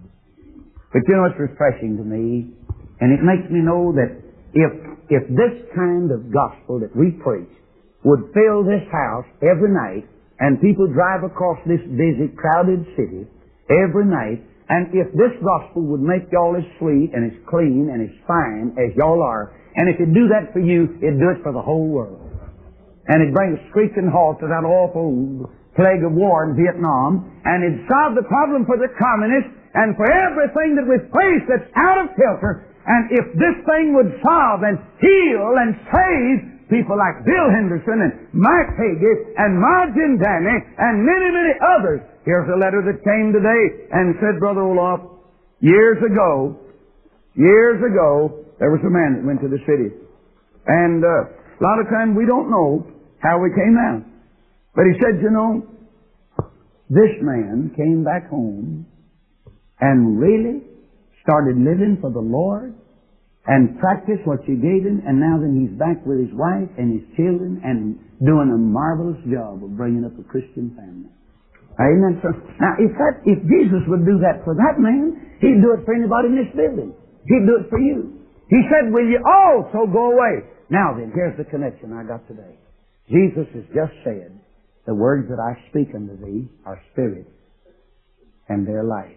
But 0.93 1.03
you 1.09 1.17
know, 1.17 1.27
it's 1.27 1.39
refreshing 1.39 1.99
to 1.99 2.05
me, 2.05 2.55
and 3.01 3.11
it 3.11 3.19
makes 3.21 3.51
me 3.51 3.59
know 3.59 3.91
that 3.99 4.15
if, 4.55 4.73
if 5.11 5.27
this 5.35 5.55
kind 5.75 6.15
of 6.15 6.31
gospel 6.31 6.79
that 6.79 6.95
we 6.95 7.11
preach 7.19 7.51
would 8.07 8.31
fill 8.31 8.63
this 8.63 8.87
house 8.93 9.27
every 9.43 9.75
night, 9.75 10.07
and 10.39 10.61
people 10.61 10.87
drive 10.87 11.25
across 11.25 11.59
this 11.67 11.83
busy, 11.91 12.31
crowded 12.39 12.87
city 12.95 13.27
every 13.71 14.07
night, 14.07 14.43
and 14.69 14.89
if 14.95 15.11
this 15.13 15.35
gospel 15.43 15.83
would 15.91 16.01
make 16.01 16.31
y'all 16.33 16.57
as 16.57 16.65
sweet 16.79 17.11
and 17.13 17.27
as 17.27 17.37
clean 17.51 17.91
and 17.93 18.01
as 18.01 18.15
fine 18.27 18.73
as 18.79 18.95
y'all 18.97 19.23
are, 19.23 19.53
and 19.77 19.89
if 19.91 20.01
it'd 20.01 20.15
do 20.15 20.31
that 20.31 20.53
for 20.53 20.61
you, 20.61 20.95
it'd 21.03 21.19
do 21.19 21.31
it 21.35 21.43
for 21.43 21.53
the 21.53 21.61
whole 21.61 21.89
world. 21.89 22.31
And 23.07 23.21
it'd 23.21 23.35
bring 23.35 23.59
a 23.59 23.61
screeching 23.71 24.09
halt 24.09 24.41
to 24.41 24.47
that 24.47 24.65
awful 24.65 25.51
plague 25.75 26.07
of 26.07 26.15
war 26.15 26.47
in 26.47 26.55
Vietnam, 26.55 27.31
and 27.45 27.63
it 27.67 27.75
solved 27.91 28.17
the 28.17 28.27
problem 28.31 28.65
for 28.65 28.79
the 28.79 28.91
communists 28.99 29.51
and 29.75 29.99
for 29.99 30.07
everything 30.07 30.79
that 30.79 30.87
we've 30.87 31.03
that's 31.51 31.67
out 31.75 31.99
of 31.99 32.15
kilter, 32.15 32.71
and 32.87 33.11
if 33.11 33.27
this 33.35 33.57
thing 33.65 33.97
would 33.97 34.13
solve 34.21 34.63
and 34.63 34.79
heal 35.01 35.57
and 35.57 35.73
save 35.89 36.37
people 36.69 36.97
like 36.97 37.25
Bill 37.25 37.49
Henderson 37.51 37.99
and 38.07 38.13
Mike 38.33 38.77
Hagee 38.77 39.17
and 39.41 39.57
Martin 39.57 40.21
Danny 40.21 40.57
and 40.79 41.03
many, 41.03 41.29
many 41.33 41.55
others, 41.61 42.01
here's 42.25 42.49
a 42.53 42.59
letter 42.61 42.85
that 42.85 43.01
came 43.03 43.33
today 43.33 43.89
and 43.93 44.15
said, 44.21 44.39
Brother 44.39 44.63
Roloff, 44.63 45.01
years 45.61 45.99
ago, 46.05 46.61
years 47.35 47.81
ago, 47.81 48.45
there 48.61 48.71
was 48.71 48.81
a 48.85 48.93
man 48.93 49.17
that 49.17 49.25
went 49.25 49.41
to 49.41 49.49
the 49.49 49.61
city. 49.65 49.91
And 50.69 51.03
uh, 51.03 51.61
a 51.61 51.63
lot 51.65 51.81
of 51.81 51.89
times 51.89 52.17
we 52.17 52.27
don't 52.27 52.51
know 52.51 52.87
how 53.21 53.41
we 53.41 53.49
came 53.51 53.77
out. 53.81 54.05
But 54.75 54.85
he 54.91 54.95
said, 55.01 55.23
you 55.23 55.31
know, 55.31 55.63
this 56.91 57.15
man 57.23 57.73
came 57.77 58.05
back 58.05 58.29
home 58.29 58.87
and 59.81 60.19
really 60.19 60.63
started 61.23 61.57
living 61.57 61.99
for 62.01 62.11
the 62.11 62.21
Lord 62.21 62.75
and 63.47 63.79
practiced 63.79 64.25
what 64.25 64.41
you 64.49 64.57
gave 64.57 64.89
him, 64.89 65.05
and 65.05 65.21
now 65.21 65.37
then 65.37 65.53
he's 65.53 65.73
back 65.79 66.01
with 66.09 66.19
his 66.19 66.33
wife 66.33 66.69
and 66.81 66.97
his 66.97 67.05
children 67.17 67.61
and 67.61 68.01
doing 68.25 68.49
a 68.49 68.57
marvelous 68.57 69.21
job 69.29 69.61
of 69.61 69.77
bringing 69.77 70.05
up 70.05 70.17
a 70.17 70.25
Christian 70.25 70.73
family. 70.73 71.13
Amen. 71.77 72.23
So 72.23 72.33
now, 72.63 72.79
if 72.81 72.93
that, 72.97 73.21
if 73.27 73.39
Jesus 73.45 73.83
would 73.91 74.07
do 74.07 74.17
that 74.23 74.47
for 74.47 74.55
that 74.55 74.79
man, 74.79 75.39
he'd 75.43 75.61
do 75.61 75.75
it 75.77 75.85
for 75.85 75.93
anybody 75.93 76.33
in 76.33 76.37
this 76.39 76.53
building. 76.55 76.95
He'd 77.27 77.45
do 77.45 77.61
it 77.61 77.67
for 77.69 77.83
you. 77.83 78.23
He 78.49 78.63
said, 78.71 78.95
"Will 78.95 79.05
you 79.05 79.19
also 79.27 79.91
go 79.91 80.15
away?" 80.15 80.47
Now 80.71 80.95
then, 80.97 81.11
here's 81.13 81.37
the 81.37 81.45
connection 81.45 81.93
I 81.93 82.07
got 82.07 82.25
today. 82.29 82.57
Jesus 83.11 83.51
has 83.53 83.67
just 83.75 83.93
said, 84.05 84.39
"The 84.87 84.95
words 84.95 85.29
that 85.29 85.41
I 85.41 85.69
speak 85.71 85.95
unto 85.95 86.17
thee 86.17 86.49
are 86.65 86.81
spirit 86.93 87.27
and 88.49 88.67
their 88.67 88.85
life." 88.85 89.17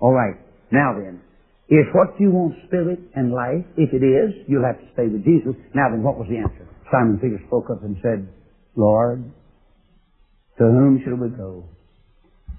All 0.00 0.12
right. 0.12 0.36
Now 0.70 0.94
then, 0.98 1.20
If 1.68 1.92
what 1.94 2.14
you 2.20 2.30
want 2.30 2.54
spirit 2.68 3.00
and 3.16 3.32
life, 3.32 3.66
if 3.76 3.92
it 3.92 4.04
is, 4.06 4.30
you'll 4.46 4.64
have 4.64 4.78
to 4.78 4.86
stay 4.92 5.08
with 5.08 5.24
Jesus. 5.24 5.54
Now 5.74 5.90
then, 5.90 6.02
what 6.02 6.16
was 6.16 6.28
the 6.30 6.38
answer? 6.38 6.62
Simon 6.92 7.18
Peter 7.18 7.42
spoke 7.48 7.66
up 7.70 7.82
and 7.82 7.96
said, 8.02 8.28
Lord, 8.76 9.24
to 10.58 10.64
whom 10.64 11.02
shall 11.02 11.16
we 11.16 11.28
go? 11.34 11.64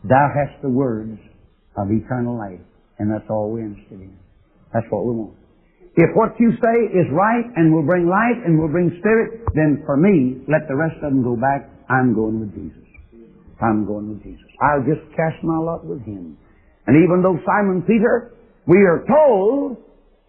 Thou 0.03 0.28
hast 0.36 0.61
the 0.61 0.70
words 0.70 1.20
of 1.78 1.88
eternal 1.89 2.38
life. 2.38 2.59
And 2.99 3.09
that's 3.09 3.30
all 3.30 3.51
we're 3.51 3.65
interested 3.65 4.01
in. 4.01 4.18
That's 4.74 4.86
what 4.89 5.05
we 5.05 5.13
want. 5.13 5.36
If 5.97 6.13
what 6.13 6.37
you 6.39 6.53
say 6.61 6.77
is 6.93 7.09
right 7.09 7.45
and 7.57 7.73
will 7.73 7.81
bring 7.81 8.05
life 8.05 8.37
and 8.45 8.61
will 8.61 8.69
bring 8.69 8.93
spirit, 9.01 9.41
then 9.57 9.81
for 9.85 9.97
me, 9.97 10.45
let 10.47 10.69
the 10.69 10.77
rest 10.77 10.95
of 11.01 11.09
them 11.09 11.23
go 11.23 11.35
back. 11.35 11.65
I'm 11.89 12.13
going 12.13 12.39
with 12.39 12.53
Jesus. 12.53 12.85
I'm 13.59 13.85
going 13.85 14.13
with 14.13 14.21
Jesus. 14.21 14.45
I'll 14.61 14.85
just 14.85 15.01
cast 15.17 15.41
my 15.41 15.57
lot 15.57 15.83
with 15.85 16.05
Him. 16.05 16.37
And 16.85 17.03
even 17.03 17.25
though 17.25 17.41
Simon 17.41 17.81
Peter, 17.81 18.37
we 18.67 18.77
are 18.85 19.03
told, 19.09 19.77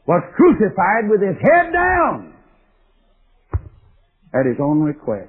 was 0.09 0.25
crucified 0.35 1.05
with 1.13 1.21
his 1.21 1.37
head 1.37 1.71
down 1.71 2.33
at 4.33 4.47
his 4.47 4.57
own 4.59 4.81
request. 4.81 5.29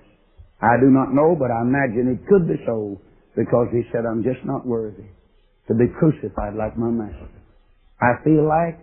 I 0.62 0.80
do 0.80 0.88
not 0.88 1.14
know, 1.14 1.36
but 1.36 1.52
I 1.52 1.62
imagine 1.62 2.08
it 2.08 2.24
could 2.32 2.48
be 2.48 2.56
so 2.66 2.96
because 3.36 3.68
he 3.72 3.84
said, 3.92 4.08
I'm 4.08 4.24
just 4.24 4.40
not 4.46 4.66
worthy 4.66 5.12
to 5.68 5.74
be 5.76 5.92
crucified 6.00 6.56
like 6.56 6.78
my 6.78 6.90
master. 6.90 7.28
I 8.00 8.24
feel 8.24 8.48
like 8.48 8.80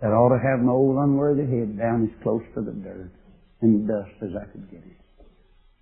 that 0.00 0.08
ought 0.12 0.36
to 0.36 0.42
have 0.42 0.60
my 0.60 0.72
old 0.72 0.96
unworthy 0.96 1.48
head 1.48 1.78
down 1.78 2.10
as 2.10 2.22
close 2.22 2.42
to 2.54 2.60
the 2.60 2.72
dirt 2.72 3.10
and 3.62 3.88
dust 3.88 4.12
as 4.22 4.30
I 4.36 4.44
could 4.52 4.70
get 4.70 4.84
it. 4.84 5.00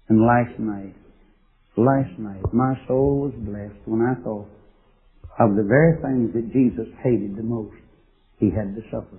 And 0.08 0.22
last 0.22 0.58
night, 0.58 0.94
last 1.76 2.18
night, 2.18 2.44
my 2.52 2.74
soul 2.86 3.26
was 3.26 3.34
blessed 3.36 3.82
when 3.86 4.02
I 4.02 4.14
thought 4.22 4.48
of 5.40 5.56
the 5.56 5.66
very 5.66 5.98
things 6.00 6.32
that 6.34 6.52
Jesus 6.52 6.86
hated 7.02 7.36
the 7.36 7.42
most. 7.42 7.74
He 8.38 8.50
had 8.50 8.74
to 8.74 8.82
suffer 8.90 9.18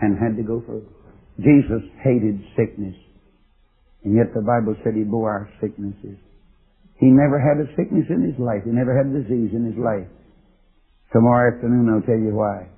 and 0.00 0.18
had 0.18 0.36
to 0.36 0.42
go 0.42 0.60
through. 0.66 0.88
Jesus 1.38 1.82
hated 2.02 2.40
sickness. 2.56 2.96
And 4.02 4.16
yet 4.16 4.34
the 4.34 4.42
Bible 4.42 4.76
said 4.82 4.94
he 4.94 5.04
bore 5.04 5.30
our 5.30 5.50
sicknesses. 5.60 6.18
He 6.98 7.06
never 7.06 7.38
had 7.38 7.62
a 7.62 7.70
sickness 7.76 8.06
in 8.10 8.22
his 8.22 8.38
life. 8.38 8.62
He 8.64 8.70
never 8.70 8.96
had 8.96 9.06
a 9.06 9.22
disease 9.22 9.50
in 9.54 9.64
his 9.64 9.78
life. 9.78 10.06
Tomorrow 11.12 11.54
afternoon 11.54 11.90
I'll 11.90 12.06
tell 12.06 12.18
you 12.18 12.34
why. 12.34 12.73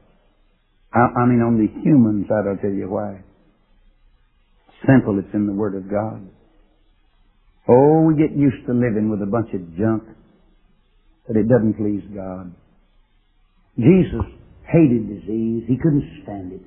I, 0.93 1.23
I 1.23 1.27
mean 1.27 1.41
on 1.41 1.59
the 1.59 1.69
human 1.83 2.27
side 2.29 2.49
I'll 2.49 2.57
tell 2.57 2.71
you 2.71 2.89
why. 2.89 3.21
Simple, 4.87 5.19
it's 5.19 5.35
in 5.35 5.47
the 5.47 5.53
Word 5.53 5.75
of 5.75 5.91
God. 5.91 6.29
Oh, 7.69 8.03
we 8.03 8.15
get 8.15 8.37
used 8.37 8.67
to 8.67 8.73
living 8.73 9.11
with 9.11 9.23
a 9.23 9.27
bunch 9.27 9.53
of 9.55 9.77
junk, 9.77 10.05
but 11.27 11.37
it 11.37 11.49
doesn't 11.49 11.75
please 11.75 12.05
God. 12.15 12.55
Jesus 13.77 14.25
hated 14.71 15.09
disease. 15.09 15.65
He 15.67 15.77
couldn't 15.77 16.23
stand 16.23 16.53
it. 16.53 16.63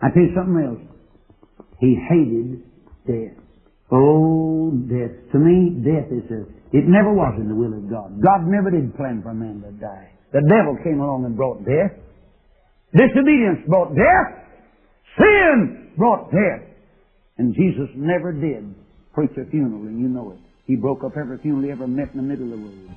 I 0.00 0.08
tell 0.10 0.22
you 0.22 0.34
something 0.34 0.62
else. 0.64 0.84
He 1.80 1.96
hated 2.08 2.62
death. 3.06 3.36
Oh, 3.90 4.70
death. 4.70 5.14
To 5.32 5.38
me, 5.38 5.80
death 5.84 6.08
is 6.12 6.24
a, 6.30 6.42
it 6.76 6.84
never 6.84 7.12
was 7.12 7.34
in 7.40 7.48
the 7.48 7.54
will 7.54 7.72
of 7.72 7.88
God. 7.90 8.20
God 8.22 8.46
never 8.46 8.70
did 8.70 8.96
plan 8.96 9.22
for 9.22 9.32
man 9.32 9.62
to 9.62 9.72
die. 9.72 10.12
The 10.32 10.42
devil 10.44 10.76
came 10.84 11.00
along 11.00 11.24
and 11.24 11.36
brought 11.36 11.64
death. 11.64 11.96
Disobedience 12.92 13.60
brought 13.66 13.94
death. 13.94 14.44
Sin 15.18 15.92
brought 15.96 16.30
death. 16.30 16.62
And 17.36 17.54
Jesus 17.54 17.88
never 17.94 18.32
did 18.32 18.74
preach 19.14 19.30
a 19.36 19.44
funeral, 19.50 19.82
and 19.82 20.00
you 20.00 20.08
know 20.08 20.32
it. 20.32 20.38
He 20.64 20.76
broke 20.76 21.02
up 21.04 21.16
every 21.16 21.38
funeral 21.38 21.64
he 21.64 21.70
ever 21.70 21.86
met 21.86 22.10
in 22.12 22.16
the 22.18 22.22
middle 22.22 22.52
of 22.52 22.58
the 22.58 22.66
road. 22.66 22.90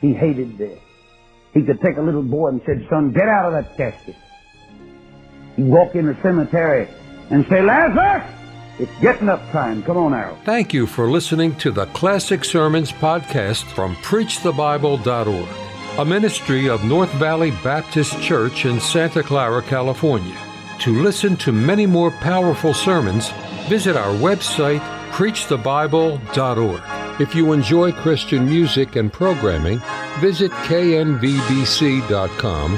He 0.00 0.12
hated 0.12 0.58
death. 0.58 0.78
He 1.54 1.62
could 1.62 1.80
take 1.80 1.96
a 1.96 2.02
little 2.02 2.22
boy 2.22 2.48
and 2.48 2.60
said, 2.66 2.86
son, 2.90 3.12
get 3.12 3.28
out 3.28 3.46
of 3.46 3.52
that 3.52 3.76
casket. 3.76 4.16
He'd 5.56 5.66
walk 5.66 5.94
in 5.94 6.06
the 6.06 6.16
cemetery 6.22 6.88
and 7.30 7.46
say, 7.48 7.62
Lazarus, 7.62 8.28
it's 8.78 9.00
getting 9.00 9.28
up 9.28 9.40
time. 9.52 9.82
Come 9.82 9.96
on 9.96 10.14
out. 10.14 10.38
Thank 10.44 10.72
you 10.72 10.86
for 10.86 11.10
listening 11.10 11.54
to 11.56 11.70
the 11.70 11.86
Classic 11.86 12.44
Sermons 12.44 12.90
podcast 12.90 13.64
from 13.64 13.94
PreachTheBible.org, 13.96 15.48
a 15.98 16.04
ministry 16.04 16.68
of 16.70 16.84
North 16.84 17.10
Valley 17.12 17.50
Baptist 17.62 18.20
Church 18.20 18.64
in 18.64 18.80
Santa 18.80 19.22
Clara, 19.22 19.62
California. 19.62 20.36
To 20.80 21.02
listen 21.02 21.36
to 21.36 21.52
many 21.52 21.84
more 21.84 22.10
powerful 22.10 22.72
sermons, 22.72 23.28
visit 23.68 23.94
our 23.94 24.14
website, 24.14 24.80
PreachTheBible.org. 25.10 27.20
If 27.20 27.34
you 27.34 27.52
enjoy 27.52 27.92
Christian 27.92 28.46
music 28.46 28.96
and 28.96 29.12
programming, 29.12 29.82
visit 30.18 30.50
knvbc.com 30.50 31.28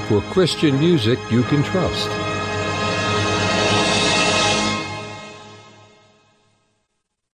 for 0.08 0.20
Christian 0.32 0.80
music 0.80 1.20
you 1.30 1.44
can 1.44 1.62
trust. 1.62 2.23